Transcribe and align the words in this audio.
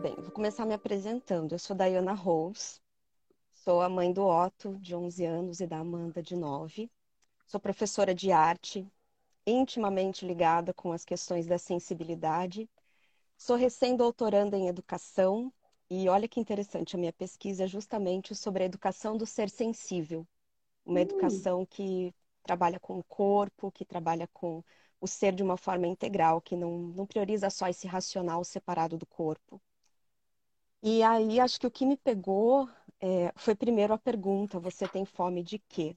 Bem, 0.00 0.14
vou 0.14 0.30
começar 0.30 0.64
me 0.64 0.72
apresentando. 0.72 1.52
Eu 1.52 1.58
sou 1.58 1.76
Diana 1.76 2.14
Rose, 2.14 2.80
sou 3.52 3.82
a 3.82 3.88
mãe 3.88 4.10
do 4.10 4.24
Otto, 4.24 4.78
de 4.78 4.96
11 4.96 5.26
anos, 5.26 5.60
e 5.60 5.66
da 5.66 5.76
Amanda, 5.76 6.22
de 6.22 6.34
9. 6.34 6.90
Sou 7.46 7.60
professora 7.60 8.14
de 8.14 8.32
arte, 8.32 8.90
intimamente 9.46 10.26
ligada 10.26 10.72
com 10.72 10.90
as 10.90 11.04
questões 11.04 11.46
da 11.46 11.58
sensibilidade. 11.58 12.66
Sou 13.36 13.56
recém-doutoranda 13.56 14.56
em 14.56 14.68
educação 14.68 15.52
e 15.90 16.08
olha 16.08 16.26
que 16.26 16.40
interessante, 16.40 16.96
a 16.96 16.98
minha 16.98 17.12
pesquisa 17.12 17.64
é 17.64 17.66
justamente 17.66 18.34
sobre 18.34 18.62
a 18.62 18.66
educação 18.66 19.18
do 19.18 19.26
ser 19.26 19.50
sensível. 19.50 20.26
Uma 20.82 21.00
hum. 21.00 21.02
educação 21.02 21.66
que 21.66 22.14
trabalha 22.42 22.80
com 22.80 22.98
o 22.98 23.04
corpo, 23.04 23.70
que 23.70 23.84
trabalha 23.84 24.26
com 24.32 24.64
o 24.98 25.06
ser 25.06 25.34
de 25.34 25.42
uma 25.42 25.58
forma 25.58 25.86
integral, 25.86 26.40
que 26.40 26.56
não, 26.56 26.78
não 26.78 27.06
prioriza 27.06 27.50
só 27.50 27.68
esse 27.68 27.86
racional 27.86 28.42
separado 28.44 28.96
do 28.96 29.04
corpo. 29.04 29.60
E 30.82 31.02
aí, 31.02 31.40
acho 31.40 31.58
que 31.60 31.66
o 31.66 31.70
que 31.70 31.86
me 31.86 31.96
pegou 31.96 32.68
é, 33.00 33.32
foi 33.36 33.54
primeiro 33.54 33.92
a 33.94 33.98
pergunta: 33.98 34.58
você 34.60 34.86
tem 34.88 35.04
fome 35.04 35.42
de 35.42 35.58
quê? 35.58 35.96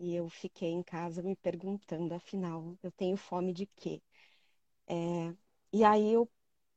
E 0.00 0.14
eu 0.16 0.28
fiquei 0.30 0.70
em 0.70 0.82
casa 0.82 1.22
me 1.22 1.36
perguntando, 1.36 2.14
afinal, 2.14 2.76
eu 2.82 2.92
tenho 2.92 3.16
fome 3.16 3.52
de 3.52 3.66
quê? 3.66 4.02
É, 4.88 5.34
e 5.72 5.84
aí 5.84 6.12
eu 6.12 6.30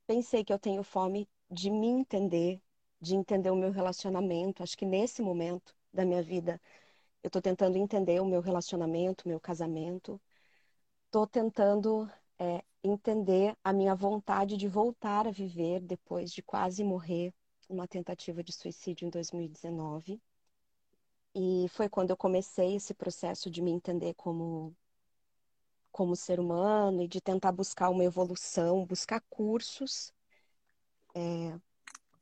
pensei 0.07 0.43
que 0.45 0.53
eu 0.53 0.59
tenho 0.59 0.83
fome 0.83 1.29
de 1.51 1.69
me 1.71 1.87
entender, 1.87 2.61
de 3.01 3.15
entender 3.15 3.51
o 3.51 3.55
meu 3.57 3.71
relacionamento. 3.71 4.63
Acho 4.63 4.77
que 4.77 4.85
nesse 4.85 5.21
momento 5.21 5.75
da 5.93 6.05
minha 6.05 6.23
vida, 6.23 6.61
eu 7.23 7.29
estou 7.29 7.41
tentando 7.41 7.77
entender 7.77 8.21
o 8.21 8.25
meu 8.25 8.41
relacionamento, 8.41 9.27
meu 9.27 9.39
casamento. 9.39 10.21
Estou 11.07 11.27
tentando 11.27 12.09
é, 12.39 12.63
entender 12.83 13.55
a 13.63 13.73
minha 13.73 13.95
vontade 13.95 14.57
de 14.57 14.67
voltar 14.67 15.27
a 15.27 15.31
viver 15.31 15.81
depois 15.81 16.31
de 16.31 16.41
quase 16.43 16.83
morrer 16.83 17.33
uma 17.69 17.87
tentativa 17.87 18.43
de 18.43 18.51
suicídio 18.51 19.05
em 19.07 19.09
2019. 19.09 20.21
E 21.35 21.67
foi 21.69 21.87
quando 21.87 22.09
eu 22.09 22.17
comecei 22.17 22.75
esse 22.75 22.93
processo 22.93 23.49
de 23.49 23.61
me 23.61 23.71
entender 23.71 24.13
como 24.15 24.75
como 25.91 26.15
ser 26.15 26.39
humano 26.39 27.01
e 27.03 27.07
de 27.07 27.19
tentar 27.21 27.51
buscar 27.51 27.89
uma 27.89 28.03
evolução, 28.03 28.85
buscar 28.85 29.21
cursos. 29.29 30.13
É... 31.15 31.59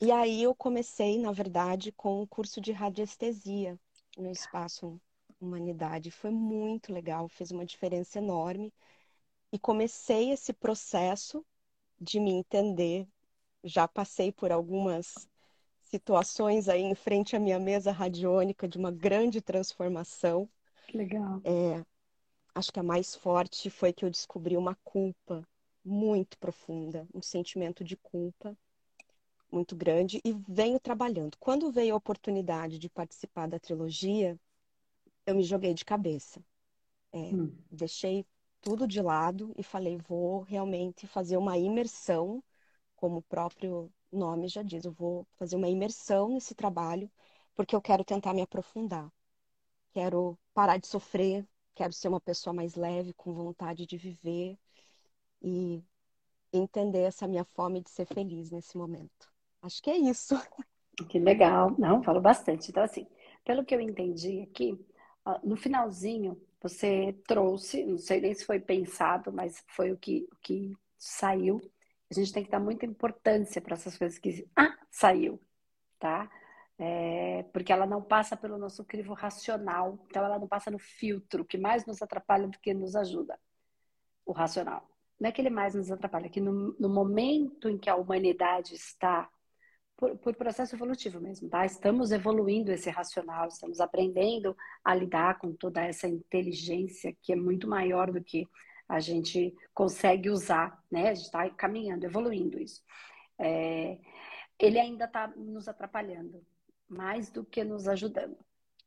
E 0.02 0.12
aí 0.12 0.44
eu 0.44 0.56
comecei, 0.56 1.20
na 1.20 1.32
verdade, 1.32 1.92
com 1.92 2.22
um 2.22 2.28
curso 2.28 2.62
de 2.62 2.72
radiestesia 2.72 3.80
no 4.18 4.32
espaço 4.32 5.00
Humanidade. 5.40 6.12
Foi 6.12 6.32
muito 6.32 6.92
legal, 6.92 7.28
fez 7.30 7.52
uma 7.52 7.66
diferença 7.66 8.18
enorme. 8.18 8.74
E 9.52 9.60
comecei 9.60 10.32
esse 10.32 10.54
processo 10.54 11.46
de 12.00 12.20
me 12.20 12.32
entender. 12.32 13.08
Já 13.64 13.88
passei 13.88 14.32
por 14.32 14.52
algumas 14.52 15.28
situações 15.90 16.68
aí 16.70 16.82
em 16.82 16.96
frente 16.96 17.36
à 17.36 17.40
minha 17.40 17.60
mesa 17.60 17.92
radiônica 17.92 18.68
de 18.68 18.78
uma 18.78 18.92
grande 18.92 19.42
transformação. 19.42 20.50
Legal. 20.94 21.42
É, 21.44 21.84
acho 22.56 22.72
que 22.72 22.80
a 22.80 22.84
mais 22.84 23.16
forte 23.16 23.70
foi 23.70 23.94
que 23.94 24.06
eu 24.06 24.10
descobri 24.10 24.58
uma 24.58 24.76
culpa 24.84 25.48
muito 25.84 26.38
profunda, 26.38 27.08
um 27.14 27.22
sentimento 27.22 27.84
de 27.84 27.96
culpa 27.98 28.58
muito 29.52 29.76
grande 29.76 30.22
e 30.26 30.34
venho 30.48 30.80
trabalhando. 30.80 31.38
Quando 31.40 31.72
veio 31.72 31.94
a 31.94 31.98
oportunidade 31.98 32.78
de 32.78 32.90
participar 32.90 33.48
da 33.48 33.60
trilogia, 33.60 34.38
eu 35.26 35.36
me 35.36 35.44
joguei 35.44 35.74
de 35.74 35.86
cabeça. 35.86 36.44
É, 37.14 37.20
hum. 37.34 37.52
Deixei 37.72 38.26
tudo 38.62 38.88
de 38.88 39.02
lado 39.02 39.54
e 39.58 39.64
falei, 39.64 39.98
vou 39.98 40.42
realmente 40.42 41.08
fazer 41.08 41.38
uma 41.38 41.58
imersão, 41.58 42.44
como 42.96 43.18
o 43.18 43.22
próprio 43.22 43.92
nome 44.12 44.48
já 44.48 44.64
diz, 44.64 44.86
eu 44.86 44.92
vou 44.92 45.28
fazer 45.38 45.56
uma 45.56 45.70
imersão 45.70 46.30
nesse 46.30 46.56
trabalho, 46.56 47.10
porque 47.56 47.76
eu 47.76 47.82
quero 47.82 48.04
tentar 48.04 48.34
me 48.34 48.42
aprofundar. 48.42 49.12
Quero 49.92 50.38
parar 50.54 50.78
de 50.78 50.88
sofrer, 50.88 51.46
quero 51.76 51.94
ser 51.94 52.08
uma 52.08 52.22
pessoa 52.22 52.54
mais 52.54 52.76
leve, 52.76 53.14
com 53.14 53.34
vontade 53.34 53.86
de 53.86 53.98
viver 53.98 54.58
e 55.42 55.84
entender 56.52 57.02
essa 57.02 57.28
minha 57.28 57.44
fome 57.44 57.82
de 57.82 57.90
ser 57.90 58.06
feliz 58.06 58.52
nesse 58.52 58.78
momento. 58.78 59.32
Acho 59.62 59.82
que 59.82 59.90
é 59.90 59.98
isso. 59.98 60.36
Que 61.10 61.20
legal. 61.20 61.76
Não, 61.78 62.02
falo 62.02 62.20
bastante. 62.20 62.72
Então, 62.72 62.82
assim, 62.82 63.06
pelo 63.46 63.64
que 63.64 63.76
eu 63.76 63.80
entendi 63.80 64.42
aqui, 64.42 64.76
no 65.44 65.56
finalzinho, 65.56 66.42
você 66.60 67.14
trouxe, 67.28 67.86
não 67.86 68.00
sei 68.00 68.20
nem 68.20 68.34
se 68.34 68.44
foi 68.44 68.60
pensado, 68.60 69.32
mas 69.32 69.64
foi 69.68 69.92
o 69.92 69.98
que, 69.98 70.28
o 70.32 70.36
que 70.38 70.76
saiu 70.98 71.62
a 72.10 72.14
gente 72.14 72.32
tem 72.32 72.44
que 72.44 72.50
dar 72.50 72.60
muita 72.60 72.86
importância 72.86 73.62
para 73.62 73.74
essas 73.74 73.98
coisas 73.98 74.18
que. 74.18 74.48
Ah, 74.56 74.78
saiu, 74.90 75.42
tá? 76.00 76.30
É, 76.80 77.44
porque 77.52 77.74
ela 77.74 77.86
não 77.86 78.02
passa 78.02 78.38
pelo 78.38 78.58
nosso 78.58 78.86
crivo 78.86 79.14
racional, 79.14 80.00
então 80.10 80.24
ela 80.24 80.40
não 80.40 80.48
passa 80.48 80.70
no 80.70 80.80
filtro, 80.80 81.46
que 81.46 81.58
mais 81.58 81.86
nos 81.86 82.02
atrapalha 82.02 82.48
do 82.48 82.60
que 82.60 82.74
nos 82.74 82.96
ajuda. 82.96 83.38
O 84.26 84.32
racional. 84.32 84.88
Não 85.20 85.30
é 85.30 85.32
que 85.32 85.42
ele 85.42 85.50
mais 85.50 85.74
nos 85.74 85.92
atrapalha, 85.92 86.28
é 86.28 86.30
que 86.30 86.40
no, 86.40 86.76
no 86.80 86.90
momento 86.90 87.70
em 87.70 87.78
que 87.78 87.90
a 87.90 87.96
humanidade 87.96 88.76
está, 88.76 89.28
por, 89.96 90.16
por, 90.18 90.36
processo 90.36 90.76
evolutivo 90.76 91.20
mesmo, 91.20 91.50
tá? 91.50 91.66
Estamos 91.66 92.12
evoluindo 92.12 92.72
esse 92.72 92.90
racional, 92.90 93.48
estamos 93.48 93.80
aprendendo 93.80 94.56
a 94.84 94.94
lidar 94.94 95.40
com 95.40 95.52
toda 95.54 95.82
essa 95.82 96.08
inteligência 96.08 97.16
que 97.22 97.34
é 97.34 97.36
muito 97.36 97.68
maior 97.68 98.12
do 98.12 98.24
que 98.24 98.48
a 98.88 99.00
gente 99.00 99.56
consegue 99.74 100.30
usar, 100.30 100.82
né? 100.90 101.10
A 101.10 101.14
gente 101.14 101.26
está 101.26 101.50
caminhando, 101.52 102.06
evoluindo 102.06 102.60
isso. 102.60 102.82
É, 103.40 104.00
ele 104.60 104.80
ainda 104.80 105.06
está 105.06 105.28
nos 105.28 105.68
atrapalhando 105.68 106.46
mais 106.88 107.30
do 107.30 107.46
que 107.46 107.64
nos 107.64 107.88
ajudando. 107.88 108.38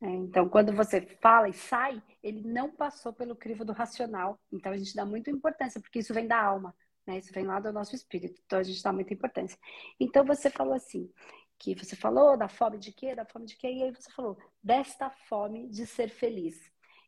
É, 0.02 0.08
então, 0.08 0.48
quando 0.48 0.72
você 0.72 1.02
fala 1.20 1.48
e 1.48 1.52
sai, 1.52 2.02
ele 2.22 2.42
não 2.42 2.70
passou 2.70 3.12
pelo 3.12 3.36
crivo 3.36 3.64
do 3.64 3.72
racional. 3.72 4.40
Então, 4.50 4.72
a 4.72 4.76
gente 4.76 4.94
dá 4.94 5.04
muita 5.04 5.30
importância, 5.30 5.80
porque 5.80 5.98
isso 5.98 6.14
vem 6.14 6.26
da 6.26 6.42
alma, 6.42 6.74
né? 7.06 7.18
Isso 7.18 7.32
vem 7.32 7.44
lá 7.44 7.60
do 7.60 7.72
nosso 7.72 7.94
espírito. 7.94 8.40
Então, 8.46 8.58
a 8.58 8.62
gente 8.62 8.82
dá 8.82 8.92
muita 8.92 9.12
importância. 9.12 9.58
Então, 10.00 10.24
você 10.24 10.48
falou 10.48 10.72
assim, 10.72 11.12
que 11.58 11.74
você 11.74 11.94
falou 11.94 12.38
da 12.38 12.48
fome 12.48 12.78
de 12.78 12.90
quê? 12.90 13.14
Da 13.14 13.26
fome 13.26 13.44
de 13.44 13.56
quê? 13.56 13.70
E 13.70 13.82
aí 13.82 13.94
você 13.94 14.10
falou 14.10 14.38
desta 14.62 15.10
fome 15.10 15.68
de 15.68 15.86
ser 15.86 16.08
feliz. 16.08 16.56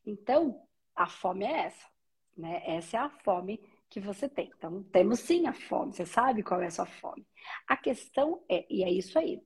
Então, 0.05 0.63
a 0.95 1.07
fome 1.07 1.47
é 1.47 1.67
essa. 1.67 1.92
Né? 2.37 2.63
Essa 2.65 2.97
é 2.97 3.01
a 3.01 3.11
fome 3.11 3.61
que 3.89 4.01
você 4.01 4.29
tem. 4.29 4.51
Então, 4.57 4.83
temos 4.85 5.21
sim 5.21 5.47
a 5.47 5.53
fome, 5.53 5.93
você 5.93 6.07
sabe 6.07 6.43
qual 6.43 6.63
é 6.63 6.67
a 6.67 6.71
sua 6.71 6.87
fome. 6.87 7.27
A 7.69 7.77
questão 7.77 8.43
é, 8.49 8.65
e 8.71 8.83
é 8.83 8.91
isso 8.91 9.19
aí, 9.19 9.41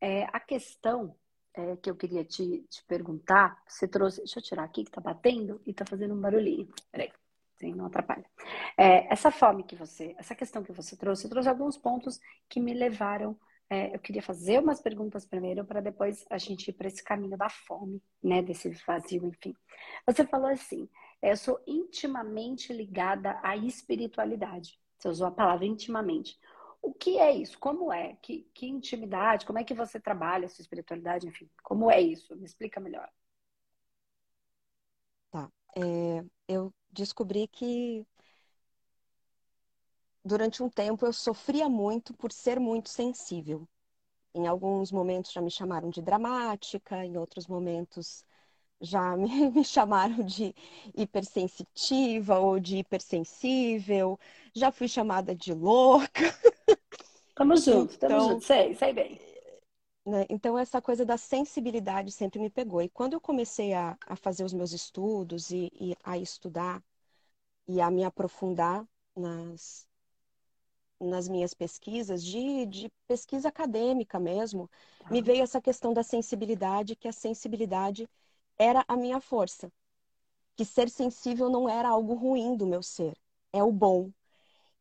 é, 0.00 0.24
a 0.32 0.40
questão 0.40 1.14
é, 1.54 1.76
que 1.76 1.88
eu 1.88 1.94
queria 1.94 2.24
te, 2.24 2.64
te, 2.68 2.84
perguntar, 2.86 3.62
você 3.66 3.86
trouxe, 3.86 4.18
deixa 4.18 4.38
eu 4.38 4.42
tirar 4.42 4.64
aqui 4.64 4.84
que 4.84 4.90
tá 4.90 5.00
batendo 5.00 5.60
e 5.66 5.72
tá 5.72 5.84
fazendo 5.86 6.14
um 6.14 6.20
barulhinho. 6.20 6.68
Peraí, 6.90 7.12
sim, 7.56 7.74
não 7.74 7.86
atrapalha. 7.86 8.24
É, 8.76 9.12
essa 9.12 9.30
fome 9.30 9.62
que 9.62 9.76
você, 9.76 10.14
essa 10.18 10.34
questão 10.34 10.62
que 10.64 10.72
você 10.72 10.96
trouxe, 10.96 11.26
eu 11.26 11.30
trouxe 11.30 11.48
alguns 11.48 11.76
pontos 11.76 12.18
que 12.48 12.60
me 12.60 12.74
levaram 12.74 13.38
é, 13.72 13.94
eu 13.94 13.98
queria 13.98 14.20
fazer 14.20 14.58
umas 14.58 14.82
perguntas 14.82 15.24
primeiro 15.24 15.64
para 15.64 15.80
depois 15.80 16.26
a 16.28 16.36
gente 16.36 16.68
ir 16.68 16.74
para 16.74 16.88
esse 16.88 17.02
caminho 17.02 17.38
da 17.38 17.48
fome, 17.48 18.02
né, 18.22 18.42
desse 18.42 18.68
vazio, 18.86 19.26
enfim. 19.26 19.54
Você 20.06 20.26
falou 20.26 20.48
assim, 20.50 20.86
eu 21.22 21.36
sou 21.36 21.62
intimamente 21.66 22.72
ligada 22.72 23.38
à 23.42 23.56
espiritualidade. 23.56 24.78
Você 24.98 25.08
usou 25.08 25.28
a 25.28 25.30
palavra 25.30 25.64
intimamente. 25.64 26.38
O 26.82 26.92
que 26.92 27.18
é 27.18 27.30
isso? 27.30 27.58
Como 27.58 27.92
é? 27.92 28.16
Que, 28.16 28.42
que 28.52 28.66
intimidade? 28.66 29.46
Como 29.46 29.58
é 29.58 29.64
que 29.64 29.72
você 29.72 30.00
trabalha 30.00 30.46
a 30.46 30.48
sua 30.48 30.62
espiritualidade? 30.62 31.28
Enfim, 31.28 31.48
como 31.62 31.90
é 31.90 32.00
isso? 32.00 32.34
Me 32.36 32.44
explica 32.44 32.80
melhor. 32.80 33.08
Tá. 35.30 35.48
É, 35.76 36.24
eu 36.48 36.74
descobri 36.90 37.46
que 37.46 38.04
durante 40.24 40.62
um 40.62 40.68
tempo 40.68 41.06
eu 41.06 41.12
sofria 41.12 41.68
muito 41.68 42.12
por 42.14 42.32
ser 42.32 42.58
muito 42.58 42.88
sensível. 42.88 43.68
Em 44.34 44.46
alguns 44.48 44.90
momentos 44.90 45.32
já 45.32 45.40
me 45.40 45.50
chamaram 45.50 45.88
de 45.88 46.02
dramática, 46.02 47.04
em 47.04 47.16
outros 47.16 47.46
momentos 47.46 48.24
já 48.82 49.16
me, 49.16 49.50
me 49.50 49.64
chamaram 49.64 50.24
de 50.24 50.54
hipersensitiva 50.94 52.38
ou 52.38 52.58
de 52.58 52.78
hipersensível, 52.78 54.18
já 54.52 54.70
fui 54.70 54.88
chamada 54.88 55.34
de 55.34 55.54
louca. 55.54 56.22
Tamo 57.34 57.56
junto, 57.56 57.94
então, 57.94 58.08
tamo 58.08 58.20
junto, 58.28 58.44
sei, 58.44 58.74
sei 58.74 58.92
bem. 58.92 59.18
Né? 60.04 60.26
Então, 60.28 60.58
essa 60.58 60.82
coisa 60.82 61.04
da 61.04 61.16
sensibilidade 61.16 62.12
sempre 62.12 62.38
me 62.38 62.50
pegou. 62.50 62.82
E 62.82 62.88
quando 62.88 63.14
eu 63.14 63.20
comecei 63.20 63.72
a, 63.72 63.96
a 64.06 64.16
fazer 64.16 64.44
os 64.44 64.52
meus 64.52 64.72
estudos 64.72 65.50
e, 65.50 65.70
e 65.80 65.96
a 66.04 66.18
estudar 66.18 66.82
e 67.66 67.80
a 67.80 67.90
me 67.90 68.04
aprofundar 68.04 68.84
nas, 69.16 69.88
nas 71.00 71.28
minhas 71.28 71.54
pesquisas, 71.54 72.22
de, 72.22 72.66
de 72.66 72.92
pesquisa 73.06 73.48
acadêmica 73.48 74.18
mesmo, 74.18 74.68
me 75.10 75.22
veio 75.22 75.42
essa 75.42 75.60
questão 75.60 75.92
da 75.92 76.02
sensibilidade, 76.02 76.96
que 76.96 77.08
a 77.08 77.12
sensibilidade 77.12 78.08
era 78.62 78.84
a 78.86 78.96
minha 78.96 79.20
força. 79.20 79.72
Que 80.56 80.64
ser 80.64 80.88
sensível 80.90 81.50
não 81.50 81.68
era 81.68 81.88
algo 81.88 82.14
ruim 82.14 82.56
do 82.56 82.66
meu 82.66 82.82
ser, 82.82 83.16
é 83.52 83.62
o 83.62 83.72
bom. 83.72 84.10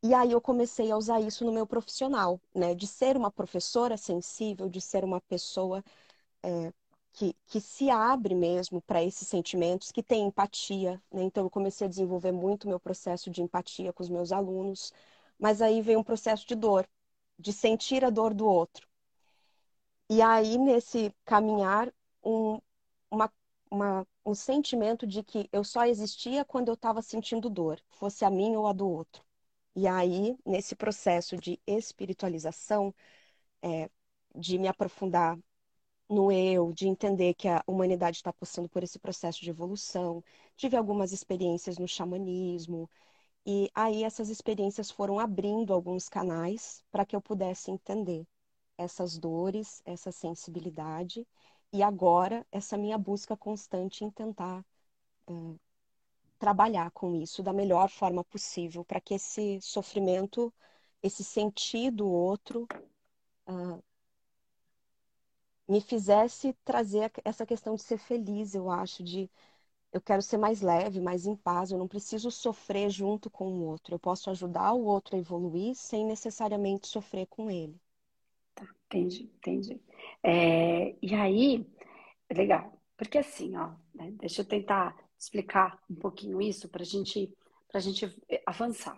E 0.03 0.13
aí 0.13 0.31
eu 0.31 0.41
comecei 0.41 0.91
a 0.91 0.97
usar 0.97 1.21
isso 1.21 1.45
no 1.45 1.51
meu 1.53 1.67
profissional, 1.67 2.39
né? 2.55 2.75
De 2.75 2.87
ser 2.87 3.17
uma 3.17 3.31
professora 3.31 3.97
sensível, 3.97 4.69
de 4.69 4.81
ser 4.81 5.03
uma 5.03 5.21
pessoa 5.21 5.83
é, 6.43 6.73
que, 7.13 7.35
que 7.47 7.61
se 7.61 7.89
abre 7.89 8.35
mesmo 8.35 8.81
para 8.81 9.03
esses 9.03 9.27
sentimentos, 9.27 9.91
que 9.91 10.03
tem 10.03 10.27
empatia, 10.27 11.01
né? 11.11 11.23
Então 11.23 11.43
eu 11.45 11.49
comecei 11.49 11.87
a 11.87 11.89
desenvolver 11.89 12.31
muito 12.31 12.67
meu 12.67 12.79
processo 12.79 13.29
de 13.31 13.41
empatia 13.43 13.93
com 13.93 14.03
os 14.03 14.09
meus 14.09 14.31
alunos, 14.31 14.93
mas 15.39 15.61
aí 15.61 15.81
veio 15.81 15.99
um 15.99 16.03
processo 16.03 16.47
de 16.47 16.55
dor, 16.55 16.87
de 17.39 17.53
sentir 17.53 18.05
a 18.05 18.09
dor 18.09 18.33
do 18.33 18.45
outro. 18.47 18.87
E 20.09 20.21
aí 20.21 20.57
nesse 20.57 21.13
caminhar 21.25 21.91
um, 22.23 22.59
uma, 23.09 23.31
uma, 23.71 24.07
um 24.25 24.35
sentimento 24.35 25.07
de 25.07 25.23
que 25.23 25.49
eu 25.53 25.63
só 25.63 25.85
existia 25.85 26.45
quando 26.45 26.69
eu 26.69 26.75
estava 26.75 27.01
sentindo 27.01 27.49
dor, 27.49 27.81
fosse 27.91 28.25
a 28.25 28.29
minha 28.31 28.59
ou 28.59 28.67
a 28.67 28.73
do 28.73 28.89
outro. 28.89 29.23
E 29.75 29.87
aí, 29.87 30.37
nesse 30.45 30.75
processo 30.75 31.37
de 31.37 31.59
espiritualização, 31.67 32.93
é, 33.63 33.89
de 34.35 34.57
me 34.59 34.67
aprofundar 34.67 35.37
no 36.09 36.31
eu, 36.31 36.73
de 36.73 36.87
entender 36.87 37.33
que 37.35 37.47
a 37.47 37.63
humanidade 37.67 38.17
está 38.17 38.33
passando 38.33 38.69
por 38.69 38.83
esse 38.83 38.99
processo 38.99 39.41
de 39.41 39.49
evolução. 39.49 40.23
Tive 40.57 40.77
algumas 40.77 41.11
experiências 41.11 41.77
no 41.77 41.87
xamanismo, 41.87 42.89
e 43.45 43.71
aí 43.75 44.03
essas 44.03 44.29
experiências 44.29 44.91
foram 44.91 45.19
abrindo 45.19 45.73
alguns 45.73 46.09
canais 46.09 46.83
para 46.91 47.05
que 47.05 47.15
eu 47.15 47.21
pudesse 47.21 47.71
entender 47.71 48.27
essas 48.77 49.17
dores, 49.17 49.81
essa 49.85 50.11
sensibilidade, 50.11 51.27
e 51.73 51.81
agora 51.83 52.45
essa 52.51 52.77
minha 52.77 52.97
busca 52.97 53.35
constante 53.37 54.03
em 54.03 54.11
tentar 54.11 54.63
é, 55.27 55.33
trabalhar 56.39 56.91
com 56.91 57.15
isso 57.15 57.43
da 57.43 57.53
melhor 57.53 57.89
forma 57.89 58.23
possível, 58.23 58.83
para 58.83 58.99
que 59.01 59.13
esse 59.13 59.59
sofrimento, 59.61 60.53
esse 61.03 61.23
sentido 61.23 62.07
outro, 62.07 62.67
uh, 63.47 63.83
me 65.67 65.79
fizesse 65.79 66.53
trazer 66.65 67.11
essa 67.23 67.45
questão 67.45 67.75
de 67.75 67.83
ser 67.83 67.97
feliz, 67.97 68.55
eu 68.55 68.69
acho, 68.69 69.03
de 69.03 69.29
eu 69.93 70.01
quero 70.01 70.21
ser 70.21 70.37
mais 70.37 70.61
leve, 70.61 70.99
mais 70.99 71.25
em 71.25 71.35
paz, 71.35 71.71
eu 71.71 71.77
não 71.77 71.87
preciso 71.87 72.31
sofrer 72.31 72.89
junto 72.89 73.29
com 73.29 73.51
o 73.51 73.65
outro. 73.65 73.95
Eu 73.95 73.99
posso 73.99 74.29
ajudar 74.29 74.73
o 74.73 74.83
outro 74.83 75.15
a 75.15 75.19
evoluir 75.19 75.75
sem 75.75 76.05
necessariamente 76.05 76.87
sofrer 76.87 77.27
com 77.27 77.51
ele. 77.51 77.79
Tá, 78.55 78.65
entendi, 78.85 79.29
entendi. 79.35 79.81
É, 80.23 80.95
e 81.01 81.15
aí, 81.15 81.65
legal, 82.31 82.79
porque 82.97 83.17
assim, 83.17 83.55
ó, 83.57 83.71
né, 83.93 84.11
deixa 84.19 84.41
eu 84.41 84.45
tentar 84.45 84.95
explicar 85.17 85.79
um 85.89 85.95
pouquinho 85.95 86.41
isso 86.41 86.69
para 86.69 86.83
gente, 86.83 87.33
a 87.73 87.79
gente 87.79 88.13
avançar. 88.45 88.97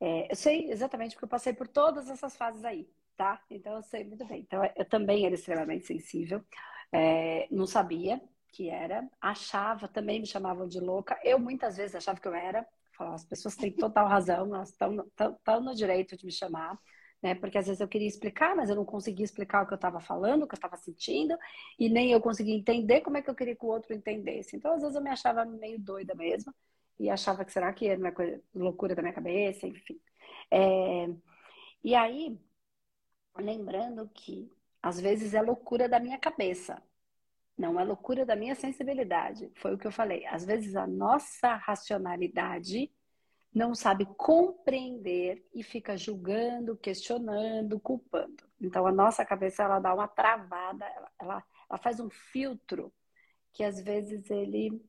É, 0.00 0.30
eu 0.30 0.36
sei 0.36 0.70
exatamente 0.70 1.12
porque 1.14 1.24
eu 1.24 1.28
passei 1.28 1.52
por 1.52 1.68
todas 1.68 2.08
essas 2.08 2.36
fases 2.36 2.64
aí 2.64 2.88
tá? 3.18 3.42
Então 3.50 3.74
eu 3.74 3.82
sei 3.82 4.04
muito 4.04 4.24
bem. 4.24 4.40
Então 4.40 4.62
eu 4.76 4.84
também 4.84 5.26
era 5.26 5.34
extremamente 5.34 5.84
sensível, 5.86 6.42
é, 6.92 7.48
não 7.50 7.66
sabia 7.66 8.20
que 8.52 8.70
era, 8.70 9.06
achava, 9.20 9.88
também 9.88 10.20
me 10.20 10.26
chamavam 10.26 10.66
de 10.66 10.80
louca. 10.80 11.18
Eu 11.22 11.38
muitas 11.38 11.76
vezes 11.76 11.96
achava 11.96 12.20
que 12.20 12.28
eu 12.28 12.34
era. 12.34 12.66
As 12.98 13.24
pessoas 13.24 13.54
têm 13.56 13.70
total 13.72 14.08
razão, 14.08 14.54
elas 14.54 14.70
estão 14.70 15.60
no 15.60 15.74
direito 15.74 16.16
de 16.16 16.24
me 16.24 16.32
chamar. 16.32 16.78
Né? 17.22 17.34
Porque 17.34 17.58
às 17.58 17.66
vezes 17.66 17.80
eu 17.80 17.88
queria 17.88 18.06
explicar, 18.06 18.54
mas 18.54 18.70
eu 18.70 18.76
não 18.76 18.84
conseguia 18.84 19.24
explicar 19.24 19.62
o 19.62 19.66
que 19.66 19.72
eu 19.72 19.76
estava 19.76 20.00
falando, 20.00 20.44
o 20.44 20.46
que 20.46 20.54
eu 20.54 20.58
estava 20.58 20.76
sentindo, 20.76 21.36
e 21.78 21.88
nem 21.88 22.12
eu 22.12 22.20
conseguia 22.20 22.54
entender 22.54 23.00
como 23.00 23.16
é 23.16 23.22
que 23.22 23.30
eu 23.30 23.34
queria 23.34 23.56
que 23.56 23.64
o 23.64 23.68
outro 23.68 23.94
entendesse. 23.94 24.56
Então, 24.56 24.72
às 24.74 24.82
vezes, 24.82 24.96
eu 24.96 25.02
me 25.02 25.10
achava 25.10 25.44
meio 25.44 25.78
doida 25.80 26.14
mesmo, 26.14 26.54
e 26.98 27.10
achava 27.10 27.44
que 27.44 27.52
será 27.52 27.72
que 27.72 27.88
era 27.88 28.00
uma 28.00 28.12
coisa, 28.12 28.40
loucura 28.54 28.94
da 28.94 29.02
minha 29.02 29.14
cabeça, 29.14 29.66
enfim. 29.66 30.00
É... 30.50 31.08
E 31.82 31.94
aí, 31.94 32.38
lembrando 33.36 34.08
que 34.14 34.50
às 34.82 35.00
vezes 35.00 35.34
é 35.34 35.42
loucura 35.42 35.88
da 35.88 36.00
minha 36.00 36.18
cabeça, 36.18 36.82
não 37.56 37.78
é 37.80 37.84
loucura 37.84 38.24
da 38.24 38.36
minha 38.36 38.54
sensibilidade. 38.54 39.50
Foi 39.56 39.74
o 39.74 39.78
que 39.78 39.86
eu 39.86 39.92
falei. 39.92 40.24
Às 40.26 40.44
vezes 40.44 40.76
a 40.76 40.86
nossa 40.86 41.54
racionalidade 41.56 42.90
não 43.54 43.74
sabe 43.74 44.06
compreender 44.16 45.46
e 45.54 45.62
fica 45.62 45.96
julgando, 45.96 46.76
questionando, 46.76 47.80
culpando. 47.80 48.44
Então 48.60 48.86
a 48.86 48.92
nossa 48.92 49.24
cabeça 49.24 49.62
ela 49.62 49.80
dá 49.80 49.94
uma 49.94 50.08
travada, 50.08 50.84
ela, 51.18 51.44
ela, 51.68 51.78
faz 51.78 52.00
um 52.00 52.10
filtro 52.10 52.92
que 53.52 53.64
às 53.64 53.80
vezes 53.80 54.30
ele 54.30 54.82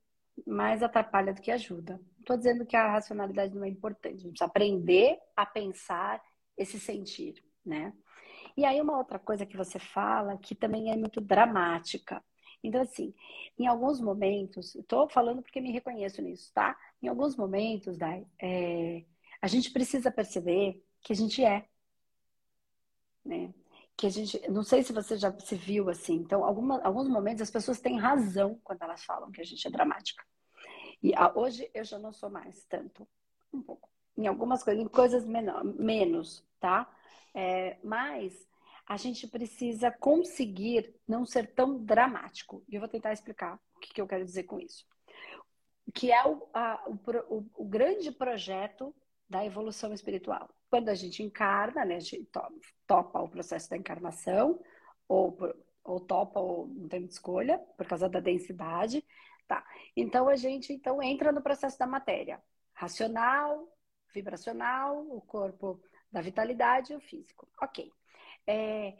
mais 0.45 0.83
atrapalha 0.83 1.33
do 1.33 1.41
que 1.41 1.51
ajuda. 1.51 1.99
Estou 2.19 2.37
dizendo 2.37 2.65
que 2.65 2.75
a 2.75 2.91
racionalidade 2.91 3.55
não 3.55 3.63
é 3.63 3.69
importante. 3.69 4.15
A 4.15 4.19
gente 4.19 4.29
precisa 4.31 4.45
aprender 4.45 5.17
a 5.35 5.45
pensar 5.45 6.21
esse 6.57 6.79
sentir, 6.79 7.43
né? 7.65 7.93
E 8.55 8.65
aí, 8.65 8.81
uma 8.81 8.97
outra 8.97 9.17
coisa 9.17 9.45
que 9.45 9.55
você 9.55 9.79
fala 9.79 10.37
que 10.37 10.53
também 10.53 10.91
é 10.91 10.97
muito 10.97 11.21
dramática. 11.21 12.23
Então, 12.63 12.81
assim, 12.81 13.13
em 13.57 13.67
alguns 13.67 14.01
momentos, 14.01 14.75
estou 14.75 15.07
falando 15.09 15.41
porque 15.41 15.61
me 15.61 15.71
reconheço 15.71 16.21
nisso, 16.21 16.51
tá? 16.53 16.77
Em 17.01 17.07
alguns 17.07 17.35
momentos, 17.35 17.97
Dai, 17.97 18.25
é, 18.41 19.03
a 19.41 19.47
gente 19.47 19.71
precisa 19.71 20.11
perceber 20.11 20.83
que 21.01 21.13
a 21.13 21.15
gente 21.15 21.43
é. 21.43 21.65
Né? 23.23 23.53
Que 23.95 24.07
a 24.07 24.09
gente, 24.09 24.49
não 24.49 24.63
sei 24.63 24.83
se 24.83 24.93
você 24.93 25.17
já 25.17 25.31
se 25.39 25.55
viu 25.55 25.89
assim, 25.89 26.15
então, 26.15 26.43
alguma, 26.43 26.81
alguns 26.81 27.07
momentos 27.07 27.41
as 27.41 27.51
pessoas 27.51 27.79
têm 27.79 27.97
razão 27.97 28.59
quando 28.63 28.81
elas 28.81 29.03
falam 29.03 29.31
que 29.31 29.41
a 29.41 29.45
gente 29.45 29.65
é 29.67 29.71
dramática. 29.71 30.23
E 31.01 31.13
a, 31.15 31.31
hoje 31.33 31.69
eu 31.73 31.83
já 31.83 31.97
não 31.97 32.11
sou 32.11 32.29
mais 32.29 32.65
tanto, 32.65 33.07
um 33.53 33.61
pouco. 33.61 33.89
Em 34.17 34.27
algumas 34.27 34.63
coisas, 34.63 34.83
em 34.83 34.87
coisas 34.87 35.25
menor, 35.25 35.63
menos, 35.63 36.43
tá? 36.59 36.89
É, 37.33 37.77
mas 37.83 38.48
a 38.89 38.97
gente 38.97 39.27
precisa 39.27 39.91
conseguir 39.91 40.95
não 41.07 41.23
ser 41.23 41.53
tão 41.53 41.77
dramático. 41.85 42.63
E 42.67 42.73
eu 42.73 42.79
vou 42.79 42.89
tentar 42.89 43.13
explicar 43.13 43.59
o 43.75 43.79
que, 43.79 43.93
que 43.93 44.01
eu 44.01 44.07
quero 44.07 44.25
dizer 44.25 44.45
com 44.45 44.59
isso. 44.59 44.83
Que 45.93 46.11
é 46.11 46.25
o, 46.25 46.49
a, 46.51 46.83
o, 46.87 47.45
o, 47.53 47.65
grande 47.65 48.11
projeto 48.11 48.93
da 49.29 49.45
evolução 49.45 49.93
espiritual. 49.93 50.49
Quando 50.71 50.89
a 50.89 50.95
gente 50.95 51.21
encarna, 51.21 51.85
né, 51.85 51.97
a 51.97 51.99
gente 51.99 52.27
topa 52.87 53.21
o 53.21 53.29
processo 53.29 53.69
da 53.69 53.77
encarnação, 53.77 54.59
ou, 55.07 55.37
ou 55.83 55.99
topa 55.99 56.39
ou 56.39 56.67
não 56.67 56.87
tem 56.87 57.05
escolha, 57.05 57.59
por 57.77 57.85
causa 57.85 58.09
da 58.09 58.19
densidade. 58.19 59.05
Tá. 59.47 59.63
Então 59.95 60.27
a 60.27 60.35
gente 60.35 60.73
então 60.73 61.01
entra 61.01 61.31
no 61.31 61.43
processo 61.43 61.77
da 61.77 61.85
matéria. 61.85 62.41
Racional, 62.73 63.71
vibracional, 64.15 65.05
o 65.11 65.21
corpo 65.21 65.79
da 66.11 66.21
vitalidade 66.21 66.91
e 66.91 66.95
o 66.95 66.99
físico. 66.99 67.47
Ok. 67.61 67.91
É, 68.51 68.95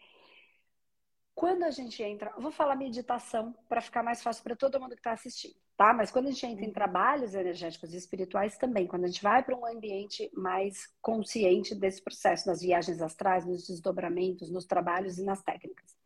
quando 1.33 1.63
a 1.63 1.71
gente 1.71 2.03
entra, 2.03 2.31
vou 2.37 2.51
falar 2.51 2.75
meditação 2.75 3.55
para 3.67 3.81
ficar 3.81 4.03
mais 4.03 4.21
fácil 4.21 4.43
para 4.43 4.55
todo 4.55 4.79
mundo 4.79 4.91
que 4.91 4.99
está 4.99 5.11
assistindo, 5.11 5.55
tá? 5.75 5.91
Mas 5.91 6.11
quando 6.11 6.27
a 6.27 6.29
gente 6.29 6.45
entra 6.45 6.63
em 6.63 6.67
uhum. 6.67 6.73
trabalhos 6.73 7.33
energéticos 7.33 7.91
e 7.91 7.97
espirituais 7.97 8.57
também, 8.57 8.85
quando 8.85 9.05
a 9.05 9.07
gente 9.07 9.23
vai 9.23 9.41
para 9.41 9.55
um 9.55 9.65
ambiente 9.65 10.29
mais 10.35 10.93
consciente 11.01 11.73
desse 11.73 11.99
processo, 11.99 12.47
nas 12.47 12.61
viagens 12.61 13.01
astrais, 13.01 13.43
nos 13.43 13.65
desdobramentos, 13.65 14.51
nos 14.51 14.65
trabalhos 14.65 15.17
e 15.17 15.23
nas 15.23 15.41
técnicas, 15.41 15.97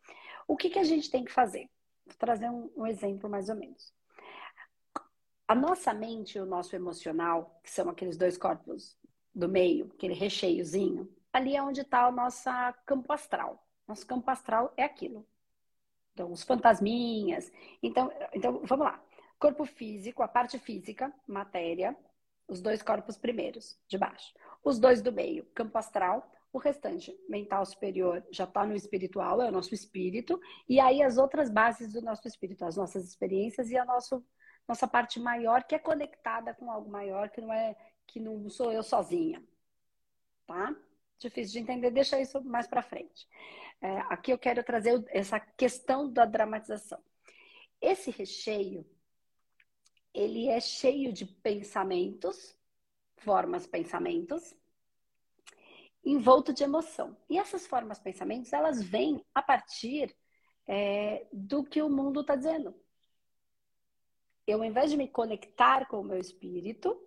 o 0.48 0.56
que, 0.56 0.70
que 0.70 0.78
a 0.78 0.84
gente 0.84 1.10
tem 1.10 1.22
que 1.22 1.32
fazer? 1.32 1.68
Vou 2.06 2.16
trazer 2.16 2.48
um, 2.48 2.70
um 2.74 2.86
exemplo 2.86 3.28
mais 3.28 3.50
ou 3.50 3.56
menos. 3.56 3.92
A 5.46 5.54
nossa 5.54 5.92
mente 5.92 6.38
e 6.38 6.40
o 6.40 6.46
nosso 6.46 6.74
emocional, 6.74 7.60
que 7.62 7.70
são 7.70 7.90
aqueles 7.90 8.16
dois 8.16 8.38
corpos 8.38 8.96
do 9.34 9.50
meio, 9.50 9.90
aquele 9.94 10.14
recheiozinho, 10.14 11.12
ali 11.34 11.56
é 11.56 11.62
onde 11.62 11.80
está 11.80 12.08
o 12.08 12.12
nosso 12.12 12.48
campo 12.86 13.12
astral. 13.12 13.60
Nosso 13.88 14.06
campo 14.06 14.30
astral 14.30 14.72
é 14.76 14.84
aquilo. 14.84 15.26
Então, 16.12 16.30
os 16.30 16.44
fantasminhas. 16.44 17.52
Então, 17.82 18.10
então, 18.32 18.60
vamos 18.62 18.86
lá. 18.86 19.02
Corpo 19.36 19.64
físico, 19.64 20.22
a 20.22 20.28
parte 20.28 20.60
física, 20.60 21.12
matéria, 21.26 21.96
os 22.46 22.62
dois 22.62 22.82
corpos 22.82 23.18
primeiros, 23.18 23.76
de 23.88 23.98
baixo. 23.98 24.32
Os 24.62 24.78
dois 24.78 25.02
do 25.02 25.12
meio, 25.12 25.44
campo 25.46 25.76
astral. 25.76 26.30
O 26.52 26.58
restante, 26.58 27.12
mental 27.28 27.66
superior, 27.66 28.24
já 28.30 28.44
está 28.44 28.64
no 28.64 28.76
espiritual, 28.76 29.42
é 29.42 29.48
o 29.48 29.52
nosso 29.52 29.74
espírito. 29.74 30.40
E 30.68 30.78
aí 30.78 31.02
as 31.02 31.18
outras 31.18 31.50
bases 31.50 31.92
do 31.92 32.00
nosso 32.00 32.28
espírito, 32.28 32.64
as 32.64 32.76
nossas 32.76 33.04
experiências 33.04 33.70
e 33.70 33.76
a 33.76 33.84
nosso, 33.84 34.24
nossa 34.68 34.86
parte 34.86 35.18
maior, 35.18 35.64
que 35.64 35.74
é 35.74 35.80
conectada 35.80 36.54
com 36.54 36.70
algo 36.70 36.88
maior, 36.88 37.28
que 37.28 37.40
não 37.40 37.52
é 37.52 37.76
que 38.06 38.20
não 38.20 38.48
sou 38.48 38.70
eu 38.70 38.84
sozinha. 38.84 39.42
Tá? 40.46 40.76
Difícil 41.24 41.54
de 41.54 41.58
entender, 41.60 41.90
deixa 41.90 42.20
isso 42.20 42.42
mais 42.44 42.66
para 42.66 42.82
frente. 42.82 43.26
É, 43.80 43.98
aqui 44.08 44.30
eu 44.30 44.38
quero 44.38 44.62
trazer 44.62 45.04
essa 45.08 45.40
questão 45.40 46.10
da 46.10 46.24
dramatização. 46.24 47.02
Esse 47.80 48.10
recheio, 48.10 48.86
ele 50.12 50.48
é 50.48 50.60
cheio 50.60 51.12
de 51.12 51.26
pensamentos, 51.26 52.56
formas 53.16 53.66
pensamentos, 53.66 54.54
envolto 56.04 56.52
de 56.52 56.62
emoção. 56.62 57.16
E 57.28 57.38
essas 57.38 57.66
formas 57.66 57.98
pensamentos, 57.98 58.52
elas 58.52 58.82
vêm 58.82 59.24
a 59.34 59.42
partir 59.42 60.14
é, 60.66 61.26
do 61.32 61.64
que 61.64 61.82
o 61.82 61.90
mundo 61.90 62.20
está 62.20 62.36
dizendo. 62.36 62.74
Eu, 64.46 64.58
ao 64.58 64.64
invés 64.64 64.90
de 64.90 64.96
me 64.96 65.08
conectar 65.08 65.86
com 65.86 66.00
o 66.00 66.04
meu 66.04 66.18
espírito, 66.18 67.00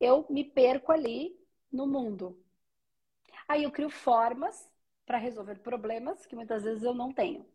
eu 0.00 0.26
me 0.30 0.42
perco 0.42 0.90
ali 0.90 1.39
no 1.72 1.86
mundo. 1.86 2.38
Aí 3.48 3.64
eu 3.64 3.70
crio 3.70 3.90
formas 3.90 4.70
para 5.06 5.18
resolver 5.18 5.56
problemas 5.60 6.26
que 6.26 6.36
muitas 6.36 6.64
vezes 6.64 6.82
eu 6.82 6.94
não 6.94 7.12
tenho. 7.12 7.46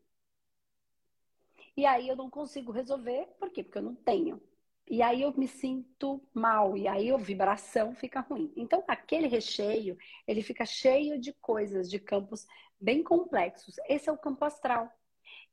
E 1.78 1.86
aí 1.86 2.08
eu 2.08 2.16
não 2.16 2.30
consigo 2.30 2.72
resolver, 2.72 3.28
por 3.40 3.50
quê? 3.50 3.64
Porque 3.64 3.78
eu 3.78 3.84
não 3.84 3.96
tenho. 3.96 4.42
E 4.88 5.02
aí 5.02 5.22
eu 5.22 5.34
me 5.36 5.48
sinto 5.48 6.22
mal, 6.34 6.78
e 6.78 6.88
aí 6.88 7.12
a 7.12 7.18
vibração 7.18 7.96
fica 7.96 8.20
ruim. 8.20 8.54
Então, 8.56 8.84
aquele 8.88 9.28
recheio, 9.28 9.98
ele 10.28 10.44
fica 10.44 10.66
cheio 10.66 11.20
de 11.20 11.34
coisas, 11.34 11.90
de 11.90 12.00
campos 12.00 12.46
bem 12.80 13.04
complexos. 13.04 13.76
Esse 13.90 14.10
é 14.10 14.12
o 14.12 14.18
campo 14.18 14.46
astral. 14.46 14.90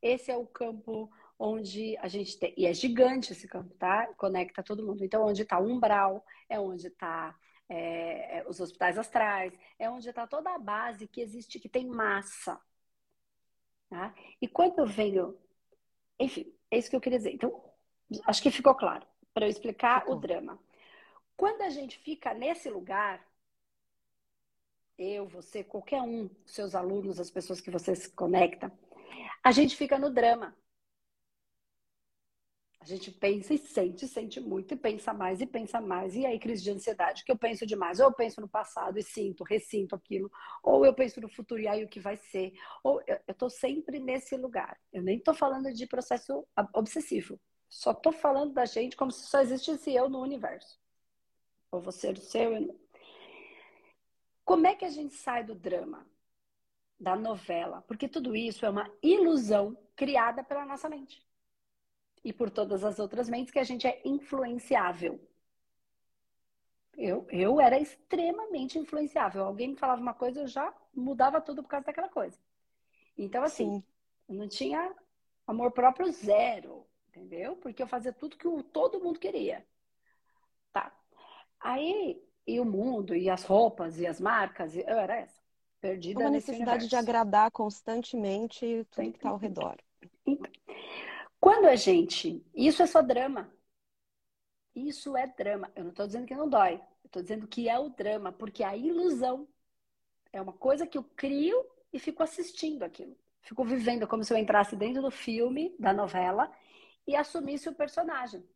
Esse 0.02 0.30
é 0.30 0.36
o 0.36 0.46
campo 0.46 1.10
onde 1.38 1.96
a 1.98 2.08
gente 2.08 2.38
tem. 2.38 2.52
E 2.56 2.66
é 2.66 2.74
gigante 2.74 3.32
esse 3.32 3.48
campo, 3.48 3.74
tá? 3.76 4.06
Conecta 4.14 4.62
todo 4.62 4.84
mundo. 4.84 5.02
Então, 5.04 5.26
onde 5.26 5.42
está 5.42 5.58
o 5.58 5.66
umbral, 5.66 6.24
é 6.48 6.60
onde 6.60 6.88
está 6.88 7.34
é, 7.72 8.38
é, 8.38 8.44
os 8.46 8.60
hospitais 8.60 8.98
astrais, 8.98 9.58
é 9.78 9.88
onde 9.88 10.06
está 10.06 10.26
toda 10.26 10.54
a 10.54 10.58
base 10.58 11.08
que 11.08 11.22
existe, 11.22 11.58
que 11.58 11.70
tem 11.70 11.86
massa. 11.86 12.60
Tá? 13.88 14.14
E 14.42 14.46
quando 14.46 14.78
eu 14.78 14.86
venho. 14.86 15.38
Enfim, 16.18 16.52
é 16.70 16.76
isso 16.76 16.90
que 16.90 16.96
eu 16.96 17.00
queria 17.00 17.18
dizer. 17.18 17.32
Então, 17.32 17.64
acho 18.26 18.42
que 18.42 18.50
ficou 18.50 18.74
claro 18.74 19.06
para 19.32 19.46
eu 19.46 19.50
explicar 19.50 20.00
ficou. 20.00 20.16
o 20.16 20.20
drama. 20.20 20.58
Quando 21.34 21.62
a 21.62 21.70
gente 21.70 21.98
fica 21.98 22.34
nesse 22.34 22.68
lugar, 22.68 23.26
eu, 24.98 25.26
você, 25.26 25.64
qualquer 25.64 26.02
um, 26.02 26.28
seus 26.44 26.74
alunos, 26.74 27.18
as 27.18 27.30
pessoas 27.30 27.58
que 27.58 27.70
você 27.70 27.96
se 27.96 28.10
conecta, 28.10 28.70
a 29.42 29.50
gente 29.50 29.76
fica 29.76 29.98
no 29.98 30.10
drama. 30.10 30.54
A 32.82 32.84
gente 32.84 33.12
pensa 33.12 33.54
e 33.54 33.58
sente, 33.58 34.08
sente 34.08 34.40
muito, 34.40 34.74
e 34.74 34.76
pensa 34.76 35.14
mais 35.14 35.40
e 35.40 35.46
pensa 35.46 35.80
mais. 35.80 36.16
E 36.16 36.26
aí, 36.26 36.36
crise 36.36 36.64
de 36.64 36.72
ansiedade, 36.72 37.24
que 37.24 37.30
eu 37.30 37.38
penso 37.38 37.64
demais. 37.64 38.00
Ou 38.00 38.06
eu 38.06 38.12
penso 38.12 38.40
no 38.40 38.48
passado 38.48 38.98
e 38.98 39.02
sinto, 39.04 39.44
ressinto 39.44 39.94
aquilo. 39.94 40.28
Ou 40.64 40.84
eu 40.84 40.92
penso 40.92 41.20
no 41.20 41.28
futuro 41.28 41.60
e 41.60 41.68
aí 41.68 41.84
o 41.84 41.88
que 41.88 42.00
vai 42.00 42.16
ser. 42.16 42.52
Ou 42.82 43.00
eu 43.06 43.20
estou 43.28 43.48
sempre 43.48 44.00
nesse 44.00 44.36
lugar. 44.36 44.76
Eu 44.92 45.00
nem 45.00 45.18
estou 45.18 45.32
falando 45.32 45.72
de 45.72 45.86
processo 45.86 46.44
obsessivo. 46.74 47.38
Só 47.68 47.92
estou 47.92 48.12
falando 48.12 48.52
da 48.52 48.64
gente 48.64 48.96
como 48.96 49.12
se 49.12 49.28
só 49.28 49.40
existisse 49.40 49.94
eu 49.94 50.08
no 50.08 50.20
universo. 50.20 50.76
Ou 51.70 51.80
você 51.80 52.10
o 52.10 52.16
seu. 52.16 52.52
Eu... 52.52 52.80
Como 54.44 54.66
é 54.66 54.74
que 54.74 54.84
a 54.84 54.90
gente 54.90 55.14
sai 55.14 55.44
do 55.44 55.54
drama? 55.54 56.04
Da 56.98 57.14
novela? 57.14 57.80
Porque 57.82 58.08
tudo 58.08 58.34
isso 58.34 58.66
é 58.66 58.70
uma 58.70 58.92
ilusão 59.00 59.78
criada 59.94 60.42
pela 60.42 60.66
nossa 60.66 60.88
mente 60.88 61.24
e 62.24 62.32
por 62.32 62.50
todas 62.50 62.84
as 62.84 62.98
outras 62.98 63.28
mentes 63.28 63.52
que 63.52 63.58
a 63.58 63.64
gente 63.64 63.86
é 63.86 64.00
influenciável. 64.04 65.20
Eu, 66.96 67.26
eu 67.30 67.60
era 67.60 67.78
extremamente 67.78 68.78
influenciável. 68.78 69.44
Alguém 69.44 69.68
me 69.68 69.76
falava 69.76 70.00
uma 70.00 70.14
coisa, 70.14 70.40
eu 70.40 70.46
já 70.46 70.72
mudava 70.94 71.40
tudo 71.40 71.62
por 71.62 71.68
causa 71.68 71.86
daquela 71.86 72.08
coisa. 72.08 72.38
Então, 73.16 73.42
assim, 73.42 73.76
Sim. 73.76 73.84
eu 74.28 74.34
não 74.34 74.48
tinha 74.48 74.94
amor 75.46 75.72
próprio 75.72 76.10
zero, 76.12 76.86
entendeu? 77.08 77.56
Porque 77.56 77.82
eu 77.82 77.86
fazia 77.86 78.12
tudo 78.12 78.36
que 78.36 78.46
o, 78.46 78.62
todo 78.62 79.00
mundo 79.00 79.18
queria. 79.18 79.66
Tá. 80.72 80.94
Aí, 81.58 82.22
e 82.46 82.60
o 82.60 82.64
mundo, 82.64 83.14
e 83.16 83.30
as 83.30 83.42
roupas, 83.44 83.98
e 83.98 84.06
as 84.06 84.20
marcas, 84.20 84.76
eu 84.76 84.98
era 84.98 85.16
essa. 85.16 85.40
Perdida 85.80 86.20
Uma 86.20 86.30
necessidade 86.30 86.86
de 86.86 86.94
agradar 86.94 87.50
constantemente 87.50 88.86
tudo 88.90 89.10
que 89.10 89.16
está 89.16 89.30
ao 89.30 89.36
redor. 89.36 89.76
Então, 90.24 90.50
quando 91.42 91.64
a 91.66 91.74
gente. 91.74 92.40
Isso 92.54 92.84
é 92.84 92.86
só 92.86 93.02
drama. 93.02 93.52
Isso 94.76 95.16
é 95.16 95.26
drama. 95.26 95.72
Eu 95.74 95.82
não 95.82 95.90
estou 95.90 96.06
dizendo 96.06 96.24
que 96.24 96.36
não 96.36 96.48
dói. 96.48 96.74
Eu 96.74 97.06
estou 97.06 97.20
dizendo 97.20 97.48
que 97.48 97.68
é 97.68 97.76
o 97.76 97.88
drama, 97.88 98.30
porque 98.30 98.62
a 98.62 98.76
ilusão 98.76 99.48
é 100.32 100.40
uma 100.40 100.52
coisa 100.52 100.86
que 100.86 100.96
eu 100.96 101.02
crio 101.02 101.66
e 101.92 101.98
fico 101.98 102.22
assistindo 102.22 102.84
aquilo. 102.84 103.16
Fico 103.40 103.64
vivendo 103.64 104.06
como 104.06 104.22
se 104.22 104.32
eu 104.32 104.38
entrasse 104.38 104.76
dentro 104.76 105.02
do 105.02 105.10
filme, 105.10 105.74
da 105.80 105.92
novela, 105.92 106.48
e 107.08 107.16
assumisse 107.16 107.68
o 107.68 107.74
personagem. 107.74 108.48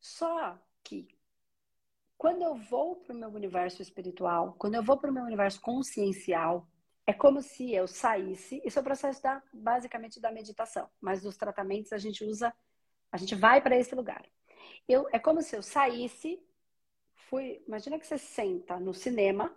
Só 0.00 0.58
que 0.82 1.06
quando 2.16 2.40
eu 2.40 2.54
vou 2.54 2.96
para 2.96 3.14
o 3.14 3.18
meu 3.18 3.28
universo 3.28 3.82
espiritual, 3.82 4.56
quando 4.58 4.76
eu 4.76 4.82
vou 4.82 4.96
para 4.96 5.10
o 5.10 5.12
meu 5.12 5.24
universo 5.24 5.60
consciencial, 5.60 6.66
é 7.08 7.12
como 7.14 7.40
se 7.40 7.72
eu 7.72 7.88
saísse, 7.88 8.60
isso 8.66 8.78
é 8.78 8.82
o 8.82 8.84
processo 8.84 9.22
da, 9.22 9.42
basicamente 9.50 10.20
da 10.20 10.30
meditação, 10.30 10.90
mas 11.00 11.22
dos 11.22 11.38
tratamentos 11.38 11.90
a 11.90 11.96
gente 11.96 12.22
usa, 12.22 12.54
a 13.10 13.16
gente 13.16 13.34
vai 13.34 13.62
para 13.62 13.74
esse 13.74 13.94
lugar. 13.94 14.22
Eu, 14.86 15.08
é 15.10 15.18
como 15.18 15.40
se 15.40 15.56
eu 15.56 15.62
saísse, 15.62 16.38
fui, 17.30 17.64
imagina 17.66 17.98
que 17.98 18.06
você 18.06 18.18
senta 18.18 18.78
no 18.78 18.92
cinema, 18.92 19.56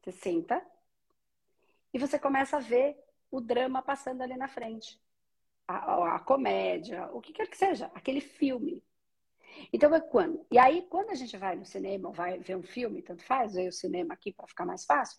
você 0.00 0.12
senta, 0.12 0.66
e 1.92 1.98
você 1.98 2.18
começa 2.18 2.56
a 2.56 2.60
ver 2.60 2.98
o 3.30 3.38
drama 3.38 3.82
passando 3.82 4.22
ali 4.22 4.34
na 4.34 4.48
frente. 4.48 4.98
A, 5.68 6.14
a, 6.14 6.20
comédia, 6.20 7.06
o 7.12 7.20
que 7.20 7.34
quer 7.34 7.50
que 7.50 7.56
seja, 7.58 7.90
aquele 7.94 8.22
filme. 8.22 8.82
Então 9.70 9.94
é 9.94 10.00
quando. 10.00 10.46
E 10.50 10.58
aí, 10.58 10.86
quando 10.88 11.10
a 11.10 11.14
gente 11.14 11.36
vai 11.36 11.54
no 11.54 11.66
cinema, 11.66 12.10
vai 12.12 12.38
ver 12.38 12.56
um 12.56 12.62
filme, 12.62 13.02
tanto 13.02 13.22
faz, 13.24 13.52
ver 13.52 13.68
o 13.68 13.72
cinema 13.72 14.14
aqui 14.14 14.32
para 14.32 14.46
ficar 14.46 14.64
mais 14.64 14.86
fácil, 14.86 15.18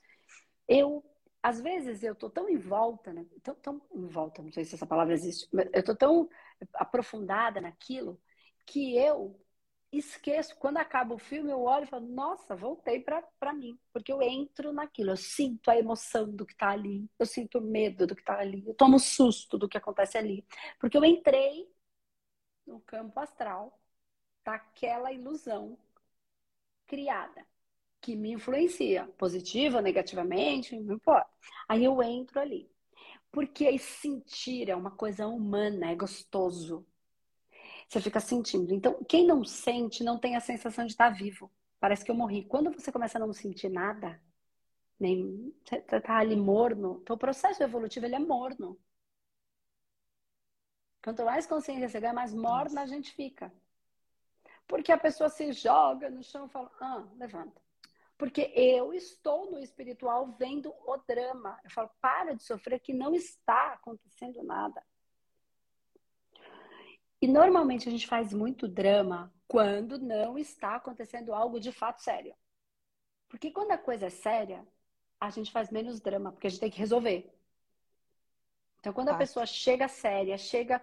eu, 0.68 1.04
às 1.42 1.60
vezes, 1.62 2.04
eu 2.04 2.16
tô 2.16 2.30
tão 2.30 2.50
em 2.50 2.58
volta, 2.58 3.14
né? 3.14 3.26
Tão, 3.44 3.56
tão 3.56 3.82
em 3.94 4.08
volta, 4.08 4.42
não 4.42 4.52
sei 4.52 4.66
se 4.66 4.76
essa 4.76 4.88
palavra 4.88 5.14
existe, 5.14 5.48
mas 5.54 5.70
eu 5.74 5.84
tô 5.84 5.96
tão 5.96 6.30
aprofundada 6.74 7.62
naquilo 7.62 8.20
que 8.66 8.98
eu 8.98 9.40
esqueço. 9.92 10.56
Quando 10.58 10.78
acaba 10.78 11.14
o 11.16 11.20
filme, 11.20 11.52
eu 11.52 11.62
olho 11.64 11.86
e 11.86 11.88
falo, 11.88 12.08
nossa, 12.08 12.56
voltei 12.56 13.00
para 13.02 13.54
mim. 13.54 13.80
Porque 13.94 14.12
eu 14.12 14.22
entro 14.22 14.74
naquilo, 14.74 15.12
eu 15.12 15.18
sinto 15.18 15.70
a 15.70 15.78
emoção 15.78 16.30
do 16.30 16.46
que 16.46 16.56
tá 16.56 16.70
ali, 16.70 17.10
eu 17.20 17.26
sinto 17.26 17.62
medo 17.62 18.06
do 18.08 18.16
que 18.16 18.24
tá 18.24 18.40
ali, 18.40 18.64
eu 18.68 18.74
tomo 18.74 19.00
susto 19.00 19.58
do 19.58 19.68
que 19.70 19.78
acontece 19.78 20.18
ali. 20.18 20.46
Porque 20.80 20.98
eu 20.98 21.06
entrei 21.06 21.70
no 22.68 22.80
campo 22.82 23.20
astral 23.20 23.80
daquela 24.44 25.12
ilusão 25.12 25.78
criada 26.86 27.46
que 28.08 28.16
me 28.16 28.32
influencia, 28.32 29.06
positiva, 29.18 29.82
negativamente, 29.82 30.80
não 30.80 30.96
importa. 30.96 31.30
Aí 31.68 31.84
eu 31.84 32.02
entro 32.02 32.40
ali. 32.40 32.72
Porque 33.30 33.78
sentir 33.78 34.70
é 34.70 34.76
uma 34.78 34.92
coisa 34.92 35.28
humana, 35.28 35.92
é 35.92 35.96
gostoso. 35.96 36.88
Você 37.90 38.00
fica 38.00 38.22
sentindo. 38.22 38.74
Então, 38.74 39.04
quem 39.10 39.28
não 39.28 39.44
sente 39.44 40.06
não 40.06 40.18
tem 40.18 40.38
a 40.38 40.40
sensação 40.40 40.86
de 40.86 40.94
estar 40.94 41.10
vivo. 41.10 41.52
Parece 41.82 42.06
que 42.06 42.10
eu 42.10 42.16
morri. 42.16 42.46
Quando 42.46 42.72
você 42.72 42.94
começa 42.94 43.18
a 43.18 43.20
não 43.20 43.34
sentir 43.34 43.68
nada, 43.68 44.22
nem 44.98 45.54
você 45.66 45.82
tá 45.82 46.18
ali 46.18 46.38
morno, 46.38 47.00
então 47.04 47.18
o 47.18 47.20
processo 47.20 47.62
evolutivo 47.62 48.06
ele 48.06 48.16
é 48.16 48.20
morno. 48.20 48.80
Quanto 51.04 51.26
mais 51.26 51.46
consciência 51.46 51.90
você 51.90 52.00
ganha, 52.00 52.14
mais 52.14 52.34
morna 52.34 52.84
a 52.84 52.88
gente 52.88 53.12
fica. 53.12 53.54
Porque 54.66 54.94
a 54.94 54.98
pessoa 54.98 55.30
se 55.30 55.52
joga 55.52 56.10
no 56.10 56.24
chão 56.24 56.46
e 56.46 56.50
fala: 56.50 56.72
ah, 56.80 57.06
levanta. 57.18 57.67
Porque 58.18 58.52
eu 58.56 58.94
estou 58.94 59.52
no 59.52 59.60
espiritual 59.60 60.36
vendo 60.40 60.74
o 60.86 60.98
drama. 61.08 61.60
Eu 61.64 61.70
falo, 61.70 61.90
para 62.02 62.34
de 62.36 62.44
sofrer 62.44 62.80
que 62.80 62.94
não 62.94 63.14
está 63.14 63.74
acontecendo 63.74 64.42
nada. 64.44 64.84
E 67.22 67.28
normalmente 67.28 67.88
a 67.88 67.92
gente 67.92 68.08
faz 68.08 68.34
muito 68.34 68.68
drama 68.68 69.34
quando 69.48 70.00
não 70.00 70.38
está 70.38 70.76
acontecendo 70.76 71.34
algo 71.34 71.60
de 71.60 71.72
fato 71.72 72.02
sério. 72.02 72.36
Porque 73.30 73.52
quando 73.52 73.72
a 73.72 73.78
coisa 73.78 74.08
é 74.08 74.10
séria, 74.10 74.68
a 75.20 75.30
gente 75.30 75.52
faz 75.52 75.72
menos 75.72 76.00
drama, 76.00 76.32
porque 76.32 76.48
a 76.48 76.50
gente 76.50 76.60
tem 76.60 76.72
que 76.72 76.80
resolver. 76.80 77.32
Então, 78.80 78.94
quando 78.94 79.10
a 79.10 79.18
pessoa 79.18 79.46
chega 79.46 79.88
séria, 79.88 80.38
chega 80.38 80.82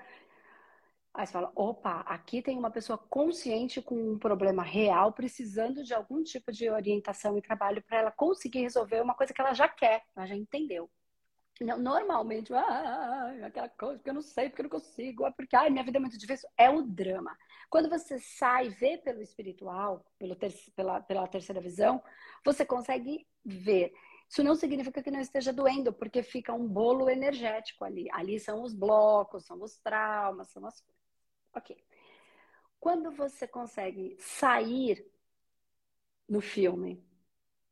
Aí 1.14 1.24
você 1.24 1.32
fala, 1.32 1.52
opa, 1.54 2.00
aqui 2.00 2.42
tem 2.42 2.58
uma 2.58 2.72
pessoa 2.72 2.98
consciente 2.98 3.80
com 3.80 3.94
um 3.94 4.18
problema 4.18 4.64
real, 4.64 5.12
precisando 5.12 5.84
de 5.84 5.94
algum 5.94 6.24
tipo 6.24 6.50
de 6.50 6.68
orientação 6.68 7.38
e 7.38 7.42
trabalho 7.42 7.80
para 7.84 7.98
ela 7.98 8.10
conseguir 8.10 8.62
resolver 8.62 9.00
uma 9.00 9.14
coisa 9.14 9.32
que 9.32 9.40
ela 9.40 9.54
já 9.54 9.68
quer, 9.68 10.02
ela 10.16 10.26
já 10.26 10.34
entendeu. 10.34 10.90
Normalmente, 11.60 12.52
ah, 12.52 13.32
aquela 13.44 13.68
coisa, 13.68 13.94
porque 13.98 14.10
eu 14.10 14.14
não 14.14 14.22
sei, 14.22 14.48
porque 14.48 14.62
eu 14.62 14.64
não 14.64 14.70
consigo, 14.70 15.24
é 15.24 15.30
porque 15.30 15.54
ai, 15.54 15.70
minha 15.70 15.84
vida 15.84 15.98
é 15.98 16.00
muito 16.00 16.18
difícil. 16.18 16.48
É 16.58 16.68
o 16.68 16.82
drama. 16.82 17.36
Quando 17.70 17.88
você 17.88 18.18
sai, 18.18 18.70
vê 18.70 18.98
pelo 18.98 19.22
espiritual, 19.22 20.04
pelo 20.18 20.34
ter, 20.34 20.52
pela, 20.74 21.00
pela 21.00 21.28
terceira 21.28 21.60
visão, 21.60 22.02
você 22.44 22.66
consegue 22.66 23.24
ver. 23.44 23.92
Isso 24.28 24.42
não 24.42 24.56
significa 24.56 25.00
que 25.00 25.12
não 25.12 25.20
esteja 25.20 25.52
doendo, 25.52 25.92
porque 25.92 26.24
fica 26.24 26.52
um 26.52 26.66
bolo 26.66 27.08
energético 27.08 27.84
ali. 27.84 28.08
Ali 28.10 28.40
são 28.40 28.62
os 28.62 28.74
blocos, 28.74 29.46
são 29.46 29.62
os 29.62 29.78
traumas, 29.78 30.50
são 30.50 30.66
as 30.66 30.82
Ok. 31.54 31.76
Quando 32.80 33.10
você 33.12 33.46
consegue 33.48 34.16
sair 34.18 35.10
no 36.28 36.40
filme 36.40 37.02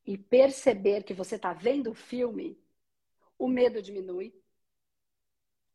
e 0.06 0.16
perceber 0.16 1.02
que 1.04 1.14
você 1.14 1.36
está 1.36 1.52
vendo 1.52 1.90
o 1.90 1.94
filme, 1.94 2.58
o 3.38 3.48
medo 3.48 3.82
diminui, 3.82 4.34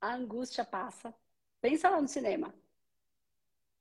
a 0.01 0.13
angústia 0.13 0.65
passa. 0.65 1.13
Pensa 1.61 1.89
lá 1.89 2.01
no 2.01 2.07
cinema. 2.07 2.53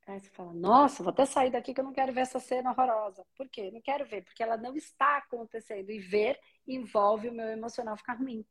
Aí 0.06 0.20
você 0.20 0.30
fala, 0.30 0.52
nossa, 0.52 1.02
vou 1.02 1.10
até 1.10 1.26
sair 1.26 1.50
daqui 1.50 1.74
que 1.74 1.80
eu 1.80 1.84
não 1.84 1.92
quero 1.92 2.12
ver 2.12 2.20
essa 2.20 2.38
cena 2.38 2.70
horrorosa. 2.70 3.26
Por 3.36 3.48
quê? 3.48 3.70
Não 3.72 3.80
quero 3.80 4.06
ver, 4.06 4.22
porque 4.22 4.42
ela 4.42 4.56
não 4.56 4.76
está 4.76 5.18
acontecendo. 5.18 5.90
E 5.90 5.98
ver 5.98 6.38
envolve 6.66 7.28
o 7.28 7.32
meu 7.32 7.46
emocional 7.46 7.96
ficar 7.96 8.14
ruim. 8.14 8.46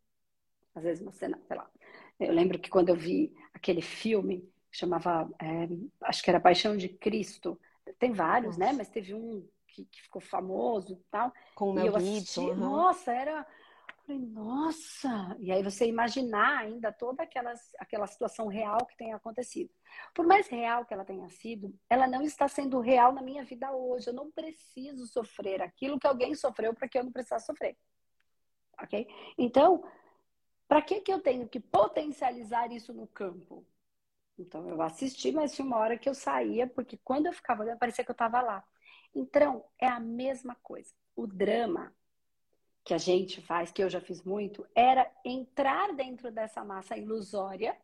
Às 0.74 0.84
vezes 0.84 1.02
uma 1.02 1.14
cena, 1.14 1.40
sei 1.48 1.56
lá. 1.56 1.70
Eu 2.20 2.34
lembro 2.34 2.60
que 2.60 2.70
quando 2.70 2.90
eu 2.90 2.96
vi 2.96 3.34
aquele 3.54 3.82
filme, 3.82 4.52
que 4.76 4.80
chamava, 4.80 5.30
é, 5.42 5.70
acho 6.02 6.22
que 6.22 6.30
era 6.30 6.40
Paixão 6.40 6.76
de 6.76 6.90
Cristo, 6.90 7.58
tem 7.98 8.12
vários, 8.12 8.58
né? 8.58 8.66
nossa. 8.66 8.78
né? 8.78 8.78
Mas 8.80 8.90
teve 8.90 9.14
um 9.14 9.48
que, 9.68 9.86
que, 9.86 10.02
ficou 10.02 10.22
famoso 10.22 10.94
e 10.94 11.06
tal. 11.10 11.32
Com 11.56 11.72
o 11.72 11.80
e 11.80 11.88
eu 11.88 11.96
assisti, 11.96 12.42
uhum. 12.42 12.56
nossa, 12.56 13.12
era 13.12 13.48
Falei, 14.06 14.22
nossa! 14.22 15.36
E 15.40 15.52
aí 15.52 15.64
você 15.64 15.88
imaginar 15.88 16.60
ainda 16.60 16.92
toda 16.92 17.24
aquela, 17.24 17.54
aquela 17.80 18.06
situação 18.06 18.48
real 18.48 18.86
que 18.86 18.96
tem 18.96 19.14
acontecido. 19.14 19.74
Por 20.14 20.28
mais 20.28 20.48
real 20.48 20.86
que 20.86 20.94
ela 20.94 21.04
tenha 21.04 21.28
sido, 21.30 21.74
ela 21.90 22.06
não 22.06 22.22
está 22.22 22.48
sendo 22.48 22.80
real 22.80 23.12
na 23.14 23.24
minha 23.24 23.44
vida 23.44 23.72
hoje. 23.72 24.08
Eu 24.08 24.14
não 24.14 24.30
preciso 24.30 25.08
sofrer 25.08 25.60
aquilo 25.60 26.00
que 26.00 26.06
alguém 26.06 26.36
sofreu 26.36 26.72
para 26.72 26.88
que 26.88 27.00
eu 27.00 27.04
não 27.04 27.12
precisasse 27.12 27.48
sofrer. 27.48 27.76
Ok? 28.80 29.08
Então, 29.40 29.84
para 30.68 30.84
que, 30.84 31.02
que 31.02 31.12
eu 31.12 31.20
tenho 31.20 31.48
que 31.48 31.60
potencializar 31.60 32.72
isso 32.72 32.94
no 32.94 33.08
campo? 33.08 33.66
Então, 34.38 34.68
eu 34.70 34.82
assisti, 34.82 35.32
mas 35.32 35.54
tinha 35.54 35.66
uma 35.66 35.78
hora 35.78 35.98
que 35.98 36.10
eu 36.10 36.14
saía, 36.14 36.68
porque 36.68 36.98
quando 37.04 37.28
eu 37.28 37.34
ficava 37.34 37.64
olhando, 37.64 37.80
parecia 37.80 38.04
que 38.04 38.12
eu 38.12 38.14
estava 38.14 38.42
lá. 38.42 38.64
Então, 39.14 39.66
é 39.80 39.88
a 39.88 40.00
mesma 40.00 40.56
coisa. 40.56 40.94
O 41.16 41.26
drama 41.26 41.96
que 42.84 42.94
a 42.94 42.98
gente 42.98 43.42
faz, 43.42 43.72
que 43.72 43.82
eu 43.82 43.90
já 43.90 44.02
fiz 44.02 44.22
muito, 44.24 44.68
era 44.76 45.10
entrar 45.24 45.94
dentro 45.94 46.32
dessa 46.32 46.64
massa 46.64 46.98
ilusória 46.98 47.76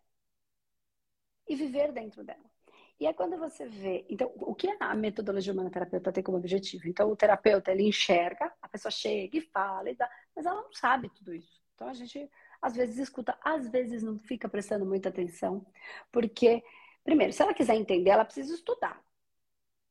e 1.48 1.56
viver 1.56 1.92
dentro 1.92 2.24
dela. 2.24 2.52
E 3.00 3.08
é 3.08 3.14
quando 3.14 3.36
você 3.38 3.66
vê. 3.66 4.06
Então, 4.10 4.32
o 4.36 4.54
que 4.54 4.68
a 4.80 4.94
metodologia 4.94 5.52
humanoterapeuta 5.52 6.12
tem 6.12 6.24
como 6.24 6.38
objetivo? 6.38 6.88
Então, 6.88 7.10
o 7.10 7.16
terapeuta 7.16 7.72
ele 7.72 7.88
enxerga, 7.88 8.54
a 8.62 8.70
pessoa 8.70 8.92
chega 8.92 9.38
e 9.38 9.42
fala, 9.42 9.90
e 9.90 9.96
dá, 9.96 10.08
mas 10.36 10.46
ela 10.46 10.62
não 10.62 10.72
sabe 10.72 11.10
tudo 11.10 11.34
isso. 11.34 11.60
Então, 11.74 11.88
a 11.88 11.94
gente 11.94 12.30
às 12.62 12.76
vezes 12.76 12.98
escuta, 12.98 13.38
às 13.44 13.68
vezes 13.70 14.04
não 14.04 14.18
fica 14.20 14.48
prestando 14.48 14.86
muita 14.86 15.10
atenção, 15.10 15.66
porque, 16.12 16.64
primeiro, 17.04 17.34
se 17.34 17.42
ela 17.42 17.54
quiser 17.54 17.76
entender, 17.76 18.12
ela 18.12 18.26
precisa 18.26 18.54
estudar. 18.54 19.02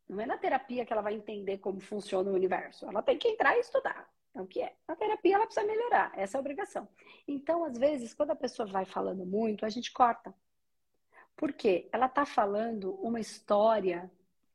Não 0.08 0.20
é 0.20 0.26
na 0.26 0.38
terapia 0.38 0.84
que 0.84 0.92
ela 0.92 1.02
vai 1.02 1.14
entender 1.14 1.58
como 1.58 1.80
funciona 1.80 2.30
o 2.30 2.34
universo. 2.34 2.86
Ela 2.86 3.02
tem 3.02 3.16
que 3.16 3.28
entrar 3.28 3.56
e 3.56 3.60
estudar. 3.60 4.10
Então, 4.30 4.44
o 4.44 4.46
que 4.46 4.60
é? 4.60 4.74
A 4.86 4.96
terapia 4.96 5.36
ela 5.36 5.46
precisa 5.46 5.66
melhorar, 5.66 6.12
essa 6.16 6.36
é 6.36 6.38
a 6.38 6.40
obrigação. 6.40 6.88
Então, 7.26 7.64
às 7.64 7.76
vezes, 7.76 8.14
quando 8.14 8.30
a 8.30 8.36
pessoa 8.36 8.66
vai 8.66 8.84
falando 8.84 9.26
muito, 9.26 9.66
a 9.66 9.68
gente 9.68 9.92
corta. 9.92 10.34
Por 11.36 11.52
quê? 11.52 11.88
Ela 11.92 12.06
está 12.06 12.24
falando 12.26 12.94
uma 12.96 13.18
história 13.18 14.10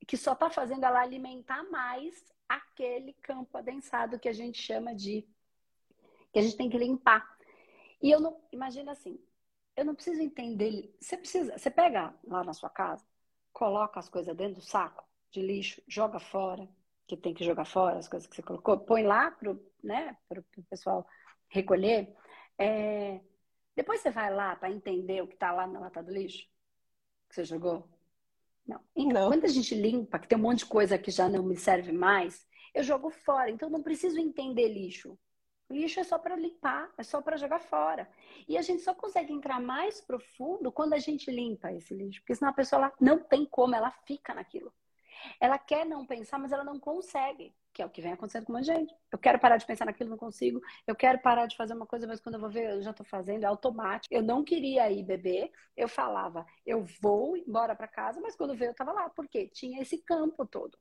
que 0.07 0.15
só 0.15 0.34
está 0.34 0.50
fazendo 0.50 0.86
ela 0.86 1.01
alimentar 1.01 1.63
mais 1.69 2.24
aquele 2.48 3.13
campo 3.13 3.57
adensado 3.57 4.19
que 4.19 4.29
a 4.29 4.34
gente 4.34 4.62
chama 4.62 4.93
de. 4.93 5.27
que 6.31 6.39
a 6.39 6.41
gente 6.41 6.55
tem 6.55 6.69
que 6.69 6.77
limpar. 6.77 7.35
E 8.06 8.12
eu 8.12 8.20
não. 8.20 8.40
Imagina 8.52 8.92
assim, 8.92 9.20
eu 9.76 9.84
não 9.84 9.96
preciso 9.96 10.22
entender. 10.22 10.96
Você 11.02 11.18
precisa. 11.18 11.58
Você 11.58 11.72
pega 11.72 12.14
lá 12.24 12.44
na 12.44 12.54
sua 12.54 12.70
casa, 12.70 13.04
coloca 13.52 14.00
as 14.00 14.08
coisas 14.08 14.38
dentro 14.38 14.58
do 14.58 14.62
saco 14.62 15.04
de 15.32 15.42
lixo, 15.42 15.82
joga 15.88 16.20
fora, 16.20 16.70
que 17.08 17.18
tem 17.18 17.34
que 17.34 17.44
jogar 17.44 17.66
fora, 17.66 17.98
as 17.98 18.08
coisas 18.08 18.28
que 18.28 18.36
você 18.36 18.44
colocou, 18.44 18.78
põe 18.78 19.02
lá 19.02 19.32
pro, 19.32 19.60
né, 19.84 20.16
pro, 20.30 20.44
pro 20.44 20.64
pessoal 20.70 21.04
recolher. 21.50 22.16
É... 22.60 23.22
Depois 23.76 24.02
você 24.02 24.12
vai 24.12 24.32
lá 24.32 24.56
para 24.56 24.70
entender 24.70 25.24
o 25.24 25.28
que 25.28 25.34
está 25.34 25.52
lá 25.52 25.66
na 25.66 25.80
lata 25.80 26.04
do 26.04 26.14
lixo 26.14 26.48
que 27.28 27.34
você 27.34 27.44
jogou. 27.44 27.90
Não. 28.68 28.80
Então, 28.96 29.24
não. 29.24 29.30
quando 29.30 29.46
a 29.46 29.50
gente 29.50 29.74
limpa, 29.74 30.20
que 30.20 30.28
tem 30.28 30.38
um 30.38 30.42
monte 30.42 30.60
de 30.60 30.68
coisa 30.68 30.96
que 30.96 31.10
já 31.10 31.28
não 31.28 31.42
me 31.42 31.58
serve 31.58 31.92
mais, 31.92 32.48
eu 32.72 32.84
jogo 32.84 33.10
fora. 33.10 33.50
Então, 33.50 33.68
não 33.68 33.82
preciso 33.82 34.20
entender 34.20 34.68
lixo. 34.68 35.18
Lixo 35.69 36.00
é 36.00 36.03
só 36.03 36.19
para 36.19 36.36
limpar, 36.36 36.91
é 36.98 37.03
só 37.03 37.22
para 37.22 37.38
jogar 37.38 37.60
fora. 37.60 38.08
E 38.47 38.58
a 38.58 38.62
gente 38.62 38.84
só 38.84 38.93
consegue 38.93 39.34
entrar 39.34 39.60
mais 39.60 39.99
profundo 39.99 40.71
quando 40.71 40.93
a 40.93 40.99
gente 40.99 41.32
limpa 41.32 41.71
esse 41.71 41.93
lixo, 41.93 42.21
porque 42.21 42.36
senão 42.36 42.51
a 42.51 42.56
pessoa 42.56 42.82
lá 42.82 42.93
não 42.99 43.19
tem 43.19 43.45
como, 43.45 43.75
ela 43.75 43.89
fica 43.91 44.34
naquilo. 44.34 44.71
Ela 45.39 45.58
quer 45.58 45.86
não 45.86 46.06
pensar, 46.06 46.38
mas 46.38 46.51
ela 46.51 46.63
não 46.63 46.80
consegue, 46.80 47.56
que 47.73 47.82
é 47.82 47.86
o 47.86 47.89
que 47.89 48.01
vem 48.01 48.13
acontecendo 48.13 48.45
com 48.45 48.51
muita 48.51 48.73
gente. 48.73 48.93
Eu 49.12 49.17
quero 49.17 49.39
parar 49.39 49.58
de 49.58 49.65
pensar 49.65 49.86
naquilo, 49.86 50.12
não 50.12 50.17
consigo. 50.17 50.62
Eu 50.86 50.95
quero 50.95 51.19
parar 51.19 51.47
de 51.47 51.56
fazer 51.56 51.73
uma 51.73 51.88
coisa, 51.88 52.06
mas 52.06 52.19
quando 52.19 52.36
eu 52.36 52.41
vou 52.41 52.49
ver, 52.49 52.69
eu 52.69 52.82
já 52.82 52.91
estou 52.91 53.06
fazendo, 53.06 53.43
é 53.43 53.47
automático. 53.47 54.13
Eu 54.13 54.21
não 54.21 54.43
queria 54.43 54.91
ir 54.91 55.04
beber, 55.04 55.51
eu 55.75 55.88
falava, 55.88 56.45
eu 56.65 56.84
vou 57.01 57.36
embora 57.36 57.75
para 57.75 57.88
casa, 57.88 58.21
mas 58.21 58.36
quando 58.36 58.56
veio 58.56 58.69
eu 58.69 58.73
estava 58.73 58.91
lá. 58.91 59.10
Por 59.10 59.28
quê? 59.28 59.47
Tinha 59.47 59.82
esse 59.82 59.97
campo 59.97 60.45
todo. 60.45 60.78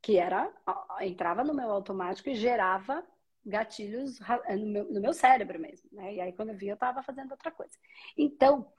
Que 0.00 0.18
era, 0.18 0.52
entrava 1.00 1.44
no 1.44 1.54
meu 1.54 1.70
automático 1.70 2.28
e 2.28 2.34
gerava 2.34 3.04
gatilhos 3.44 4.18
no 4.58 4.66
meu, 4.66 4.92
no 4.92 5.00
meu 5.00 5.12
cérebro 5.12 5.58
mesmo, 5.58 5.88
né? 5.92 6.14
E 6.14 6.20
aí 6.20 6.32
quando 6.32 6.50
eu 6.50 6.56
vi, 6.56 6.68
eu 6.68 6.74
estava 6.74 7.02
fazendo 7.02 7.30
outra 7.32 7.50
coisa. 7.50 7.76
Então, 8.16 8.70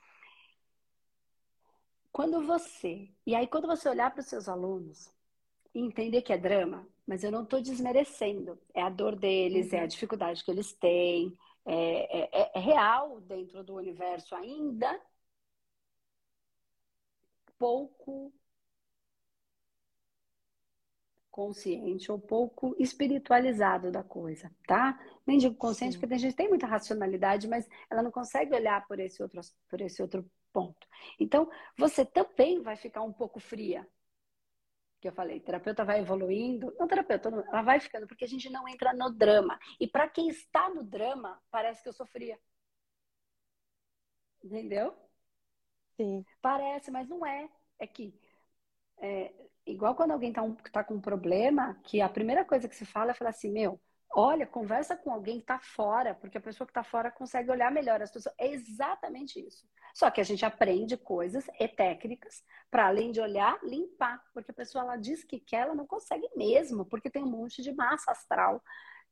quando 2.11 2.41
você. 2.45 3.09
E 3.25 3.35
aí, 3.35 3.45
quando 3.45 3.67
você 3.67 3.89
olhar 3.89 4.09
para 4.11 4.21
os 4.21 4.27
seus 4.27 4.47
alunos 4.47 5.13
e 5.73 5.81
entender 5.81 6.21
que 6.21 6.31
é 6.31 6.37
drama, 6.37 6.87
mas 7.05 7.23
eu 7.23 7.31
não 7.31 7.43
estou 7.43 7.61
desmerecendo, 7.61 8.57
é 8.73 8.81
a 8.81 8.89
dor 8.89 9.15
deles, 9.17 9.71
uhum. 9.71 9.75
é 9.75 9.79
a 9.79 9.81
uhum. 9.81 9.87
dificuldade 9.87 10.43
que 10.43 10.49
eles 10.49 10.73
têm, 10.73 11.37
é, 11.65 12.41
é, 12.41 12.51
é 12.55 12.59
real 12.59 13.19
dentro 13.21 13.63
do 13.63 13.75
universo 13.75 14.33
ainda 14.33 14.99
pouco 17.57 18.33
consciente 21.35 22.09
ou 22.09 22.17
pouco 22.17 22.73
espiritualizado 22.79 23.91
da 23.91 24.01
coisa, 24.01 24.49
tá? 24.65 24.97
Nem 25.27 25.37
digo 25.37 25.53
consciente, 25.55 25.95
Sim. 25.95 25.99
porque 25.99 26.13
a 26.15 26.17
gente 26.17 26.33
tem 26.33 26.47
muita 26.47 26.65
racionalidade, 26.65 27.45
mas 27.45 27.67
ela 27.89 28.01
não 28.01 28.09
consegue 28.09 28.55
olhar 28.55 28.87
por 28.87 29.01
esse 29.01 29.21
outro, 29.21 29.41
por 29.67 29.81
esse 29.81 30.01
outro 30.01 30.25
ponto. 30.53 30.87
Então, 31.19 31.51
você 31.77 32.05
também 32.05 32.61
vai 32.61 32.77
ficar 32.77 33.01
um 33.01 33.11
pouco 33.11 33.37
fria. 33.37 33.85
Que 35.01 35.09
eu 35.09 35.11
falei, 35.11 35.41
terapeuta 35.41 35.83
vai 35.83 35.99
evoluindo. 35.99 36.73
Não, 36.79 36.87
terapeuta, 36.87 37.27
ela 37.27 37.61
vai 37.61 37.81
ficando, 37.81 38.07
porque 38.07 38.23
a 38.23 38.29
gente 38.29 38.49
não 38.49 38.65
entra 38.65 38.93
no 38.93 39.09
drama. 39.11 39.59
E 39.77 39.85
para 39.85 40.07
quem 40.07 40.29
está 40.29 40.69
no 40.69 40.85
drama, 40.85 41.37
parece 41.51 41.83
que 41.83 41.89
eu 41.89 41.93
sofria. 41.93 42.39
Entendeu? 44.41 44.95
Sim. 45.97 46.25
Parece, 46.41 46.89
mas 46.91 47.09
não 47.09 47.25
é. 47.25 47.49
É 47.77 47.85
que 47.85 48.17
é, 49.01 49.33
igual 49.65 49.95
quando 49.95 50.11
alguém 50.11 50.29
está 50.29 50.41
um, 50.41 50.53
tá 50.55 50.83
com 50.83 50.95
um 50.95 51.01
problema, 51.01 51.77
que 51.83 52.01
a 52.01 52.09
primeira 52.09 52.45
coisa 52.45 52.67
que 52.67 52.75
se 52.75 52.85
fala 52.85 53.11
é 53.11 53.13
falar 53.13 53.31
assim, 53.31 53.51
meu, 53.51 53.79
olha, 54.15 54.47
conversa 54.47 54.95
com 54.95 55.11
alguém 55.11 55.37
que 55.37 55.43
está 55.43 55.59
fora, 55.59 56.15
porque 56.15 56.37
a 56.37 56.41
pessoa 56.41 56.65
que 56.65 56.71
está 56.71 56.83
fora 56.83 57.11
consegue 57.11 57.51
olhar 57.51 57.71
melhor 57.71 58.01
a 58.01 58.05
situação. 58.07 58.31
É 58.37 58.47
exatamente 58.47 59.39
isso. 59.45 59.67
Só 59.93 60.09
que 60.09 60.21
a 60.21 60.23
gente 60.23 60.45
aprende 60.45 60.97
coisas 60.97 61.45
e 61.59 61.67
técnicas 61.67 62.43
para, 62.71 62.87
além 62.87 63.11
de 63.11 63.19
olhar, 63.19 63.59
limpar. 63.63 64.21
Porque 64.33 64.51
a 64.51 64.53
pessoa 64.53 64.83
ela 64.83 64.97
diz 64.97 65.23
que 65.23 65.39
quer, 65.39 65.61
ela 65.61 65.75
não 65.75 65.85
consegue 65.85 66.27
mesmo, 66.35 66.85
porque 66.85 67.09
tem 67.09 67.23
um 67.23 67.29
monte 67.29 67.61
de 67.61 67.73
massa 67.73 68.11
astral 68.11 68.61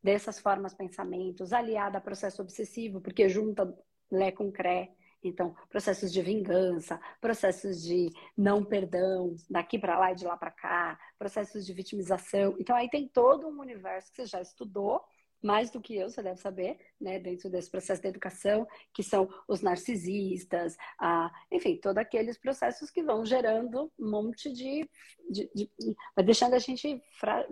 dessas 0.02 0.39
formas 0.39 0.74
pensamentos, 0.74 1.54
aliada 1.54 1.98
a 1.98 2.02
processo 2.02 2.42
obsessivo, 2.42 3.00
porque 3.02 3.30
junta 3.30 3.74
Lé 4.12 4.32
com 4.32 4.52
Cré. 4.52 4.92
Então, 5.23 5.55
processos 5.69 6.12
de 6.12 6.21
vingança, 6.21 6.99
processos 7.21 7.81
de 7.81 8.09
não 8.38 8.63
perdão, 8.63 9.36
daqui 9.49 9.79
para 9.79 9.97
lá 9.97 10.12
e 10.12 10.15
de 10.15 10.25
lá 10.25 10.36
para 10.38 10.51
cá, 10.51 10.99
processos 11.17 11.65
de 11.65 11.73
vitimização. 11.73 12.55
Então, 12.59 12.75
aí 12.75 12.89
tem 12.89 13.07
todo 13.07 13.47
um 13.47 13.59
universo 13.59 14.12
que 14.12 14.17
você 14.17 14.25
já 14.25 14.41
estudou 14.41 15.01
mais 15.43 15.69
do 15.69 15.81
que 15.81 15.95
eu, 15.95 16.09
você 16.09 16.23
deve 16.23 16.39
saber, 16.39 16.79
né, 16.99 17.19
dentro 17.19 17.49
desse 17.49 17.69
processo 17.69 18.01
de 18.01 18.07
educação, 18.07 18.65
que 18.93 19.03
são 19.03 19.27
os 19.47 19.62
narcisistas, 19.62 20.77
a, 20.97 21.29
enfim, 21.51 21.75
todos 21.75 21.97
aqueles 21.97 22.38
processos 22.38 22.89
que 22.89 23.03
vão 23.03 23.25
gerando 23.25 23.91
um 23.99 24.09
monte 24.09 24.51
de. 24.51 24.89
de, 25.29 25.51
de 25.53 25.69
vai 26.15 26.23
deixando 26.23 26.53
a 26.53 26.59
gente 26.59 27.03
fra, 27.19 27.45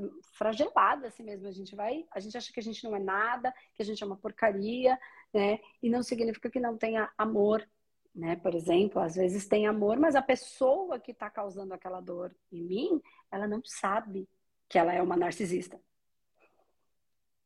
assim 1.06 1.24
mesmo. 1.24 1.48
A 1.48 1.52
gente 1.52 1.76
vai, 1.76 2.06
a 2.14 2.20
gente 2.22 2.38
acha 2.38 2.52
que 2.54 2.60
a 2.62 2.64
gente 2.64 2.82
não 2.84 2.96
é 2.96 3.00
nada, 3.00 3.54
que 3.76 3.82
a 3.82 3.86
gente 3.86 4.02
é 4.02 4.06
uma 4.06 4.18
porcaria, 4.18 4.98
né, 5.34 5.60
e 5.82 5.90
não 5.90 6.04
significa 6.04 6.50
que 6.50 6.60
não 6.60 6.78
tenha 6.78 7.12
amor. 7.18 7.68
Né? 8.14 8.36
Por 8.36 8.54
exemplo, 8.54 9.02
às 9.02 9.16
vezes 9.16 9.48
tem 9.48 9.68
amor, 9.68 9.98
mas 9.98 10.16
a 10.16 10.22
pessoa 10.22 11.00
que 11.00 11.12
está 11.12 11.30
causando 11.30 11.74
aquela 11.74 12.02
dor 12.02 12.36
em 12.52 12.62
mim, 12.62 13.02
ela 13.32 13.48
não 13.48 13.62
sabe 13.64 14.28
que 14.68 14.78
ela 14.78 14.94
é 14.94 15.02
uma 15.02 15.16
narcisista. 15.16 15.80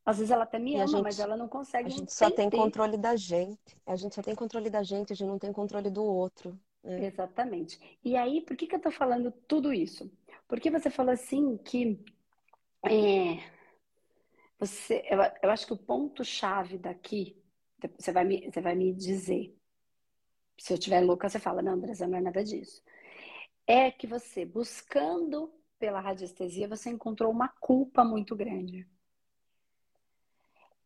Às 0.05 0.17
vezes 0.17 0.31
ela 0.31 0.43
até 0.43 0.59
me 0.59 0.75
ama, 0.75 0.87
gente, 0.87 1.01
mas 1.01 1.19
ela 1.19 1.35
não 1.35 1.47
consegue. 1.47 1.87
A 1.87 1.89
gente 1.89 2.13
só 2.13 2.29
tem 2.29 2.49
controle 2.49 2.95
da 2.95 3.15
gente. 3.15 3.75
A 3.85 3.95
gente 3.95 4.13
só 4.13 4.21
tem 4.21 4.35
controle 4.35 4.69
da 4.69 4.83
gente, 4.83 5.11
a 5.11 5.15
gente 5.15 5.27
não 5.27 5.39
tem 5.39 5.51
controle 5.51 5.89
do 5.89 6.03
outro. 6.03 6.59
Né? 6.83 7.07
Exatamente. 7.07 7.79
E 8.03 8.15
aí, 8.15 8.41
por 8.41 8.55
que, 8.55 8.67
que 8.67 8.75
eu 8.75 8.79
tô 8.79 8.91
falando 8.91 9.31
tudo 9.47 9.73
isso? 9.73 10.11
Porque 10.47 10.69
você 10.69 10.91
falou 10.91 11.11
assim 11.11 11.57
que 11.57 11.99
é, 12.83 13.39
você, 14.59 15.03
eu, 15.09 15.19
eu 15.41 15.49
acho 15.49 15.65
que 15.65 15.73
o 15.73 15.77
ponto-chave 15.77 16.77
daqui, 16.77 17.35
você 17.97 18.11
vai, 18.11 18.23
me, 18.25 18.51
você 18.51 18.61
vai 18.61 18.75
me 18.75 18.93
dizer. 18.93 19.55
Se 20.57 20.73
eu 20.73 20.77
estiver 20.77 21.01
louca, 21.01 21.29
você 21.29 21.39
fala, 21.39 21.61
não, 21.61 21.73
Andressa, 21.73 22.07
não 22.07 22.17
é 22.17 22.21
nada 22.21 22.43
disso. 22.43 22.81
é 23.67 23.91
que 23.91 24.07
você, 24.07 24.45
buscando 24.45 25.53
pela 25.79 25.99
radiestesia, 25.99 26.67
você 26.67 26.89
encontrou 26.89 27.31
uma 27.31 27.49
culpa 27.49 28.03
muito 28.03 28.35
grande. 28.35 28.87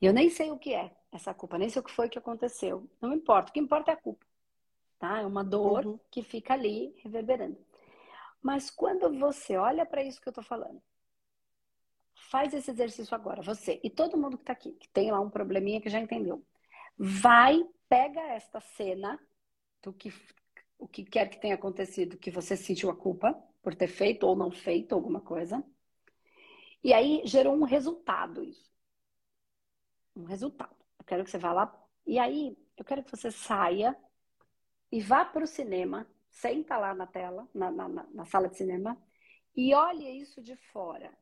E 0.01 0.05
eu 0.05 0.13
nem 0.13 0.29
sei 0.29 0.51
o 0.51 0.57
que 0.57 0.73
é 0.73 0.95
essa 1.11 1.33
culpa, 1.33 1.57
nem 1.57 1.69
sei 1.69 1.81
o 1.81 1.85
que 1.85 1.91
foi 1.91 2.09
que 2.09 2.17
aconteceu. 2.17 2.89
Não 3.01 3.13
importa, 3.13 3.49
o 3.49 3.53
que 3.53 3.59
importa 3.59 3.91
é 3.91 3.93
a 3.93 3.97
culpa. 3.97 4.25
Tá? 4.97 5.19
É 5.19 5.25
uma 5.25 5.43
dor 5.43 5.85
uhum. 5.85 5.99
que 6.11 6.23
fica 6.23 6.53
ali 6.53 6.93
reverberando. 7.03 7.57
Mas 8.41 8.69
quando 8.69 9.11
você 9.19 9.57
olha 9.57 9.85
para 9.85 10.03
isso 10.03 10.21
que 10.21 10.29
eu 10.29 10.33
tô 10.33 10.41
falando, 10.41 10.81
faz 12.29 12.53
esse 12.53 12.71
exercício 12.71 13.15
agora, 13.15 13.41
você 13.41 13.79
e 13.83 13.89
todo 13.89 14.17
mundo 14.17 14.37
que 14.37 14.43
tá 14.43 14.53
aqui, 14.53 14.73
que 14.73 14.87
tem 14.89 15.11
lá 15.11 15.19
um 15.19 15.29
probleminha 15.29 15.81
que 15.81 15.89
já 15.89 15.99
entendeu. 15.99 16.43
Vai, 17.01 17.63
pega 17.87 18.19
esta 18.33 18.59
cena 18.59 19.17
do 19.81 19.93
que 19.93 20.11
o 20.77 20.85
que 20.85 21.05
quer 21.05 21.29
que 21.29 21.39
tenha 21.39 21.55
acontecido, 21.55 22.17
que 22.17 22.29
você 22.29 22.57
sentiu 22.57 22.89
a 22.89 22.95
culpa 22.95 23.33
por 23.61 23.73
ter 23.73 23.87
feito 23.87 24.25
ou 24.25 24.35
não 24.35 24.51
feito 24.51 24.93
alguma 24.93 25.21
coisa. 25.21 25.63
E 26.83 26.93
aí 26.93 27.21
gerou 27.25 27.55
um 27.55 27.63
resultado 27.63 28.43
isso. 28.43 28.69
Um 30.13 30.25
resultado. 30.25 30.75
Eu 30.97 31.05
quero 31.05 31.23
que 31.23 31.31
você 31.31 31.37
vá 31.37 31.53
lá. 31.53 31.87
E 32.05 32.19
aí, 32.19 32.57
eu 32.75 32.83
quero 32.83 33.03
que 33.03 33.11
você 33.11 33.31
saia 33.31 33.95
e 34.91 34.99
vá 34.99 35.23
para 35.23 35.43
o 35.43 35.47
cinema, 35.47 36.05
senta 36.29 36.77
lá 36.77 36.93
na 36.93 37.07
tela, 37.07 37.47
na, 37.53 37.71
na, 37.71 37.87
na, 37.87 38.25
sala 38.25 38.49
de 38.49 38.57
cinema, 38.57 39.01
e 39.55 39.73
olhe 39.73 40.09
isso 40.19 40.41
de 40.41 40.55
fora. 40.55 41.15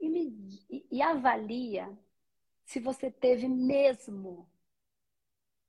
E, 0.00 0.08
me, 0.08 0.64
e, 0.70 0.86
e 0.90 1.02
avalia 1.02 1.94
se 2.70 2.78
você 2.78 3.10
teve 3.10 3.48
mesmo 3.48 4.48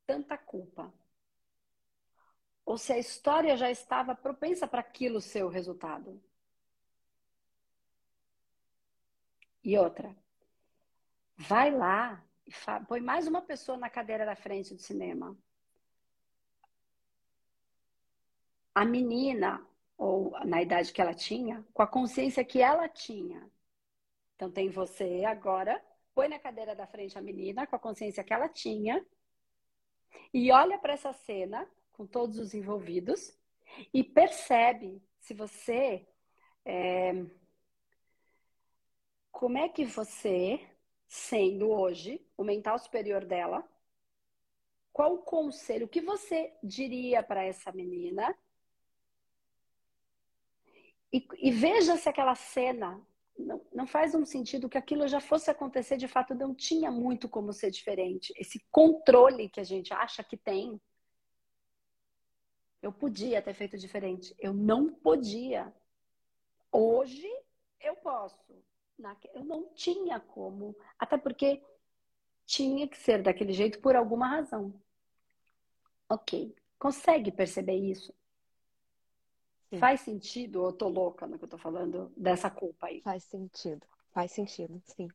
tanta 0.06 0.38
culpa 0.38 0.94
ou 2.64 2.78
se 2.78 2.94
a 2.94 3.00
história 3.00 3.58
já 3.58 3.72
estava 3.72 4.14
propensa 4.14 4.68
para 4.68 4.82
aquilo 4.82 5.20
ser 5.20 5.44
o 5.44 5.50
resultado. 5.50 6.22
E 9.64 9.76
outra, 9.80 10.16
vai 11.36 11.72
lá 11.72 12.24
e 12.46 12.52
põe 12.88 13.02
mais 13.02 13.26
uma 13.26 13.42
pessoa 13.42 13.80
na 13.80 13.90
cadeira 13.90 14.24
da 14.24 14.36
frente 14.36 14.76
do 14.76 14.80
cinema. 14.80 15.36
A 18.76 18.86
menina, 18.86 19.68
ou 19.98 20.40
na 20.46 20.62
idade 20.62 20.94
que 20.94 21.02
ela 21.02 21.16
tinha, 21.16 21.66
com 21.74 21.82
a 21.82 21.88
consciência 21.88 22.46
que 22.46 22.62
ela 22.62 22.88
tinha. 22.88 23.50
Então 24.36 24.52
tem 24.52 24.70
você 24.70 25.26
agora, 25.26 25.84
põe 26.14 26.28
na 26.28 26.40
cadeira 26.40 26.76
da 26.76 26.88
frente 26.88 27.18
a 27.18 27.22
menina 27.22 27.66
com 27.68 27.76
a 27.76 27.80
consciência 27.80 28.24
que 28.24 28.34
ela 28.34 28.50
tinha 28.50 29.06
e 30.34 30.52
olha 30.52 30.78
para 30.78 30.94
essa 30.94 31.14
cena 31.14 31.70
com 31.92 32.06
todos 32.06 32.38
os 32.38 32.54
envolvidos 32.54 33.38
e 33.94 34.04
percebe 34.04 35.02
se 35.20 35.34
você. 35.34 36.08
É, 36.64 37.14
como 39.32 39.58
é 39.58 39.68
que 39.70 39.84
você, 39.86 40.60
sendo 41.08 41.70
hoje 41.70 42.24
o 42.38 42.44
mental 42.44 42.78
superior 42.78 43.26
dela, 43.26 43.68
qual 44.94 45.16
o 45.16 45.24
conselho, 45.24 45.88
que 45.88 46.02
você 46.02 46.54
diria 46.62 47.24
para 47.24 47.44
essa 47.44 47.72
menina? 47.72 48.38
E, 51.12 51.26
e, 51.40 51.52
veja 51.52 51.98
se 51.98 52.08
aquela 52.08 52.36
cena 52.36 53.02
não, 53.38 53.62
não 53.74 53.88
faz 53.88 54.14
um 54.14 54.26
sentido 54.26 54.70
que 54.70 54.78
aquilo 54.78 55.08
já 55.08 55.20
fosse 55.20 55.50
acontecer, 55.50 55.98
de 55.98 56.08
fato 56.08 56.36
não 56.36 56.54
tinha 56.54 56.92
muito 56.92 57.28
como 57.28 57.54
ser 57.54 57.72
diferente. 57.72 58.34
Esse 58.38 58.64
controle 58.72 59.50
que 59.50 59.60
a 59.60 59.64
gente 59.64 59.94
acha 59.94 60.24
que 60.24 60.38
tem 60.38 60.80
eu 62.82 62.92
podia 62.92 63.42
ter 63.42 63.54
feito 63.54 63.78
diferente. 63.78 64.36
Eu 64.40 64.54
não 64.54 64.92
podia. 64.94 65.72
Hoje 66.72 67.30
eu 67.80 67.96
posso. 67.98 68.38
Eu 69.34 69.44
não 69.44 69.70
tinha 69.74 70.20
como. 70.20 70.76
Até 70.98 71.18
porque 71.18 71.64
tinha 72.46 72.88
que 72.88 72.98
ser 72.98 73.22
daquele 73.22 73.54
jeito 73.54 73.80
por 73.80 73.96
alguma 73.96 74.28
razão. 74.28 74.74
Ok. 76.10 76.56
Consegue 76.80 77.32
perceber 77.32 77.76
isso? 77.76 78.14
Sim. 79.72 79.80
Faz 79.80 80.02
sentido 80.02 80.62
ou 80.62 80.68
eu 80.68 80.74
tô 80.74 80.88
louca 80.88 81.26
no 81.26 81.40
que 81.40 81.46
eu 81.46 81.50
tô 81.50 81.58
falando 81.58 82.12
dessa 82.16 82.50
culpa 82.50 82.86
aí? 82.86 83.02
Faz 83.02 83.24
sentido. 83.24 83.88
Faz 84.14 84.32
sentido, 84.32 84.80
sim. 84.86 85.08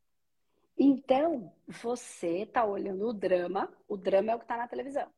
Então, 0.77 1.53
você 1.69 2.45
tá 2.47 2.64
olhando 2.64 3.07
o 3.07 3.12
drama, 3.12 3.73
o 3.87 3.97
drama 3.97 4.33
é 4.33 4.35
o 4.35 4.40
que 4.40 4.47
tá 4.47 4.57
na 4.57 4.66
televisão 4.66 5.09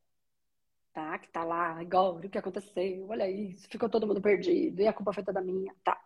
tá? 0.98 1.16
Que 1.16 1.28
tá 1.28 1.44
lá, 1.44 1.80
igual, 1.80 2.16
o 2.16 2.28
que 2.28 2.36
aconteceu, 2.36 3.06
olha 3.08 3.30
isso, 3.30 3.68
ficou 3.68 3.88
todo 3.88 4.04
mundo 4.06 4.20
perdido, 4.20 4.82
e 4.82 4.88
a 4.88 4.92
culpa 4.92 5.12
foi 5.12 5.22
toda 5.22 5.40
minha, 5.40 5.72
tá? 5.84 5.96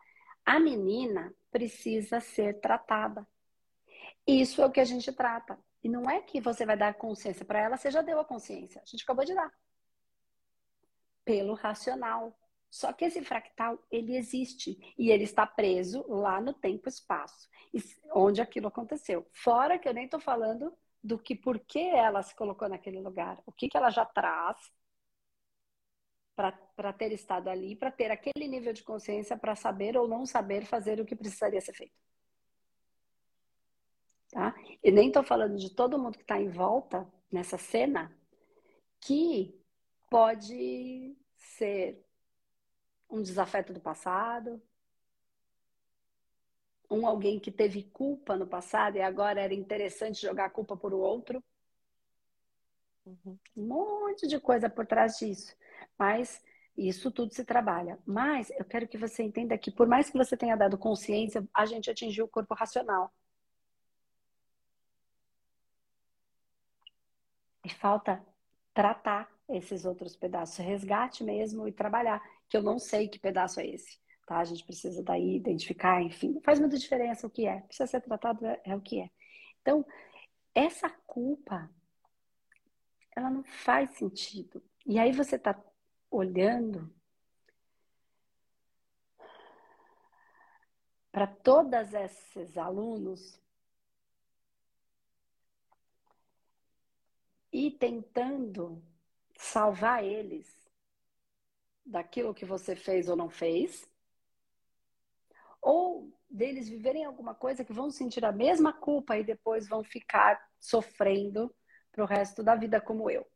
A 0.45 0.61
menina 0.61 1.33
precisa 1.51 2.21
ser 2.21 2.61
tratada. 2.61 3.27
Isso 4.27 4.61
é 4.61 4.67
o 4.67 4.71
que 4.71 4.81
a 4.81 4.85
gente 4.85 5.11
trata. 5.13 5.59
E 5.83 5.89
não 5.89 6.09
é 6.11 6.21
que 6.21 6.41
você 6.41 6.67
vai 6.67 6.77
dar 6.77 6.95
consciência 6.95 7.45
para 7.45 7.61
ela, 7.61 7.77
você 7.77 7.91
já 7.91 8.03
deu 8.03 8.21
a 8.21 8.25
consciência. 8.25 8.83
A 8.83 8.87
gente 8.87 9.03
acabou 9.03 9.25
de 9.25 9.35
dar. 9.35 9.51
Pelo 11.25 11.55
racional. 11.55 12.37
Só 12.73 12.91
que 12.91 13.05
esse 13.05 13.23
fractal, 13.23 13.79
ele 13.91 14.17
existe. 14.17 14.95
E 14.97 15.11
ele 15.11 15.25
está 15.25 15.47
preso 15.47 16.07
lá 16.09 16.41
no 16.41 16.55
tempo 16.55 16.89
e 16.89 16.91
espaço. 16.91 17.47
Onde 18.15 18.41
aquilo 18.41 18.69
aconteceu. 18.69 19.27
Fora 19.31 19.79
que 19.79 19.87
eu 19.87 19.93
nem 19.93 20.07
estou 20.07 20.19
falando 20.19 20.75
do 21.05 21.19
que 21.19 21.35
por 21.35 21.59
que 21.61 21.81
ela 21.81 22.23
se 22.23 22.35
colocou 22.35 22.71
naquele 22.71 22.99
lugar. 22.99 23.43
O 23.45 23.53
que, 23.53 23.69
que 23.69 23.77
ela 23.77 23.91
já 23.91 24.07
traz 24.07 24.57
para 26.35 26.95
ter 26.95 27.13
estado 27.13 27.49
ali, 27.49 27.77
para 27.77 27.91
ter 27.91 28.11
aquele 28.11 28.49
nível 28.49 28.73
de 28.73 28.83
consciência 28.83 29.37
para 29.37 29.55
saber 29.55 29.95
ou 29.95 30.09
não 30.09 30.25
saber 30.25 30.65
fazer 30.65 30.99
o 30.99 31.05
que 31.05 31.15
precisaria 31.15 31.61
ser 31.61 31.75
feito. 31.75 31.93
Tá? 34.31 34.55
E 34.83 34.91
nem 34.91 35.09
estou 35.09 35.23
falando 35.23 35.59
de 35.59 35.75
todo 35.75 35.99
mundo 35.99 36.17
que 36.17 36.25
está 36.25 36.41
em 36.41 36.49
volta 36.49 37.07
nessa 37.31 37.59
cena 37.59 38.11
que 38.99 39.55
pode 40.09 41.15
ser 41.37 42.03
um 43.13 43.23
desafeto 43.23 43.73
do 43.73 43.81
passado, 43.81 44.61
um 46.91 47.07
alguém 47.07 47.39
que 47.39 47.51
teve 47.51 47.85
culpa 47.85 48.37
no 48.37 48.47
passado 48.47 48.97
e 48.97 49.03
agora 49.03 49.41
era 49.41 49.55
interessante 49.55 50.23
jogar 50.23 50.47
a 50.47 50.51
culpa 50.51 50.77
por 50.77 50.93
o 50.93 50.99
outro. 50.99 51.43
Uhum. 53.05 53.39
Um 53.57 53.67
monte 53.67 54.27
de 54.27 54.39
coisa 54.41 54.69
por 54.69 54.87
trás 54.87 55.19
disso. 55.19 55.55
Mas 55.99 56.43
isso 56.77 57.11
tudo 57.11 57.35
se 57.35 57.45
trabalha. 57.45 57.99
Mas 58.07 58.51
eu 58.51 58.65
quero 58.65 58.89
que 58.89 58.99
você 58.99 59.23
entenda 59.23 59.57
que, 59.59 59.71
por 59.71 59.87
mais 59.87 60.11
que 60.11 60.19
você 60.19 60.37
tenha 60.37 60.57
dado 60.57 60.79
consciência, 60.79 61.47
a 61.53 61.67
gente 61.67 61.91
atingiu 61.91 62.27
o 62.27 62.29
corpo 62.29 62.55
racional. 62.55 63.13
E 67.65 67.69
falta 67.69 68.25
tratar 68.75 69.31
esses 69.49 69.85
outros 69.85 70.17
pedaços, 70.17 70.59
resgate 70.59 71.23
mesmo 71.23 71.69
e 71.69 71.73
trabalhar, 71.73 72.23
que 72.53 72.57
eu 72.59 72.63
não 72.63 72.79
sei 72.79 73.09
que 73.09 73.19
pedaço 73.19 73.61
é 73.61 73.67
esse, 73.67 73.99
tá? 74.27 74.37
A 74.37 74.45
gente 74.45 74.63
precisa 74.63 75.03
daí 75.03 75.37
identificar, 75.37 76.03
enfim, 76.03 76.39
faz 76.45 76.61
muita 76.61 76.77
diferença 76.77 77.27
o 77.27 77.31
que 77.31 77.47
é, 77.47 77.63
precisa 77.63 77.87
ser 77.87 78.03
tratado 78.03 78.45
é, 78.45 78.61
é 78.63 78.77
o 78.77 78.81
que 78.83 79.01
é. 79.01 79.09
Então, 79.63 79.87
essa 80.55 80.91
culpa, 80.91 81.71
ela 83.17 83.31
não 83.31 83.43
faz 83.43 83.93
sentido. 83.93 84.63
E 84.85 84.99
aí 84.99 85.13
você 85.13 85.39
tá 85.39 85.59
olhando 86.11 86.95
para 91.11 91.27
todos 91.27 91.95
esses 91.95 92.59
alunos 92.59 93.41
e 97.51 97.71
tentando 97.71 98.83
salvar 99.39 100.05
eles 100.05 100.62
daquilo 101.85 102.35
que 102.35 102.45
você 102.45 102.75
fez 102.77 103.09
ou 103.09 103.17
não 103.17 103.29
fez, 103.29 103.89
ou 105.61 106.13
deles 106.29 106.69
viverem 106.69 107.05
alguma 107.05 107.35
coisa 107.35 107.65
que 107.65 107.73
vão 107.73 107.91
sentir 107.91 108.25
a 108.25 108.33
mesma 108.33 108.73
culpa 108.73 109.17
e 109.17 109.25
depois 109.25 109.69
vão 109.69 109.85
ficar 109.85 110.41
sofrendo 110.59 111.55
para 111.91 112.03
o 112.03 112.07
resto 112.07 112.43
da 112.43 112.55
vida 112.55 112.81
como 112.81 113.11
eu. 113.11 113.27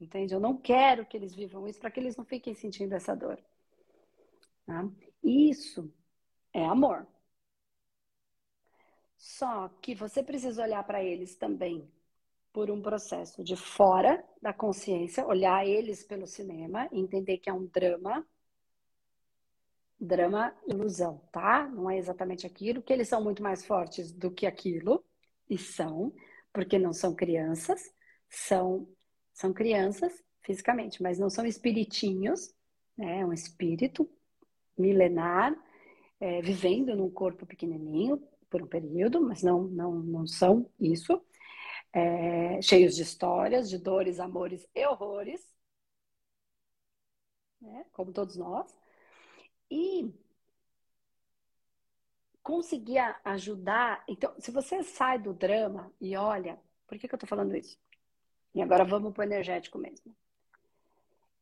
Entende? 0.00 0.34
Eu 0.34 0.40
não 0.40 0.56
quero 0.56 1.06
que 1.06 1.16
eles 1.16 1.34
vivam 1.34 1.66
isso 1.66 1.80
para 1.80 1.90
que 1.90 1.98
eles 1.98 2.16
não 2.16 2.24
fiquem 2.24 2.54
sentindo 2.54 2.94
essa 2.94 3.16
dor. 3.16 3.42
Tá? 4.64 4.88
Isso 5.24 5.92
é 6.52 6.64
amor. 6.64 7.06
Só 9.16 9.68
que 9.82 9.94
você 9.94 10.22
precisa 10.22 10.62
olhar 10.62 10.84
para 10.84 11.02
eles 11.02 11.34
também 11.34 11.90
por 12.58 12.72
um 12.72 12.82
processo 12.82 13.44
de 13.44 13.54
fora 13.54 14.20
da 14.42 14.52
consciência, 14.52 15.24
olhar 15.24 15.64
eles 15.64 16.02
pelo 16.02 16.26
cinema, 16.26 16.88
entender 16.90 17.38
que 17.38 17.48
é 17.48 17.52
um 17.52 17.66
drama. 17.66 18.26
Drama, 20.00 20.52
ilusão, 20.66 21.22
tá? 21.30 21.68
Não 21.68 21.88
é 21.88 21.96
exatamente 21.96 22.48
aquilo, 22.48 22.82
que 22.82 22.92
eles 22.92 23.06
são 23.06 23.22
muito 23.22 23.44
mais 23.44 23.64
fortes 23.64 24.10
do 24.10 24.28
que 24.28 24.44
aquilo, 24.44 25.04
e 25.48 25.56
são, 25.56 26.12
porque 26.52 26.80
não 26.80 26.92
são 26.92 27.14
crianças, 27.14 27.80
são 28.28 28.88
são 29.32 29.52
crianças 29.52 30.12
fisicamente, 30.42 31.00
mas 31.00 31.16
não 31.16 31.30
são 31.30 31.46
espiritinhos, 31.46 32.52
né? 32.96 33.20
É 33.20 33.24
um 33.24 33.32
espírito 33.32 34.10
milenar, 34.76 35.54
é, 36.18 36.42
vivendo 36.42 36.96
num 36.96 37.08
corpo 37.08 37.46
pequenininho 37.46 38.20
por 38.50 38.62
um 38.62 38.66
período, 38.66 39.20
mas 39.20 39.44
não, 39.44 39.62
não, 39.68 39.94
não 40.00 40.26
são 40.26 40.68
isso. 40.80 41.22
É, 41.92 42.60
cheios 42.62 42.94
de 42.94 43.02
histórias, 43.02 43.68
de 43.68 43.78
dores, 43.78 44.20
amores 44.20 44.68
e 44.74 44.86
horrores, 44.86 45.42
né? 47.60 47.84
como 47.92 48.12
todos 48.12 48.36
nós. 48.36 48.76
E 49.70 50.12
conseguir 52.42 52.98
ajudar. 53.24 54.02
Então, 54.08 54.34
se 54.38 54.50
você 54.50 54.82
sai 54.82 55.18
do 55.18 55.34
drama 55.34 55.92
e 56.00 56.16
olha, 56.16 56.58
por 56.86 56.98
que, 56.98 57.06
que 57.06 57.14
eu 57.14 57.16
estou 57.16 57.28
falando 57.28 57.54
isso? 57.56 57.78
E 58.54 58.62
agora 58.62 58.84
vamos 58.84 59.12
para 59.12 59.24
energético 59.24 59.78
mesmo. 59.78 60.16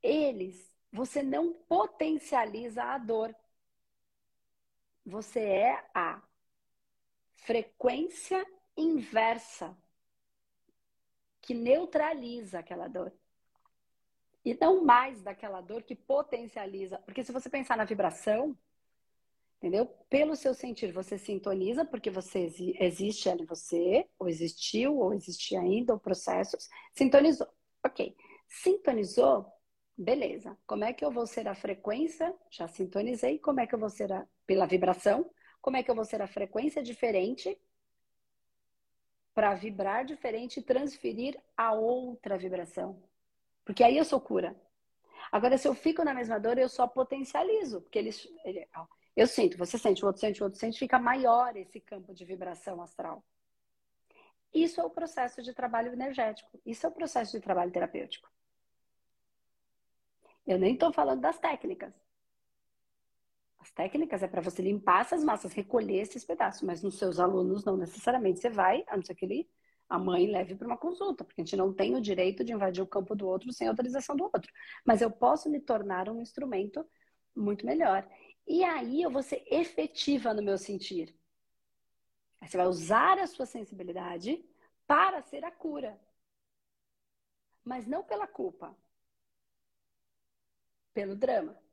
Eles, 0.02 0.72
você 0.92 1.22
não 1.22 1.52
potencializa 1.52 2.82
a 2.82 2.98
dor. 2.98 3.34
Você 5.04 5.40
é 5.40 5.88
a 5.94 6.20
frequência 7.36 8.44
inversa 8.76 9.76
que 11.46 11.54
neutraliza 11.54 12.58
aquela 12.58 12.88
dor. 12.88 13.12
E 14.44 14.56
não 14.60 14.84
mais 14.84 15.22
daquela 15.22 15.60
dor 15.60 15.82
que 15.84 15.94
potencializa. 15.94 16.98
Porque 16.98 17.22
se 17.22 17.32
você 17.32 17.48
pensar 17.48 17.76
na 17.76 17.84
vibração, 17.84 18.56
entendeu? 19.56 19.86
Pelo 20.10 20.34
seu 20.34 20.52
sentir, 20.52 20.92
você 20.92 21.16
sintoniza 21.16 21.84
porque 21.84 22.10
você 22.10 22.52
existe 22.80 23.28
ali 23.28 23.44
você, 23.44 24.08
ou 24.18 24.28
existiu, 24.28 24.98
ou 24.98 25.14
existe 25.14 25.56
ainda, 25.56 25.92
ou 25.92 26.00
processos. 26.00 26.68
Sintonizou. 26.92 27.46
Ok. 27.84 28.16
Sintonizou, 28.48 29.46
beleza. 29.96 30.58
Como 30.66 30.84
é 30.84 30.92
que 30.92 31.04
eu 31.04 31.12
vou 31.12 31.26
ser 31.28 31.46
a 31.46 31.54
frequência? 31.54 32.34
Já 32.50 32.66
sintonizei. 32.66 33.38
Como 33.38 33.60
é 33.60 33.66
que 33.66 33.74
eu 33.74 33.78
vou 33.78 33.90
ser 33.90 34.12
a, 34.12 34.26
pela 34.46 34.66
vibração? 34.66 35.30
Como 35.60 35.76
é 35.76 35.82
que 35.82 35.90
eu 35.90 35.94
vou 35.94 36.04
ser 36.04 36.20
a 36.22 36.26
frequência 36.26 36.82
diferente 36.82 37.56
para 39.36 39.52
vibrar 39.52 40.02
diferente 40.02 40.60
e 40.60 40.62
transferir 40.62 41.38
a 41.54 41.74
outra 41.74 42.38
vibração? 42.38 42.98
Porque 43.66 43.84
aí 43.84 43.98
eu 43.98 44.04
sou 44.04 44.18
cura. 44.18 44.56
Agora, 45.30 45.58
se 45.58 45.68
eu 45.68 45.74
fico 45.74 46.02
na 46.02 46.14
mesma 46.14 46.40
dor, 46.40 46.56
eu 46.56 46.70
só 46.70 46.86
potencializo. 46.86 47.82
Porque 47.82 47.98
eles. 47.98 48.26
Ele, 48.46 48.66
eu 49.14 49.26
sinto, 49.26 49.58
você 49.58 49.76
sente, 49.76 50.02
o 50.02 50.06
outro 50.06 50.20
sente, 50.20 50.40
o 50.40 50.44
outro 50.44 50.58
sente, 50.58 50.78
fica 50.78 50.98
maior 50.98 51.54
esse 51.54 51.78
campo 51.80 52.14
de 52.14 52.24
vibração 52.24 52.80
astral. 52.80 53.22
Isso 54.54 54.80
é 54.80 54.84
o 54.84 54.88
processo 54.88 55.42
de 55.42 55.52
trabalho 55.52 55.92
energético. 55.92 56.58
Isso 56.64 56.86
é 56.86 56.88
o 56.88 56.92
processo 56.92 57.32
de 57.32 57.40
trabalho 57.40 57.70
terapêutico. 57.70 58.30
Eu 60.46 60.58
nem 60.58 60.72
estou 60.72 60.94
falando 60.94 61.20
das 61.20 61.38
técnicas. 61.38 61.92
As 63.66 63.72
técnicas 63.72 64.22
é 64.22 64.28
para 64.28 64.40
você 64.40 64.62
limpar 64.62 65.00
essas 65.00 65.24
massas, 65.24 65.52
recolher 65.52 65.98
esses 66.02 66.24
pedaços, 66.24 66.62
mas 66.62 66.84
nos 66.84 66.96
seus 66.98 67.18
alunos 67.18 67.64
não 67.64 67.76
necessariamente 67.76 68.38
você 68.38 68.48
vai, 68.48 68.84
a 68.86 68.96
não 68.96 69.02
ser 69.02 69.16
que 69.16 69.24
ele, 69.24 69.50
a 69.88 69.98
mãe 69.98 70.30
leve 70.30 70.54
para 70.54 70.68
uma 70.68 70.76
consulta, 70.76 71.24
porque 71.24 71.40
a 71.40 71.44
gente 71.44 71.56
não 71.56 71.74
tem 71.74 71.96
o 71.96 72.00
direito 72.00 72.44
de 72.44 72.52
invadir 72.52 72.80
o 72.80 72.86
campo 72.86 73.16
do 73.16 73.26
outro 73.26 73.52
sem 73.52 73.66
autorização 73.66 74.14
do 74.14 74.22
outro. 74.22 74.52
Mas 74.84 75.02
eu 75.02 75.10
posso 75.10 75.50
me 75.50 75.58
tornar 75.58 76.08
um 76.08 76.22
instrumento 76.22 76.88
muito 77.34 77.66
melhor. 77.66 78.08
E 78.46 78.62
aí 78.62 79.02
eu 79.02 79.10
vou 79.10 79.22
ser 79.22 79.42
efetiva 79.50 80.32
no 80.32 80.44
meu 80.44 80.56
sentir. 80.58 81.12
Você 82.40 82.56
vai 82.56 82.68
usar 82.68 83.18
a 83.18 83.26
sua 83.26 83.46
sensibilidade 83.46 84.44
para 84.86 85.22
ser 85.22 85.44
a 85.44 85.50
cura. 85.50 86.00
Mas 87.64 87.84
não 87.84 88.04
pela 88.04 88.28
culpa. 88.28 88.76
Pelo 90.94 91.16
drama. 91.16 91.65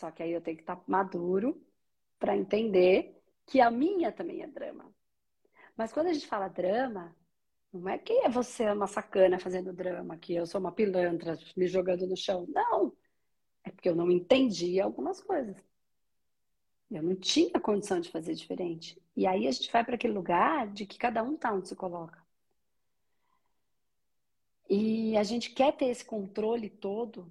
Só 0.00 0.10
que 0.10 0.22
aí 0.22 0.32
eu 0.32 0.40
tenho 0.40 0.56
que 0.56 0.62
estar 0.62 0.82
maduro 0.86 1.62
para 2.18 2.34
entender 2.34 3.22
que 3.44 3.60
a 3.60 3.70
minha 3.70 4.10
também 4.10 4.42
é 4.42 4.46
drama. 4.46 4.90
Mas 5.76 5.92
quando 5.92 6.06
a 6.06 6.12
gente 6.14 6.26
fala 6.26 6.48
drama, 6.48 7.14
não 7.70 7.86
é 7.86 7.98
que 7.98 8.14
é 8.14 8.28
você 8.30 8.70
uma 8.70 8.86
sacana 8.86 9.38
fazendo 9.38 9.74
drama, 9.74 10.16
que 10.16 10.34
eu 10.34 10.46
sou 10.46 10.58
uma 10.58 10.72
pilantra 10.72 11.38
me 11.54 11.66
jogando 11.66 12.06
no 12.06 12.16
chão. 12.16 12.46
Não. 12.48 12.96
É 13.62 13.70
porque 13.70 13.90
eu 13.90 13.94
não 13.94 14.10
entendia 14.10 14.84
algumas 14.84 15.20
coisas. 15.20 15.56
Eu 16.90 17.02
não 17.02 17.14
tinha 17.14 17.60
condição 17.60 18.00
de 18.00 18.10
fazer 18.10 18.34
diferente. 18.34 18.98
E 19.14 19.26
aí 19.26 19.46
a 19.46 19.52
gente 19.52 19.70
vai 19.70 19.84
para 19.84 19.96
aquele 19.96 20.14
lugar 20.14 20.66
de 20.68 20.86
que 20.86 20.96
cada 20.96 21.22
um 21.22 21.36
tá 21.36 21.52
onde 21.52 21.68
se 21.68 21.76
coloca. 21.76 22.24
E 24.66 25.14
a 25.18 25.22
gente 25.24 25.50
quer 25.50 25.76
ter 25.76 25.86
esse 25.86 26.06
controle 26.06 26.70
todo. 26.70 27.30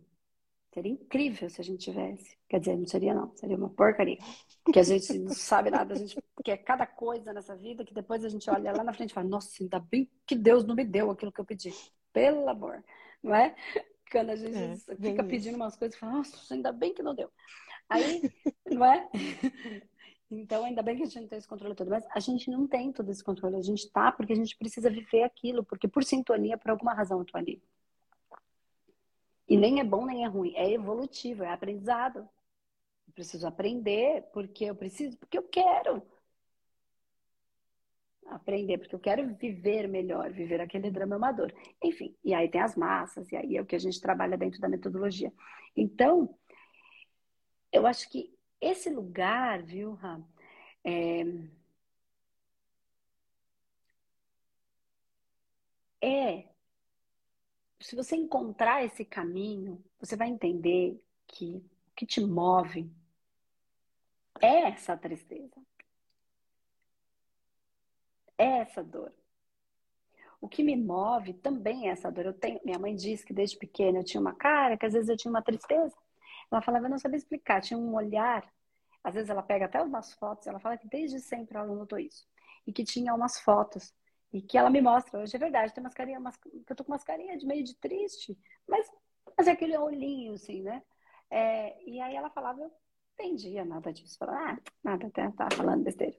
Seria 0.74 0.92
incrível 0.92 1.50
se 1.50 1.60
a 1.60 1.64
gente 1.64 1.84
tivesse. 1.84 2.38
Quer 2.48 2.60
dizer, 2.60 2.78
não 2.78 2.86
seria 2.86 3.14
não, 3.14 3.36
seria 3.36 3.58
uma 3.58 3.70
porcaria. 3.70 4.18
Porque 4.64 4.80
a 4.80 4.84
gente 4.84 5.18
não 5.18 5.34
sabe 5.34 5.72
nada, 5.72 5.94
a 5.94 5.98
gente 5.98 6.18
quer 6.44 6.58
cada 6.58 6.86
coisa 6.86 7.34
nessa 7.34 7.56
vida 7.56 7.84
que 7.84 7.94
depois 7.94 8.24
a 8.24 8.30
gente 8.30 8.50
olha 8.50 8.72
lá 8.72 8.84
na 8.84 8.94
frente 8.94 9.12
e 9.12 9.14
fala, 9.14 9.28
nossa, 9.28 9.64
ainda 9.64 9.80
bem 9.80 10.10
que 10.28 10.36
Deus 10.36 10.64
não 10.64 10.76
me 10.76 10.86
deu 10.86 11.10
aquilo 11.10 11.32
que 11.32 11.42
eu 11.42 11.46
pedi. 11.46 11.74
Pelo 12.14 12.48
amor, 12.48 12.84
não 13.24 13.34
é? 13.34 13.56
Quando 14.12 14.32
a 14.32 14.36
gente 14.36 14.58
é, 14.58 14.96
fica 14.96 15.24
pedindo 15.24 15.56
umas 15.56 15.76
coisas 15.76 15.96
e 15.96 16.00
fala, 16.00 16.14
nossa, 16.14 16.54
ainda 16.54 16.72
bem 16.72 16.94
que 16.94 17.04
não 17.04 17.16
deu. 17.16 17.32
Aí, 17.90 18.22
não 18.72 18.86
é? 18.86 19.10
Então, 20.32 20.64
ainda 20.64 20.84
bem 20.84 20.96
que 20.96 21.02
a 21.02 21.06
gente 21.08 21.22
não 21.22 21.28
tem 21.28 21.40
esse 21.40 21.48
controle 21.48 21.74
todo. 21.74 21.90
Mas 21.90 22.06
a 22.14 22.20
gente 22.20 22.52
não 22.52 22.68
tem 22.68 22.92
todo 22.92 23.10
esse 23.10 23.24
controle. 23.24 23.56
A 23.56 23.62
gente 23.62 23.90
tá 23.90 24.12
porque 24.12 24.34
a 24.34 24.36
gente 24.36 24.56
precisa 24.56 24.88
viver 24.88 25.24
aquilo. 25.24 25.64
Porque 25.64 25.88
por 25.88 26.04
sintonia, 26.04 26.56
por 26.56 26.70
alguma 26.70 26.94
razão, 26.94 27.18
eu 27.18 27.26
tô 27.26 27.36
ali. 27.36 27.60
E 29.50 29.58
nem 29.58 29.80
é 29.80 29.84
bom, 29.84 30.06
nem 30.06 30.24
é 30.24 30.28
ruim. 30.28 30.54
É 30.56 30.72
evolutivo, 30.72 31.44
é 31.44 31.52
aprendizado. 31.52 32.20
Eu 33.08 33.14
preciso 33.14 33.48
aprender 33.48 34.24
porque 34.34 34.66
eu 34.66 34.76
preciso, 34.76 35.18
porque 35.18 35.38
eu 35.38 35.44
quero 35.44 36.04
aprender, 38.28 38.78
porque 38.78 38.96
eu 38.96 39.00
quero 39.00 39.36
viver 39.36 39.88
melhor, 39.88 40.32
viver 40.32 40.62
aquele 40.62 40.92
drama 40.92 41.16
amador. 41.16 41.52
Enfim, 41.84 42.16
e 42.24 42.34
aí 42.34 42.48
tem 42.50 42.62
as 42.62 42.76
massas, 42.76 43.32
e 43.32 43.36
aí 43.36 43.58
é 43.58 43.62
o 43.62 43.66
que 43.66 43.76
a 43.76 43.80
gente 43.80 44.00
trabalha 44.00 44.38
dentro 44.38 44.60
da 44.62 44.70
metodologia. 44.70 45.34
Então, 45.76 46.36
eu 47.72 47.86
acho 47.88 48.10
que 48.10 48.34
esse 48.62 48.90
lugar, 48.90 49.64
viu, 49.64 49.94
Ram, 49.94 50.24
é, 50.84 51.24
é. 56.02 56.50
Se 57.82 57.96
você 57.96 58.16
encontrar 58.16 58.84
esse 58.84 59.06
caminho, 59.06 59.84
você 60.00 60.16
vai 60.16 60.28
entender 60.30 61.02
que 61.28 61.56
o 61.56 61.96
que 61.96 62.06
te 62.06 62.22
move 62.22 62.92
é 64.42 64.70
essa 64.70 64.98
tristeza 64.98 65.60
é 68.40 68.60
essa 68.60 68.82
dor. 68.82 69.14
O 70.42 70.48
que 70.48 70.64
me 70.64 70.78
move 70.78 71.34
também 71.34 71.90
é 71.90 71.92
essa 71.92 72.10
dor. 72.10 72.26
Eu 72.26 72.34
tenho, 72.34 72.62
minha 72.64 72.80
mãe 72.80 72.96
disse 72.96 73.26
que 73.26 73.34
desde 73.34 73.58
pequena 73.58 74.00
eu 74.00 74.04
tinha 74.04 74.22
uma 74.22 74.34
cara, 74.34 74.78
que 74.78 74.86
às 74.86 74.94
vezes 74.94 75.10
eu 75.10 75.18
tinha 75.18 75.30
uma 75.30 75.42
tristeza. 75.42 75.94
Ela 76.50 76.62
falava, 76.62 76.86
eu 76.86 76.90
não 76.90 76.98
sabia 76.98 77.18
explicar, 77.18 77.62
tinha 77.62 77.78
um 77.78 77.94
olhar. 77.94 78.50
Às 79.04 79.16
vezes 79.16 79.30
ela 79.30 79.44
pega 79.44 79.66
até 79.66 79.82
umas 79.82 80.14
fotos, 80.14 80.48
ela 80.48 80.60
fala 80.60 80.78
que 80.78 80.88
desde 80.88 81.20
sempre 81.20 81.58
ela 81.58 81.68
notou 81.68 82.00
isso. 82.00 82.26
E 82.66 82.72
que 82.72 82.86
tinha 82.86 83.14
umas 83.14 83.40
fotos. 83.42 83.94
E 84.32 84.42
que 84.42 84.58
ela 84.58 84.70
me 84.70 84.82
mostra, 84.82 85.20
hoje 85.20 85.36
é 85.36 85.40
verdade, 85.40 85.74
tem 85.74 85.84
umas, 86.18 86.38
eu 86.68 86.76
tô 86.76 86.84
com 86.84 86.92
umas 86.92 87.04
carinhas 87.04 87.40
de 87.40 87.48
meio 87.48 87.64
de 87.64 87.76
triste, 87.76 88.38
mas, 88.68 88.88
mas 89.36 89.48
é 89.48 89.52
aquele 89.52 89.76
olhinho, 89.78 90.34
assim, 90.34 90.62
né? 90.62 90.84
É, 91.30 91.82
e 91.84 92.00
aí 92.00 92.16
ela 92.16 92.30
falava, 92.30 92.62
eu 92.62 92.72
entendia 93.14 93.66
nada 93.66 93.92
disso. 93.92 94.18
Falava, 94.18 94.52
ah, 94.52 94.58
nada, 94.84 95.08
até 95.08 95.30
tá 95.32 95.48
falando 95.52 95.84
besteira. 95.84 96.16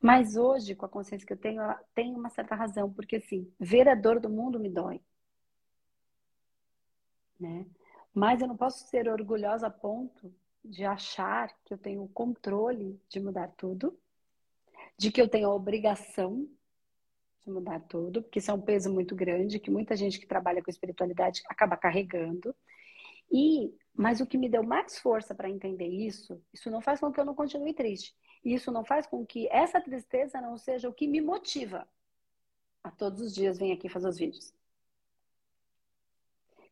Mas 0.00 0.36
hoje, 0.36 0.74
com 0.74 0.86
a 0.86 0.88
consciência 0.88 1.26
que 1.26 1.32
eu 1.32 1.38
tenho, 1.38 1.60
ela 1.60 1.80
tem 1.94 2.14
uma 2.14 2.30
certa 2.30 2.54
razão, 2.54 2.92
porque 2.92 3.16
assim, 3.16 3.52
ver 3.58 3.88
a 3.88 3.94
dor 3.94 4.20
do 4.20 4.30
mundo 4.30 4.60
me 4.60 4.70
dói. 4.70 5.00
Né? 7.38 7.66
Mas 8.12 8.40
eu 8.40 8.48
não 8.48 8.56
posso 8.56 8.86
ser 8.88 9.08
orgulhosa 9.08 9.66
a 9.66 9.70
ponto 9.70 10.32
de 10.64 10.84
achar 10.84 11.54
que 11.64 11.74
eu 11.74 11.78
tenho 11.78 12.02
o 12.02 12.08
controle 12.08 13.00
de 13.08 13.20
mudar 13.20 13.48
tudo, 13.56 13.98
de 14.96 15.10
que 15.10 15.20
eu 15.20 15.28
tenho 15.28 15.48
a 15.48 15.54
obrigação 15.54 16.48
de 17.44 17.50
mudar 17.50 17.80
tudo, 17.80 18.22
porque 18.22 18.38
isso 18.38 18.50
é 18.50 18.54
um 18.54 18.60
peso 18.60 18.92
muito 18.92 19.14
grande 19.14 19.58
que 19.58 19.70
muita 19.70 19.96
gente 19.96 20.18
que 20.18 20.26
trabalha 20.26 20.62
com 20.62 20.70
espiritualidade 20.70 21.42
acaba 21.48 21.76
carregando. 21.76 22.54
E 23.30 23.74
mas 23.96 24.20
o 24.20 24.26
que 24.26 24.36
me 24.36 24.48
deu 24.48 24.62
mais 24.64 24.98
força 24.98 25.34
para 25.34 25.48
entender 25.48 25.86
isso, 25.86 26.42
isso 26.52 26.68
não 26.70 26.80
faz 26.80 26.98
com 26.98 27.12
que 27.12 27.20
eu 27.20 27.24
não 27.24 27.34
continue 27.34 27.72
triste. 27.72 28.14
Isso 28.44 28.72
não 28.72 28.84
faz 28.84 29.06
com 29.06 29.24
que 29.24 29.48
essa 29.48 29.80
tristeza 29.80 30.40
não 30.40 30.56
seja 30.58 30.88
o 30.88 30.92
que 30.92 31.06
me 31.06 31.20
motiva 31.20 31.88
a 32.82 32.90
todos 32.90 33.20
os 33.20 33.34
dias 33.34 33.56
vir 33.56 33.72
aqui 33.72 33.88
fazer 33.88 34.08
os 34.08 34.18
vídeos. 34.18 34.52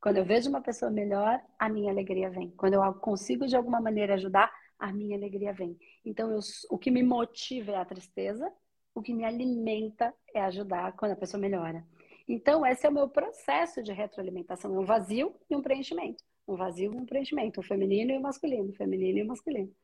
Quando 0.01 0.17
eu 0.17 0.25
vejo 0.25 0.51
uma 0.51 0.61
pessoa 0.61 0.91
melhor, 0.91 1.41
a 1.57 1.69
minha 1.69 1.93
alegria 1.93 2.29
vem. 2.29 2.51
Quando 2.51 2.75
eu 2.75 2.95
consigo 2.95 3.47
de 3.47 3.55
alguma 3.55 3.81
maneira 3.81 4.15
ajudar, 4.15 4.53
a 4.77 4.93
minha 4.93 5.17
alegria 5.17 5.53
vem. 5.53 5.79
Então, 6.05 6.33
eu, 6.33 6.41
o 6.71 6.77
que 6.77 6.91
me 6.91 7.05
motiva 7.05 7.71
é 7.71 7.77
a 7.77 7.85
tristeza, 7.85 8.53
o 8.95 9.03
que 9.03 9.15
me 9.15 9.25
alimenta 9.25 10.15
é 10.35 10.41
ajudar 10.43 10.93
quando 10.93 11.13
a 11.13 11.17
pessoa 11.17 11.41
melhora. 11.41 11.87
Então, 12.29 12.65
esse 12.65 12.87
é 12.87 12.89
o 12.89 12.93
meu 12.93 13.09
processo 13.09 13.83
de 13.83 13.93
retroalimentação: 13.93 14.75
é 14.75 14.79
um 14.79 14.85
vazio 14.85 15.35
e 15.49 15.57
um 15.57 15.63
preenchimento. 15.63 16.23
um 16.47 16.57
vazio 16.57 16.93
e 16.93 16.97
um 16.97 17.07
preenchimento, 17.07 17.61
o 17.61 17.63
feminino 17.63 18.13
e 18.13 18.19
o 18.19 18.21
masculino, 18.21 18.71
o 18.71 18.75
feminino 18.75 19.19
e 19.19 19.23
o 19.23 19.27
masculino. 19.27 19.75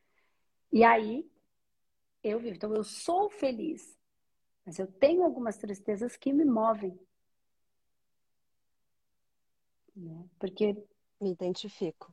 E 0.72 0.84
aí 0.84 1.28
eu 2.22 2.38
vivo. 2.38 2.56
Então 2.56 2.74
eu 2.74 2.84
sou 2.84 3.30
feliz, 3.30 3.96
mas 4.64 4.78
eu 4.78 4.86
tenho 4.86 5.22
algumas 5.24 5.56
tristezas 5.56 6.16
que 6.16 6.32
me 6.32 6.44
movem. 6.44 6.98
Né? 9.96 10.24
Porque 10.38 10.76
me 11.20 11.32
identifico. 11.32 12.12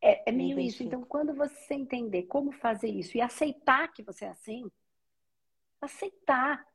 É, 0.00 0.30
é 0.30 0.32
meio 0.32 0.58
isso. 0.58 0.82
Então, 0.82 1.02
quando 1.02 1.34
você 1.34 1.74
entender 1.74 2.24
como 2.24 2.52
fazer 2.52 2.88
isso 2.88 3.16
e 3.16 3.20
aceitar 3.20 3.92
que 3.92 4.02
você 4.02 4.24
é 4.24 4.28
assim, 4.28 4.70
aceitar. 5.80 6.66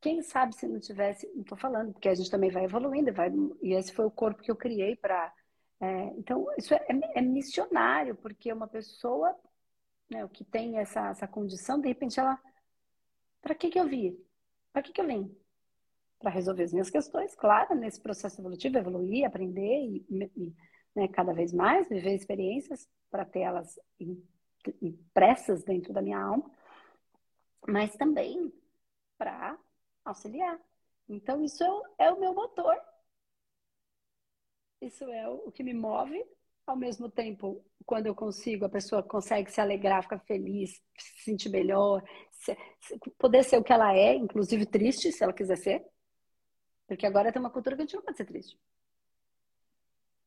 Quem 0.00 0.22
sabe 0.22 0.54
se 0.54 0.66
não 0.66 0.78
tivesse, 0.78 1.26
não 1.34 1.42
estou 1.42 1.56
falando, 1.56 1.92
porque 1.92 2.08
a 2.08 2.14
gente 2.14 2.30
também 2.30 2.50
vai 2.50 2.64
evoluindo, 2.64 3.12
vai, 3.12 3.32
e 3.62 3.72
esse 3.72 3.92
foi 3.92 4.04
o 4.04 4.10
corpo 4.10 4.42
que 4.42 4.50
eu 4.50 4.56
criei 4.56 4.96
para. 4.96 5.32
É, 5.80 6.04
então, 6.18 6.46
isso 6.58 6.74
é, 6.74 6.86
é, 7.14 7.20
missionário, 7.20 8.14
porque 8.16 8.52
uma 8.52 8.68
pessoa 8.68 9.34
né, 10.10 10.26
que 10.32 10.44
tem 10.44 10.78
essa, 10.78 11.08
essa 11.08 11.26
condição, 11.26 11.80
de 11.80 11.88
repente 11.88 12.20
ela. 12.20 12.38
Para 13.40 13.54
que, 13.54 13.70
que 13.70 13.78
eu 13.78 13.86
vi? 13.86 14.18
Para 14.72 14.82
que, 14.82 14.92
que 14.92 15.00
eu 15.00 15.06
vim? 15.06 15.34
Para 16.18 16.30
resolver 16.30 16.62
as 16.62 16.72
minhas 16.72 16.90
questões, 16.90 17.34
claro, 17.34 17.74
nesse 17.74 18.00
processo 18.00 18.40
evolutivo, 18.40 18.78
evoluir, 18.78 19.26
aprender 19.26 19.80
e, 19.80 20.06
e 20.36 20.54
né, 20.94 21.08
cada 21.08 21.32
vez 21.32 21.52
mais, 21.52 21.88
viver 21.88 22.14
experiências 22.14 22.88
para 23.10 23.24
ter 23.24 23.40
elas 23.40 23.78
impressas 24.80 25.62
dentro 25.62 25.92
da 25.92 26.00
minha 26.00 26.18
alma, 26.18 26.50
mas 27.66 27.94
também 27.96 28.52
para 29.16 29.58
auxiliar. 30.04 30.58
Então, 31.08 31.42
isso 31.42 31.62
é 31.62 31.70
o, 31.70 31.82
é 31.98 32.12
o, 32.12 32.20
meu 32.20 32.34
motor. 32.34 32.76
Isso 34.80 35.04
é 35.04 35.28
o, 35.28 35.48
o 35.48 35.52
que 35.52 35.62
me 35.62 35.74
move. 35.74 36.24
Ao 36.66 36.76
mesmo 36.76 37.10
tempo, 37.10 37.64
quando 37.84 38.06
eu 38.06 38.14
consigo, 38.14 38.64
a 38.64 38.70
pessoa 38.70 39.02
consegue 39.02 39.50
se 39.50 39.60
alegrar, 39.60 40.02
ficar 40.02 40.18
feliz, 40.20 40.82
se 40.98 41.24
sentir 41.24 41.50
melhor, 41.50 42.02
se, 42.30 42.56
se, 42.80 42.98
poder 43.18 43.44
ser 43.44 43.58
o 43.58 43.64
que 43.64 43.72
ela 43.72 43.94
é, 43.94 44.14
inclusive 44.14 44.64
triste, 44.64 45.12
se 45.12 45.22
ela 45.22 45.32
quiser 45.32 45.56
ser. 45.56 45.86
Porque 46.86 47.06
agora 47.06 47.32
tem 47.32 47.40
uma 47.40 47.50
cultura 47.50 47.76
que 47.76 47.82
a 47.82 47.84
gente 47.84 47.96
não 47.96 48.02
pode 48.02 48.16
ser 48.16 48.24
triste. 48.24 48.58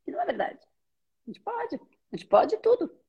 E 0.06 0.12
não 0.12 0.21
é 0.21 0.26
verdade. 0.26 0.60
A 0.60 1.30
gente 1.30 1.41
pode. 1.41 1.76
A 1.76 2.15
gente 2.15 2.28
pode 2.28 2.58
tudo. 2.58 3.07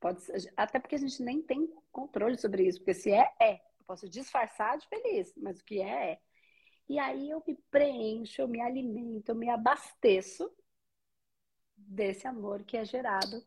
Pode, 0.00 0.20
até 0.56 0.78
porque 0.78 0.94
a 0.94 0.98
gente 0.98 1.22
nem 1.22 1.42
tem 1.42 1.68
controle 1.90 2.36
sobre 2.38 2.66
isso. 2.66 2.78
Porque 2.78 2.94
se 2.94 3.10
é, 3.10 3.32
é. 3.40 3.54
Eu 3.54 3.84
posso 3.86 4.08
disfarçar 4.08 4.78
de 4.78 4.86
feliz, 4.88 5.32
mas 5.36 5.60
o 5.60 5.64
que 5.64 5.80
é, 5.80 6.12
é. 6.12 6.20
E 6.88 6.98
aí 6.98 7.30
eu 7.30 7.42
me 7.46 7.54
preencho, 7.70 8.42
eu 8.42 8.48
me 8.48 8.60
alimento, 8.60 9.28
eu 9.30 9.34
me 9.34 9.50
abasteço 9.50 10.50
desse 11.76 12.26
amor 12.26 12.64
que 12.64 12.76
é 12.76 12.84
gerado, 12.84 13.44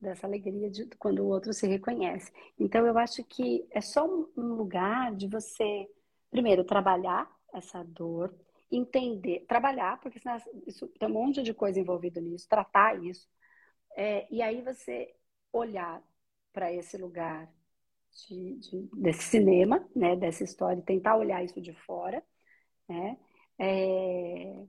dessa 0.00 0.26
alegria 0.26 0.70
de 0.70 0.86
quando 0.96 1.20
o 1.20 1.28
outro 1.28 1.52
se 1.52 1.66
reconhece. 1.66 2.32
Então 2.58 2.86
eu 2.86 2.98
acho 2.98 3.24
que 3.24 3.66
é 3.70 3.80
só 3.80 4.06
um 4.06 4.54
lugar 4.54 5.14
de 5.14 5.26
você, 5.28 5.88
primeiro, 6.30 6.64
trabalhar 6.64 7.30
essa 7.54 7.82
dor, 7.84 8.34
entender, 8.70 9.44
trabalhar, 9.46 10.00
porque 10.00 10.18
senão 10.18 10.36
isso, 10.66 10.88
tem 10.98 11.08
um 11.08 11.12
monte 11.12 11.42
de 11.42 11.54
coisa 11.54 11.78
envolvida 11.78 12.20
nisso, 12.20 12.48
tratar 12.48 13.02
isso. 13.04 13.28
É, 13.96 14.26
e 14.30 14.42
aí 14.42 14.62
você 14.62 15.14
olhar 15.52 16.02
para 16.52 16.72
esse 16.72 16.96
lugar 16.96 17.52
de, 18.28 18.56
de, 18.56 18.88
desse 18.94 19.22
cinema, 19.24 19.86
né, 19.94 20.16
dessa 20.16 20.44
história, 20.44 20.82
tentar 20.82 21.16
olhar 21.16 21.44
isso 21.44 21.60
de 21.60 21.72
fora, 21.72 22.22
né, 22.88 23.18
é, 23.58 24.66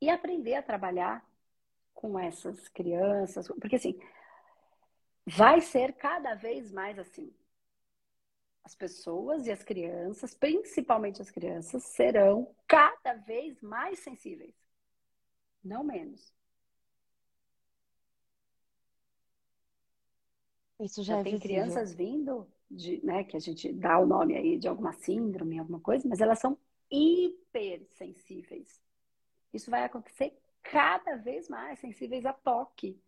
e 0.00 0.10
aprender 0.10 0.54
a 0.54 0.62
trabalhar 0.62 1.26
com 1.94 2.18
essas 2.18 2.68
crianças, 2.68 3.48
porque 3.48 3.76
assim, 3.76 3.98
vai 5.26 5.60
ser 5.60 5.94
cada 5.94 6.34
vez 6.34 6.70
mais 6.72 6.98
assim 6.98 7.34
as 8.64 8.74
pessoas 8.74 9.46
e 9.46 9.50
as 9.50 9.64
crianças, 9.64 10.34
principalmente 10.34 11.22
as 11.22 11.30
crianças, 11.30 11.82
serão 11.84 12.54
cada 12.66 13.14
vez 13.14 13.62
mais 13.62 13.98
sensíveis, 14.00 14.54
não 15.64 15.82
menos. 15.82 16.37
Isso 20.80 21.02
já, 21.02 21.14
já 21.14 21.20
é 21.20 21.24
tem 21.24 21.34
visível. 21.34 21.56
crianças 21.56 21.94
vindo 21.94 22.46
de, 22.70 23.04
né, 23.04 23.24
que 23.24 23.36
a 23.36 23.40
gente 23.40 23.72
dá 23.72 23.98
o 23.98 24.06
nome 24.06 24.36
aí 24.36 24.58
de 24.58 24.68
alguma 24.68 24.92
síndrome, 24.92 25.58
alguma 25.58 25.80
coisa, 25.80 26.08
mas 26.08 26.20
elas 26.20 26.38
são 26.38 26.56
hipersensíveis. 26.90 28.80
Isso 29.52 29.70
vai 29.70 29.84
acontecer 29.84 30.38
cada 30.62 31.16
vez 31.16 31.48
mais, 31.48 31.78
sensíveis 31.78 32.24
a 32.26 32.32
toque, 32.32 33.00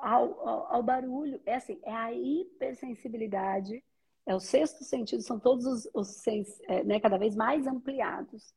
ao, 0.00 0.48
ao, 0.48 0.74
ao 0.74 0.82
barulho. 0.82 1.40
É 1.46 1.54
assim, 1.54 1.80
é 1.84 1.92
a 1.92 2.12
hipersensibilidade 2.12 3.82
é 4.26 4.34
o 4.34 4.40
sexto 4.40 4.82
sentido, 4.84 5.22
são 5.22 5.38
todos 5.38 5.66
os, 5.66 5.88
os 5.92 6.26
é, 6.66 6.82
né, 6.84 6.98
cada 6.98 7.18
vez 7.18 7.36
mais 7.36 7.66
ampliados. 7.66 8.54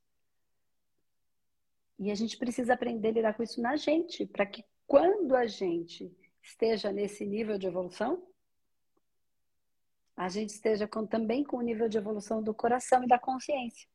E 2.00 2.10
a 2.12 2.16
gente 2.16 2.38
precisa 2.38 2.74
aprender 2.74 3.10
a 3.10 3.12
lidar 3.12 3.34
com 3.34 3.44
isso 3.44 3.62
na 3.62 3.76
gente, 3.76 4.26
para 4.26 4.46
que 4.46 4.63
quando 4.86 5.36
a 5.36 5.46
gente 5.46 6.16
esteja 6.48 6.92
nesse 6.92 7.26
nível 7.26 7.58
de 7.58 7.68
evolução, 7.68 8.26
a 10.16 10.30
gente 10.30 10.50
esteja 10.50 10.88
com, 10.88 11.06
também 11.06 11.44
com 11.44 11.58
o 11.58 11.62
nível 11.62 11.88
de 11.88 11.98
evolução 11.98 12.42
do 12.42 12.54
coração 12.54 13.04
e 13.04 13.08
da 13.08 13.20
consciência. 13.20 13.88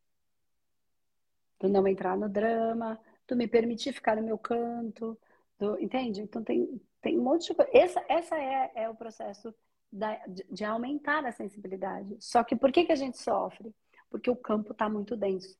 Do 1.58 1.68
não 1.68 1.88
entrar 1.88 2.16
no 2.16 2.28
drama, 2.28 3.00
do 3.26 3.34
me 3.34 3.48
permitir 3.48 3.92
ficar 3.92 4.16
no 4.16 4.22
meu 4.22 4.38
canto, 4.38 5.18
do, 5.58 5.80
entende? 5.80 6.20
Então 6.20 6.44
tem, 6.44 6.80
tem 7.00 7.18
um 7.18 7.22
monte 7.22 7.48
de 7.48 7.54
coisa. 7.54 7.70
Essa, 7.74 8.04
essa 8.08 8.38
é, 8.38 8.70
é 8.74 8.88
o 8.88 8.94
processo 8.94 9.52
da, 9.90 10.14
de, 10.26 10.44
de, 10.50 10.64
aumentar 10.64 11.24
a 11.24 11.32
sensibilidade. 11.32 12.16
Só 12.20 12.44
que 12.44 12.54
por 12.54 12.70
que, 12.70 12.84
que 12.84 12.92
a 12.92 12.96
gente 12.96 13.18
sofre? 13.18 13.74
Porque 14.10 14.30
o 14.30 14.36
campo 14.36 14.72
está 14.72 14.88
muito 14.88 15.16
denso. 15.16 15.58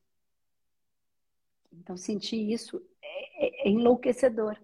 Então, 1.73 1.97
sentir 1.97 2.51
isso 2.51 2.81
é, 3.01 3.45
é, 3.47 3.67
é 3.67 3.69
enlouquecedor. 3.69 4.57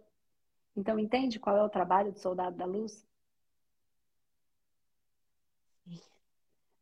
Então, 0.80 0.98
entende 0.98 1.40
qual 1.40 1.58
é 1.58 1.62
o 1.62 1.68
trabalho 1.68 2.14
do 2.14 2.20
soldado 2.20 2.56
da 2.56 2.64
luz? 2.64 3.06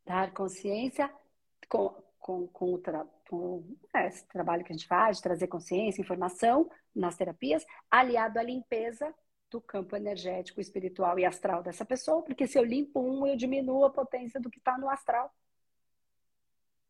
Dar 0.06 0.32
consciência 0.36 1.12
com, 1.68 1.90
com, 2.20 2.48
com, 2.48 2.74
o 2.76 2.78
tra, 2.78 3.08
com 3.28 3.64
é, 3.96 4.08
esse 4.08 4.24
trabalho 4.28 4.64
que 4.64 4.72
a 4.72 4.76
gente 4.76 4.88
faz, 4.88 5.18
de 5.18 5.24
trazer 5.24 5.48
consciência, 5.48 6.00
informação 6.00 6.70
nas 6.96 7.16
terapias, 7.16 7.66
aliado 7.90 8.38
à 8.38 8.44
limpeza 8.44 9.12
do 9.50 9.60
campo 9.60 9.96
energético, 9.96 10.62
espiritual 10.62 11.18
e 11.18 11.26
astral 11.26 11.64
dessa 11.64 11.84
pessoa, 11.84 12.22
porque 12.22 12.46
se 12.46 12.56
eu 12.60 12.64
limpo 12.64 13.00
um, 13.00 13.26
eu 13.26 13.36
diminuo 13.36 13.84
a 13.84 13.90
potência 13.90 14.40
do 14.40 14.52
que 14.52 14.60
está 14.60 14.78
no 14.78 14.92
astral. 14.92 15.34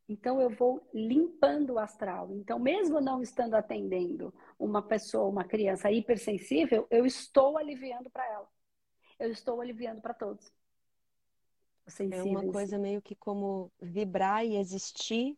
Então 0.10 0.40
eu 0.42 0.50
vou 0.50 0.88
limpando 0.94 1.74
o 1.74 1.80
astral. 1.80 2.32
Então, 2.34 2.58
mesmo 2.60 3.02
não 3.02 3.22
estando 3.22 3.56
atendendo 3.56 4.34
uma 4.58 4.82
pessoa, 4.82 5.28
uma 5.28 5.44
criança 5.44 5.92
hipersensível, 5.92 6.88
eu 6.90 7.06
estou 7.06 7.58
aliviando 7.58 8.10
para 8.10 8.26
ela. 8.26 8.50
Eu 9.20 9.32
estou 9.32 9.60
aliviando 9.62 10.02
para 10.02 10.14
todos. 10.14 10.52
É 12.10 12.24
uma 12.24 12.44
coisa 12.44 12.78
meio 12.78 13.02
que 13.02 13.16
como 13.16 13.72
vibrar 13.82 14.46
e 14.46 14.56
existir 14.58 15.38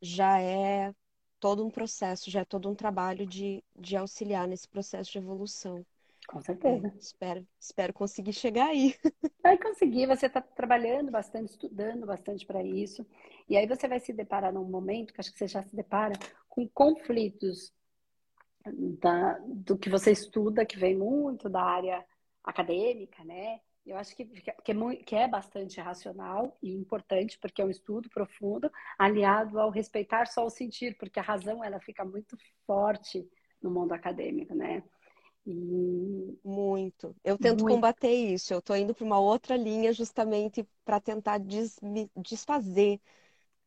já 0.00 0.40
é 0.40 0.94
todo 1.40 1.64
um 1.64 1.70
processo, 1.70 2.30
já 2.30 2.40
é 2.40 2.44
todo 2.44 2.68
um 2.68 2.74
trabalho 2.74 3.26
de, 3.26 3.64
de 3.76 3.96
auxiliar 3.96 4.48
nesse 4.48 4.68
processo 4.68 5.12
de 5.12 5.18
evolução. 5.18 5.84
Com 6.28 6.42
certeza. 6.42 6.88
É, 6.88 6.98
espero, 6.98 7.48
espero 7.58 7.92
conseguir 7.94 8.34
chegar 8.34 8.66
aí. 8.66 8.94
Vai 9.42 9.56
conseguir, 9.56 10.06
você 10.06 10.26
está 10.26 10.42
trabalhando 10.42 11.10
bastante, 11.10 11.52
estudando 11.52 12.04
bastante 12.04 12.44
para 12.44 12.62
isso. 12.62 13.04
E 13.48 13.56
aí 13.56 13.66
você 13.66 13.88
vai 13.88 13.98
se 13.98 14.12
deparar 14.12 14.52
num 14.52 14.64
momento, 14.64 15.14
que 15.14 15.20
acho 15.20 15.32
que 15.32 15.38
você 15.38 15.48
já 15.48 15.62
se 15.62 15.74
depara, 15.74 16.12
com 16.46 16.68
conflitos 16.68 17.72
da, 19.00 19.38
do 19.46 19.78
que 19.78 19.88
você 19.88 20.12
estuda, 20.12 20.66
que 20.66 20.78
vem 20.78 20.94
muito 20.98 21.48
da 21.48 21.62
área 21.62 22.04
acadêmica, 22.44 23.24
né? 23.24 23.60
Eu 23.86 23.96
acho 23.96 24.14
que, 24.14 24.26
que, 24.26 24.50
é, 24.50 24.96
que 24.96 25.16
é 25.16 25.26
bastante 25.26 25.80
racional 25.80 26.58
e 26.62 26.74
importante, 26.74 27.38
porque 27.38 27.62
é 27.62 27.64
um 27.64 27.70
estudo 27.70 28.10
profundo, 28.10 28.70
aliado 28.98 29.58
ao 29.58 29.70
respeitar 29.70 30.26
só 30.26 30.44
o 30.44 30.50
sentir, 30.50 30.94
porque 30.98 31.18
a 31.18 31.22
razão 31.22 31.64
ela 31.64 31.80
fica 31.80 32.04
muito 32.04 32.36
forte 32.66 33.26
no 33.62 33.70
mundo 33.70 33.92
acadêmico, 33.92 34.54
né? 34.54 34.82
E... 35.50 36.38
Muito. 36.44 37.16
Eu 37.24 37.38
tento 37.38 37.62
Muito. 37.62 37.74
combater 37.74 38.12
isso. 38.12 38.52
Eu 38.52 38.58
estou 38.58 38.76
indo 38.76 38.94
para 38.94 39.04
uma 39.04 39.18
outra 39.18 39.56
linha 39.56 39.92
justamente 39.94 40.68
para 40.84 41.00
tentar 41.00 41.38
des 41.38 41.78
desfazer 42.14 43.00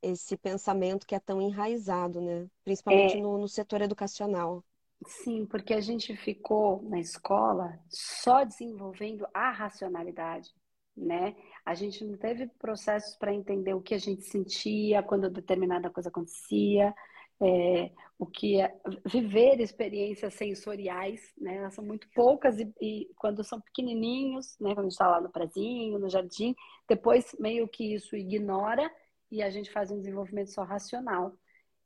esse 0.02 0.38
pensamento 0.38 1.06
que 1.06 1.16
é 1.16 1.20
tão 1.20 1.42
enraizado, 1.42 2.22
né? 2.22 2.48
Principalmente 2.64 3.18
é... 3.18 3.22
no, 3.22 3.38
no 3.38 3.48
setor 3.48 3.82
educacional. 3.82 4.64
Sim, 5.08 5.48
porque 5.48 5.74
a 5.74 5.82
gente 5.82 6.16
ficou 6.16 6.84
na 6.84 7.00
escola 7.00 7.80
só 7.90 8.44
desenvolvendo 8.44 9.28
a 9.34 9.50
racionalidade, 9.50 10.52
né? 10.96 11.36
A 11.66 11.74
gente 11.74 12.06
não 12.06 12.16
teve 12.16 12.48
processos 12.60 13.16
para 13.16 13.34
entender 13.34 13.74
o 13.74 13.82
que 13.82 13.96
a 13.96 14.00
gente 14.00 14.24
sentia 14.24 15.02
quando 15.02 15.30
determinada 15.32 15.90
coisa 15.90 16.10
acontecia. 16.10 16.94
É, 17.42 17.92
o 18.20 18.26
que 18.26 18.62
é 18.62 18.74
viver 19.06 19.60
experiências 19.60 20.36
sensoriais, 20.36 21.34
né? 21.38 21.58
Elas 21.58 21.74
são 21.74 21.84
muito 21.84 22.08
poucas 22.14 22.60
e, 22.60 22.72
e 22.80 23.10
quando 23.16 23.44
são 23.44 23.60
pequenininhos, 23.60 24.58
né? 24.60 24.76
Quando 24.76 24.90
está 24.90 25.08
lá 25.08 25.20
no 25.20 25.32
prezinho, 25.32 25.98
no 25.98 26.10
jardim, 26.10 26.56
depois 26.88 27.36
meio 27.40 27.68
que 27.68 27.96
isso 27.96 28.16
ignora 28.16 28.90
e 29.32 29.42
a 29.42 29.50
gente 29.50 29.72
faz 29.72 29.90
um 29.90 29.98
desenvolvimento 29.98 30.52
só 30.52 30.64
racional, 30.64 31.34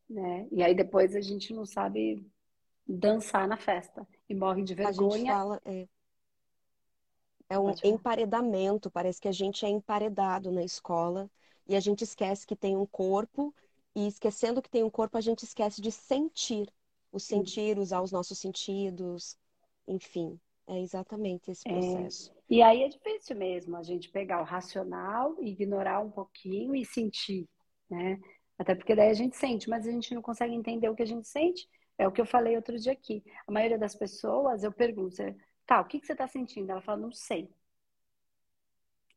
né? 0.10 0.48
E 0.52 0.62
aí 0.62 0.76
depois 0.76 1.16
a 1.16 1.22
gente 1.22 1.54
não 1.54 1.66
sabe 1.66 2.26
dançar 2.86 3.48
na 3.48 3.58
festa 3.58 4.06
e 4.28 4.36
morre 4.36 4.62
de 4.62 4.76
vergonha. 4.76 5.08
A 5.08 5.18
gente 5.18 5.28
fala, 5.28 5.62
é, 5.64 5.88
é 7.50 7.60
um 7.60 7.72
emparedamento, 7.84 8.92
parece 8.92 9.22
que 9.22 9.28
a 9.28 9.32
gente 9.32 9.66
é 9.66 9.70
emparedado 9.70 10.52
na 10.52 10.64
escola 10.64 11.30
e 11.68 11.76
a 11.76 11.80
gente 11.80 12.04
esquece 12.04 12.46
que 12.46 12.56
tem 12.56 12.76
um 12.76 12.86
corpo 12.86 13.54
e 13.96 14.08
esquecendo 14.08 14.62
que 14.62 14.70
tem 14.70 14.84
um 14.84 14.90
corpo, 14.90 15.18
a 15.18 15.22
gente 15.22 15.44
esquece 15.44 15.82
de 15.82 15.92
sentir. 15.92 16.68
O 17.12 17.20
sentir, 17.20 17.80
usar 17.80 18.02
os 18.02 18.12
nossos 18.12 18.38
sentidos, 18.38 19.38
enfim. 19.88 20.38
É 20.68 20.82
exatamente 20.82 21.50
esse 21.50 21.66
é. 21.66 21.72
processo. 21.72 22.32
É, 22.32 22.36
e 22.50 22.62
aí 22.62 22.84
é 22.84 22.90
difícil 22.90 23.38
mesmo 23.38 23.78
a 23.78 23.84
gente 23.84 24.10
pegar 24.10 24.42
o 24.42 24.44
racional, 24.44 25.36
ignorar 25.42 26.02
um 26.02 26.12
pouquinho 26.12 26.76
e 26.76 26.84
sentir, 26.84 27.48
né? 27.90 28.20
Até 28.58 28.76
porque 28.76 28.96
daí 28.96 29.10
a 29.10 29.14
gente 29.14 29.38
sente, 29.38 29.70
mas 29.70 29.88
a 29.88 29.92
gente 29.92 30.14
não 30.14 30.22
consegue 30.22 30.54
entender 30.54 30.90
o 30.90 30.96
que 30.96 31.04
a 31.04 31.08
gente 31.08 31.28
sente. 31.28 31.70
É 31.98 32.08
o 32.08 32.12
que 32.12 32.20
eu 32.20 32.26
falei 32.26 32.56
outro 32.56 32.78
dia 32.78 32.92
aqui. 32.92 33.24
A 33.48 33.52
maioria 33.52 33.78
das 33.78 33.96
pessoas, 33.96 34.64
eu 34.64 34.72
pergunto, 34.72 35.16
tá, 35.66 35.80
o 35.80 35.86
que, 35.86 36.00
que 36.00 36.06
você 36.06 36.12
está 36.12 36.28
sentindo? 36.28 36.70
Ela 36.70 36.82
fala, 36.82 36.98
não 36.98 37.12
sei. 37.12 37.50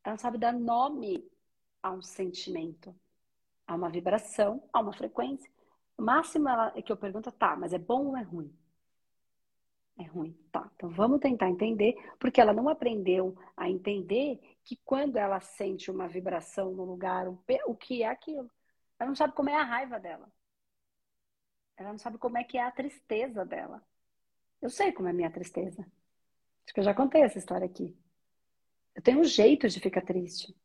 Ela 0.05 0.13
não 0.15 0.19
sabe 0.19 0.39
dar 0.39 0.53
nome 0.53 1.29
a 1.83 1.91
um 1.91 2.03
sentimento. 2.03 2.95
Há 3.69 3.75
uma 3.75 3.91
vibração, 3.91 4.63
há 4.73 4.81
uma 4.81 4.95
frequência. 4.95 5.49
O 5.99 6.03
máximo 6.03 6.49
é 6.75 6.81
que 6.81 6.91
eu 6.91 6.97
pergunto, 6.97 7.31
tá, 7.31 7.55
mas 7.55 7.75
é 7.75 7.79
bom 7.79 8.07
ou 8.07 8.17
é 8.17 8.23
ruim? 8.23 8.51
É 9.99 10.05
ruim. 10.05 10.33
Tá, 10.51 10.71
então 10.75 10.89
vamos 10.89 11.21
tentar 11.21 11.51
entender, 11.51 11.95
porque 12.19 12.41
ela 12.41 12.55
não 12.55 12.69
aprendeu 12.69 13.37
a 13.55 13.69
entender 13.69 14.41
que 14.65 14.77
quando 14.85 15.17
ela 15.17 15.39
sente 15.41 15.91
uma 15.91 16.09
vibração 16.09 16.73
no 16.73 16.85
lugar, 16.85 17.29
o 17.29 17.75
que 17.77 18.03
é 18.03 18.09
aquilo. 18.09 18.51
Ela 18.99 19.09
não 19.09 19.15
sabe 19.15 19.35
como 19.35 19.51
é 19.51 19.55
a 19.55 19.65
raiva 19.65 20.01
dela. 20.01 20.33
Ela 21.77 21.91
não 21.91 21.99
sabe 21.99 22.17
como 22.17 22.39
é 22.39 22.45
que 22.45 22.57
é 22.57 22.63
a 22.63 22.71
tristeza 22.71 23.45
dela. 23.45 23.83
Eu 24.63 24.71
sei 24.71 24.93
como 24.93 25.09
é 25.09 25.11
a 25.11 25.15
minha 25.15 25.31
tristeza. 25.31 25.83
Acho 26.65 26.75
que 26.75 26.81
eu 26.81 26.85
já 26.85 26.95
contei 26.95 27.23
essa 27.23 27.39
história 27.39 27.67
aqui. 27.67 27.95
Eu 28.95 29.03
tenho 29.03 29.21
um 29.21 29.25
jeito 29.25 29.69
de 29.69 29.79
ficar 29.79 30.03
triste. 30.03 30.57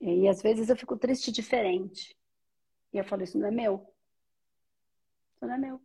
E 0.00 0.28
às 0.28 0.40
vezes 0.40 0.68
eu 0.68 0.76
fico 0.76 0.96
triste 0.96 1.30
diferente. 1.30 2.16
E 2.92 2.98
eu 2.98 3.04
falo, 3.04 3.22
isso 3.22 3.38
não 3.38 3.48
é 3.48 3.50
meu. 3.50 3.86
Isso 5.34 5.46
não 5.46 5.54
é 5.54 5.58
meu. 5.58 5.80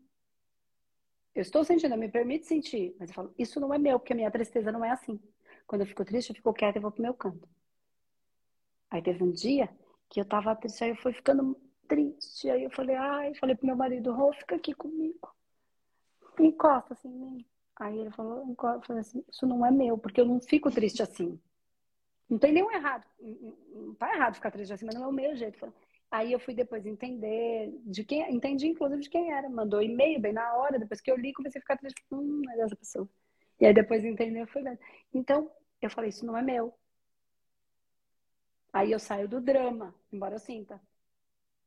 Eu 1.34 1.42
estou 1.42 1.66
sentindo, 1.66 1.94
eu 1.94 1.98
me 1.98 2.10
permito 2.10 2.46
sentir, 2.46 2.96
mas 2.98 3.10
eu 3.10 3.16
falo, 3.16 3.34
isso 3.38 3.60
não 3.60 3.74
é 3.74 3.78
meu, 3.78 4.00
porque 4.00 4.14
a 4.14 4.16
minha 4.16 4.32
tristeza 4.32 4.72
não 4.72 4.86
é 4.86 4.92
assim. 4.92 5.20
Quando 5.68 5.82
eu 5.82 5.88
fico 5.88 6.06
triste, 6.06 6.30
eu 6.30 6.36
fico 6.36 6.54
quieta 6.54 6.78
e 6.78 6.82
vou 6.82 6.92
pro 6.92 7.02
meu 7.02 7.14
canto. 7.14 7.48
Aí 8.90 9.02
teve 9.02 9.22
um 9.22 9.32
dia 9.32 9.70
que 10.10 10.22
eu 10.22 10.26
tava 10.26 10.56
triste, 10.56 10.84
aí 10.84 10.92
eu 10.92 10.96
fui 10.96 11.12
ficando 11.12 11.60
triste. 11.88 12.50
Aí 12.50 12.64
eu 12.64 12.72
falei, 12.72 12.96
ai, 12.96 13.36
falei 13.36 13.56
pro 13.56 13.66
meu 13.66 13.76
marido, 13.76 14.14
Rô, 14.14 14.32
fica 14.32 14.56
aqui 14.56 14.74
comigo. 14.74 15.36
Encosta 16.40 16.94
assim 16.94 17.10
em 17.10 17.20
mim. 17.20 17.46
Aí 17.76 18.00
ele 18.00 18.12
falou, 18.12 18.48
eu 18.48 18.82
falei 18.82 19.02
assim, 19.02 19.22
isso 19.30 19.46
não 19.46 19.66
é 19.66 19.72
meu, 19.72 19.98
porque 19.98 20.22
eu 20.22 20.26
não 20.26 20.40
fico 20.40 20.72
triste 20.72 21.04
assim. 21.04 21.38
Não 22.30 22.40
tem 22.40 22.52
nenhum 22.52 22.72
errado. 22.72 23.06
Não 23.20 23.94
tá 23.96 24.14
errado 24.14 24.36
ficar 24.36 24.52
triste 24.52 24.74
assim, 24.74 24.86
mas 24.86 24.96
não 24.96 25.06
é 25.06 25.08
o 25.08 25.12
meu 25.12 25.36
jeito. 25.36 25.74
Aí 26.12 26.32
eu 26.32 26.40
fui 26.40 26.54
depois 26.54 26.86
entender 26.86 27.72
de 27.86 28.04
quem, 28.04 28.22
entendi 28.34 28.68
inclusive 28.68 29.02
de 29.02 29.10
quem 29.10 29.32
era. 29.32 29.50
Mandou 29.50 29.82
e-mail 29.82 30.20
bem 30.20 30.34
na 30.34 30.54
hora, 30.56 30.80
depois 30.80 31.02
que 31.02 31.12
eu 31.12 31.18
li, 31.18 31.34
comecei 31.34 31.60
a 31.60 31.62
ficar 31.62 31.78
triste. 31.78 32.04
Hum, 32.12 32.42
é 32.52 32.58
dessa 32.58 32.76
pessoa. 32.76 33.10
E 33.60 33.66
aí 33.66 33.74
depois 33.74 34.04
entender, 34.04 34.42
eu 34.42 34.48
fui 34.48 34.62
vendo. 34.62 34.80
Então, 35.14 35.52
eu 35.82 35.90
falei, 35.90 36.10
isso 36.10 36.26
não 36.26 36.38
é 36.38 36.42
meu. 36.42 36.74
Aí 38.74 38.92
eu 38.92 39.00
saio 39.00 39.28
do 39.28 39.40
drama, 39.40 39.96
embora 40.12 40.36
eu 40.36 40.40
sinta. 40.40 40.82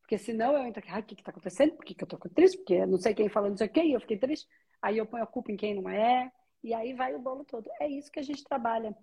Porque 0.01 0.19
senão 0.19 0.55
eu 0.55 0.65
entro 0.67 0.81
aqui, 0.81 0.91
o 0.91 1.03
que 1.05 1.17
que 1.17 1.23
tá 1.23 1.31
acontecendo? 1.31 1.75
Por 1.75 1.85
que, 1.85 1.95
que 1.95 2.03
eu 2.03 2.09
tô 2.09 2.19
triste? 2.31 2.59
Porque 2.59 2.85
não 2.87 2.99
sei 2.99 3.15
quem 3.15 3.29
falou 3.29 3.51
não 3.51 3.57
sei 3.57 3.69
o 3.69 3.79
e 3.79 3.93
eu 3.93 4.01
fiquei 4.01 4.19
triste. 4.19 4.49
Aí 4.81 4.99
eu 4.99 5.07
ponho 5.07 5.23
a 5.23 5.27
culpa 5.27 5.53
em 5.53 5.57
quem 5.57 5.75
não 5.75 5.89
é, 5.89 6.33
e 6.63 6.73
aí 6.73 6.95
vai 6.95 7.15
o 7.15 7.19
bolo 7.19 7.45
todo. 7.45 7.69
É 7.81 7.89
isso 7.89 8.11
que 8.11 8.19
a 8.19 8.23
gente 8.23 8.45
trabalha 8.45 8.97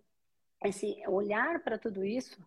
esse 0.67 0.95
olhar 1.07 1.61
para 1.63 1.77
tudo 1.77 2.03
isso 2.03 2.39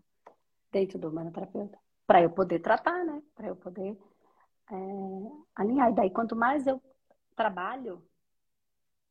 dentro 0.71 0.99
do 0.99 1.09
humanoterapeuta, 1.09 1.79
para 2.07 2.23
eu 2.23 2.31
poder 2.31 2.61
tratar, 2.61 3.05
né? 3.05 3.23
Para 3.35 3.49
eu 3.49 3.57
poder 3.57 3.97
é, 4.71 4.75
alinhar. 5.55 5.91
E 5.91 5.95
daí, 5.95 6.11
quanto 6.11 6.37
mais 6.37 6.67
eu 6.67 6.83
trabalho, 7.35 8.03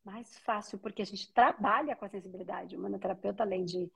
mais 0.04 0.38
fácil, 0.40 0.78
porque 0.80 1.02
a 1.02 1.06
gente 1.06 1.32
trabalha 1.34 1.96
com 1.96 2.06
a 2.06 2.10
sensibilidade. 2.10 2.76
O 2.76 2.80
humanoterapeuta, 2.80 3.44
além 3.44 3.66
de 3.66 3.92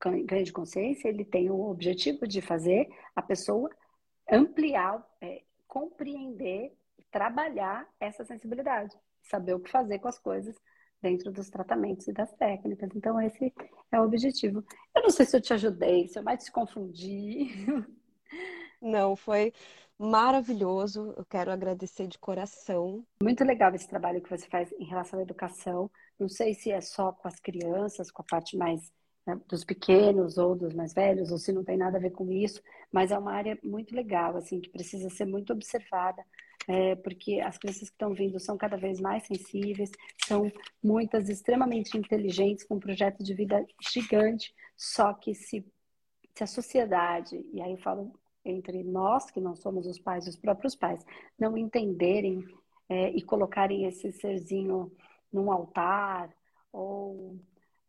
ganho 0.00 0.44
de 0.44 0.52
consciência, 0.52 1.08
ele 1.08 1.24
tem 1.24 1.50
o 1.50 1.68
objetivo 1.68 2.26
de 2.26 2.40
fazer 2.40 2.88
a 3.14 3.22
pessoa 3.22 3.70
ampliar, 4.30 5.04
é, 5.20 5.42
compreender, 5.66 6.72
trabalhar 7.10 7.88
essa 8.00 8.24
sensibilidade, 8.24 8.96
saber 9.22 9.54
o 9.54 9.60
que 9.60 9.70
fazer 9.70 9.98
com 9.98 10.08
as 10.08 10.18
coisas 10.18 10.56
dentro 11.06 11.30
dos 11.30 11.48
tratamentos 11.48 12.08
e 12.08 12.12
das 12.12 12.32
técnicas. 12.32 12.90
Então, 12.92 13.20
esse 13.20 13.54
é 13.92 14.00
o 14.00 14.04
objetivo. 14.04 14.64
Eu 14.94 15.02
não 15.02 15.10
sei 15.10 15.24
se 15.24 15.36
eu 15.36 15.40
te 15.40 15.52
ajudei, 15.52 16.08
se 16.08 16.18
eu 16.18 16.22
mais 16.24 16.42
te 16.44 16.50
confundi. 16.50 17.48
Não, 18.82 19.14
foi 19.14 19.52
maravilhoso. 19.96 21.14
Eu 21.16 21.24
quero 21.24 21.52
agradecer 21.52 22.08
de 22.08 22.18
coração. 22.18 23.04
Muito 23.22 23.44
legal 23.44 23.72
esse 23.72 23.88
trabalho 23.88 24.20
que 24.20 24.28
você 24.28 24.48
faz 24.48 24.72
em 24.72 24.84
relação 24.84 25.20
à 25.20 25.22
educação. 25.22 25.88
Não 26.18 26.28
sei 26.28 26.54
se 26.54 26.72
é 26.72 26.80
só 26.80 27.12
com 27.12 27.28
as 27.28 27.38
crianças, 27.38 28.10
com 28.10 28.22
a 28.22 28.26
parte 28.28 28.56
mais 28.56 28.92
né, 29.24 29.40
dos 29.48 29.64
pequenos 29.64 30.38
ou 30.38 30.56
dos 30.56 30.74
mais 30.74 30.92
velhos, 30.92 31.30
ou 31.30 31.38
se 31.38 31.52
não 31.52 31.62
tem 31.62 31.76
nada 31.76 31.98
a 31.98 32.00
ver 32.00 32.10
com 32.10 32.30
isso, 32.32 32.60
mas 32.90 33.12
é 33.12 33.18
uma 33.18 33.32
área 33.32 33.56
muito 33.62 33.94
legal, 33.94 34.36
assim, 34.36 34.60
que 34.60 34.70
precisa 34.70 35.08
ser 35.08 35.24
muito 35.24 35.52
observada 35.52 36.24
é, 36.68 36.96
porque 36.96 37.40
as 37.40 37.56
crianças 37.58 37.88
que 37.88 37.94
estão 37.94 38.12
vindo 38.12 38.40
são 38.40 38.56
cada 38.56 38.76
vez 38.76 39.00
mais 39.00 39.24
sensíveis, 39.26 39.90
são 40.26 40.50
muitas 40.82 41.28
extremamente 41.28 41.96
inteligentes, 41.96 42.64
com 42.64 42.76
um 42.76 42.80
projeto 42.80 43.22
de 43.22 43.34
vida 43.34 43.64
gigante, 43.92 44.52
só 44.76 45.12
que 45.14 45.34
se, 45.34 45.64
se 46.34 46.44
a 46.44 46.46
sociedade, 46.46 47.44
e 47.52 47.60
aí 47.60 47.72
eu 47.72 47.78
falo 47.78 48.12
entre 48.44 48.82
nós, 48.82 49.30
que 49.30 49.40
não 49.40 49.54
somos 49.54 49.86
os 49.86 49.98
pais, 49.98 50.26
os 50.26 50.36
próprios 50.36 50.74
pais, 50.74 51.04
não 51.38 51.56
entenderem 51.56 52.44
é, 52.88 53.10
e 53.10 53.22
colocarem 53.22 53.84
esse 53.84 54.12
serzinho 54.12 54.92
num 55.32 55.50
altar, 55.50 56.30
ou 56.72 57.38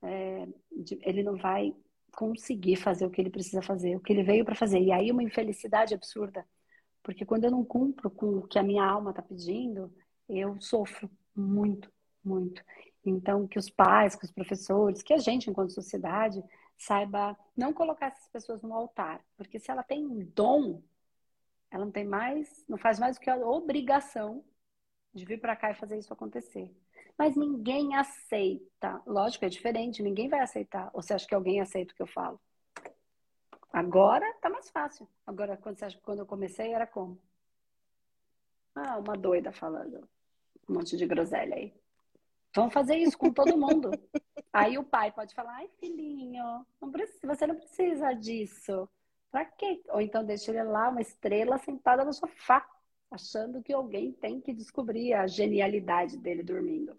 é, 0.04 0.48
ele 1.02 1.24
não 1.24 1.36
vai 1.36 1.74
conseguir 2.16 2.78
fazer 2.78 3.06
o 3.06 3.12
que 3.12 3.22
ele 3.22 3.30
precisa 3.30 3.62
fazer, 3.62 3.96
o 3.96 4.00
que 4.00 4.12
ele 4.12 4.24
veio 4.24 4.44
para 4.44 4.56
fazer. 4.56 4.80
E 4.80 4.92
aí 4.92 5.12
uma 5.12 5.24
infelicidade 5.24 5.94
absurda 5.94 6.46
porque 7.08 7.26
quando 7.26 7.46
eu 7.46 7.52
não 7.52 7.64
cumpro 7.64 8.12
com 8.12 8.40
o 8.40 8.46
que 8.46 8.60
a 8.60 8.64
minha 8.64 8.84
alma 8.84 9.12
está 9.12 9.22
pedindo, 9.22 9.90
eu 10.28 10.60
sofro 10.60 11.10
muito, 11.34 11.90
muito. 12.22 12.62
Então, 13.06 13.48
que 13.48 13.58
os 13.58 13.70
pais, 13.70 14.14
que 14.14 14.26
os 14.26 14.32
professores, 14.32 15.02
que 15.02 15.14
a 15.14 15.18
gente, 15.18 15.50
enquanto 15.50 15.72
sociedade, 15.72 16.44
saiba 16.78 17.38
não 17.56 17.72
colocar 17.72 18.08
essas 18.08 18.28
pessoas 18.28 18.62
no 18.62 18.74
altar. 18.74 19.24
Porque 19.38 19.58
se 19.58 19.72
ela 19.72 19.84
tem 19.84 20.06
um 20.06 20.26
dom, 20.36 20.84
ela 21.72 21.86
não 21.86 21.94
tem 21.94 22.04
mais, 22.04 22.66
não 22.68 22.78
faz 22.78 23.00
mais 23.00 23.16
do 23.16 23.22
que 23.22 23.30
a 23.30 23.38
obrigação 23.38 24.44
de 25.14 25.24
vir 25.24 25.40
para 25.40 25.56
cá 25.56 25.72
e 25.72 25.76
fazer 25.76 25.98
isso 25.98 26.12
acontecer. 26.12 26.76
Mas 27.18 27.38
ninguém 27.38 27.96
aceita. 27.96 29.02
Lógico, 29.08 29.46
é 29.46 29.50
diferente, 29.50 30.04
ninguém 30.04 30.28
vai 30.28 30.42
aceitar. 30.42 30.92
Ou 30.94 31.02
você 31.02 31.14
acha 31.14 31.26
que 31.26 31.34
alguém 31.34 31.62
aceita 31.62 31.94
o 31.94 31.96
que 31.96 32.04
eu 32.04 32.08
falo? 32.08 32.38
Agora 33.78 34.34
tá 34.42 34.50
mais 34.50 34.72
fácil. 34.72 35.08
Agora, 35.24 35.56
quando 35.56 35.78
você 35.78 35.86
acha 35.86 35.98
que 35.98 36.04
quando 36.04 36.18
eu 36.18 36.26
comecei 36.26 36.74
era 36.74 36.88
como? 36.88 37.22
Ah, 38.74 38.98
uma 38.98 39.16
doida 39.16 39.52
falando 39.52 40.10
um 40.68 40.74
monte 40.74 40.98
de 40.98 41.06
groselha 41.06 41.56
aí. 41.56 41.72
Vamos 42.56 42.74
fazer 42.74 42.96
isso 42.96 43.16
com 43.16 43.32
todo 43.32 43.56
mundo. 43.56 43.92
aí 44.52 44.80
o 44.80 44.84
pai 44.84 45.12
pode 45.12 45.36
falar, 45.36 45.58
ai 45.58 45.70
filhinho, 45.80 46.66
não 46.82 46.92
precisa, 46.92 47.28
você 47.28 47.46
não 47.46 47.54
precisa 47.54 48.14
disso. 48.14 48.90
Pra 49.30 49.46
quê? 49.46 49.80
Ou 49.90 50.02
então 50.02 50.26
deixa 50.26 50.50
ele 50.50 50.64
lá, 50.64 50.90
uma 50.90 51.02
estrela 51.02 51.60
sentada 51.60 52.04
no 52.04 52.14
sofá, 52.14 52.68
achando 53.12 53.62
que 53.62 53.74
alguém 53.74 54.12
tem 54.12 54.42
que 54.42 54.56
descobrir 54.56 55.14
a 55.14 55.28
genialidade 55.28 56.18
dele 56.18 56.42
dormindo. 56.42 56.98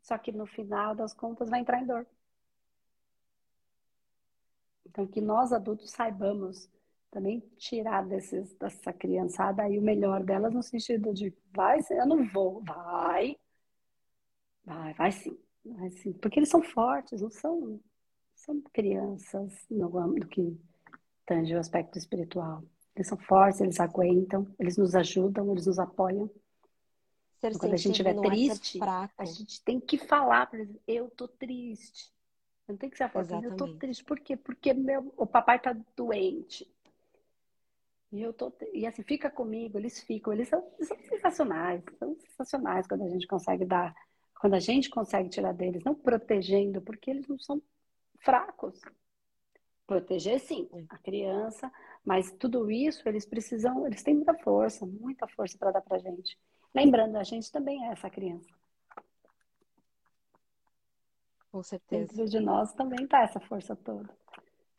Só 0.00 0.16
que 0.16 0.30
no 0.30 0.46
final 0.46 0.94
das 0.94 1.12
contas 1.12 1.50
vai 1.50 1.58
entrar 1.58 1.82
em 1.82 1.86
dor. 1.86 2.06
Então, 4.90 5.06
que 5.06 5.20
nós 5.20 5.52
adultos 5.52 5.90
saibamos 5.92 6.68
também 7.12 7.40
tirar 7.56 8.04
desses, 8.06 8.52
dessa 8.54 8.92
criançada 8.92 9.62
aí 9.62 9.78
o 9.78 9.82
melhor 9.82 10.22
delas 10.24 10.52
no 10.52 10.62
sentido 10.62 11.14
de 11.14 11.32
vai, 11.52 11.78
eu 11.90 12.06
não 12.06 12.26
vou, 12.26 12.60
vai, 12.62 13.36
vai, 14.64 14.92
vai 14.94 15.12
sim, 15.12 15.38
vai 15.64 15.90
sim, 15.90 16.12
porque 16.14 16.40
eles 16.40 16.48
são 16.48 16.60
fortes, 16.62 17.20
não 17.20 17.30
são, 17.30 17.80
são 18.34 18.60
crianças 18.72 19.64
no 19.70 19.96
âmbito 19.96 20.26
que 20.26 20.60
tange 21.24 21.54
o 21.54 21.58
aspecto 21.58 21.96
espiritual. 21.96 22.64
Eles 22.94 23.06
são 23.06 23.16
fortes, 23.16 23.60
eles 23.60 23.78
aguentam, 23.78 24.46
eles 24.58 24.76
nos 24.76 24.96
ajudam, 24.96 25.52
eles 25.52 25.66
nos 25.66 25.78
apoiam. 25.78 26.28
Ser 27.40 27.56
Quando 27.56 27.74
a 27.74 27.76
gente 27.76 27.92
estiver 27.92 28.16
é 28.16 28.20
triste, 28.20 28.80
a 29.16 29.24
gente 29.24 29.62
tem 29.62 29.80
que 29.80 29.96
falar 29.96 30.46
para 30.46 30.58
eles, 30.58 30.76
eu 30.86 31.08
tô 31.10 31.28
triste. 31.28 32.12
Não 32.70 32.76
tem 32.76 32.88
que 32.88 32.96
ser 32.96 33.10
forte, 33.10 33.32
eu 33.32 33.56
tô 33.56 33.76
triste. 33.76 34.04
Por 34.04 34.20
quê? 34.20 34.36
Porque 34.36 34.72
meu, 34.72 35.12
o 35.16 35.26
papai 35.26 35.58
tá 35.60 35.76
doente. 35.96 36.72
E 38.12 38.22
eu 38.22 38.32
tô, 38.32 38.52
e 38.72 38.86
assim, 38.86 39.02
fica 39.02 39.30
comigo, 39.30 39.78
eles 39.78 40.00
ficam, 40.00 40.32
eles 40.32 40.48
são, 40.48 40.64
eles 40.76 40.88
são 40.88 40.98
sensacionais, 40.98 41.82
são 41.96 42.16
sensacionais 42.16 42.86
quando 42.86 43.04
a 43.04 43.08
gente 43.08 43.26
consegue 43.26 43.64
dar, 43.64 43.94
quando 44.40 44.54
a 44.54 44.58
gente 44.58 44.90
consegue 44.90 45.28
tirar 45.28 45.52
deles, 45.52 45.84
não 45.84 45.94
protegendo, 45.94 46.82
porque 46.82 47.10
eles 47.10 47.28
não 47.28 47.38
são 47.38 47.62
fracos. 48.18 48.80
Proteger 49.86 50.40
sim, 50.40 50.68
É. 50.72 50.84
a 50.88 50.98
criança, 50.98 51.70
mas 52.04 52.32
tudo 52.32 52.70
isso 52.70 53.08
eles 53.08 53.26
precisam, 53.26 53.86
eles 53.86 54.02
têm 54.02 54.14
muita 54.14 54.34
força, 54.34 54.86
muita 54.86 55.26
força 55.28 55.56
para 55.58 55.72
dar 55.72 55.82
pra 55.82 55.98
gente. 55.98 56.36
Lembrando, 56.74 57.16
a 57.16 57.24
gente 57.24 57.50
também 57.50 57.84
é 57.86 57.92
essa 57.92 58.10
criança. 58.10 58.59
Com 61.50 61.62
certeza. 61.62 62.06
Dentro 62.06 62.28
de 62.28 62.40
nós 62.40 62.72
também 62.74 63.06
tá 63.06 63.22
essa 63.22 63.40
força 63.40 63.74
toda. 63.74 64.08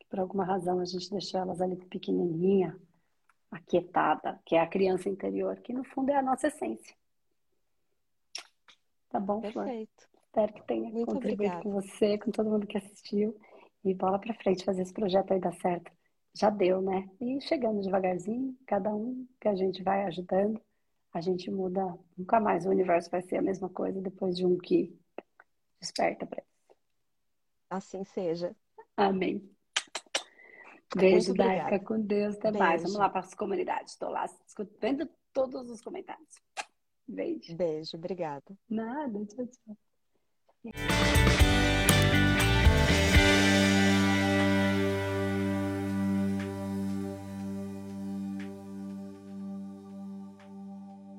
Por 0.08 0.20
alguma 0.20 0.44
razão 0.44 0.80
a 0.80 0.84
gente 0.84 1.10
deixou 1.10 1.40
elas 1.40 1.60
ali 1.60 1.76
pequenininha, 1.76 2.78
aquietada, 3.50 4.40
que 4.44 4.56
é 4.56 4.60
a 4.60 4.66
criança 4.66 5.08
interior, 5.08 5.60
que 5.60 5.72
no 5.72 5.84
fundo 5.84 6.10
é 6.10 6.16
a 6.16 6.22
nossa 6.22 6.48
essência. 6.48 6.94
Tá 9.10 9.20
bom, 9.20 9.42
Flor? 9.42 9.66
Perfeito. 9.66 10.08
Espero 10.24 10.52
que 10.54 10.62
tenha 10.66 10.88
Muito 10.90 11.06
contribuído 11.06 11.34
obrigada. 11.34 11.62
com 11.62 11.70
você, 11.70 12.16
com 12.16 12.30
todo 12.30 12.48
mundo 12.48 12.66
que 12.66 12.78
assistiu. 12.78 13.38
E 13.84 13.92
bola 13.92 14.18
pra 14.18 14.32
frente, 14.34 14.64
fazer 14.64 14.82
esse 14.82 14.92
projeto 14.92 15.32
aí 15.32 15.40
dar 15.40 15.52
certo. 15.54 15.92
Já 16.34 16.48
deu, 16.48 16.80
né? 16.80 17.10
E 17.20 17.38
chegando 17.42 17.82
devagarzinho, 17.82 18.56
cada 18.66 18.94
um 18.94 19.26
que 19.38 19.48
a 19.48 19.54
gente 19.54 19.82
vai 19.82 20.04
ajudando, 20.04 20.58
a 21.12 21.20
gente 21.20 21.50
muda. 21.50 21.98
Nunca 22.16 22.40
mais 22.40 22.64
o 22.64 22.70
universo 22.70 23.10
vai 23.10 23.20
ser 23.20 23.36
a 23.36 23.42
mesma 23.42 23.68
coisa 23.68 24.00
depois 24.00 24.36
de 24.36 24.46
um 24.46 24.56
que 24.56 24.98
desperta 25.78 26.24
pra 26.24 26.40
isso. 26.40 26.51
Assim 27.72 28.04
seja. 28.04 28.54
Amém. 28.94 29.50
Beijo, 30.94 31.30
obrigada. 31.32 31.70
Daica, 31.70 31.84
com 31.86 31.98
Deus. 31.98 32.36
Até 32.36 32.52
mais. 32.52 32.82
Beijo. 32.82 32.82
Vamos 32.84 32.98
lá 32.98 33.08
para 33.08 33.20
as 33.20 33.32
comunidades. 33.32 33.92
Estou 33.92 34.10
lá 34.10 34.26
escut- 34.46 34.76
vendo 34.78 35.08
todos 35.32 35.70
os 35.70 35.80
comentários. 35.80 36.42
Beijo. 37.08 37.56
Beijo, 37.56 37.96
obrigada. 37.96 38.44
Nada, 38.68 39.24
tchau, 39.24 39.46
tchau. 39.46 39.76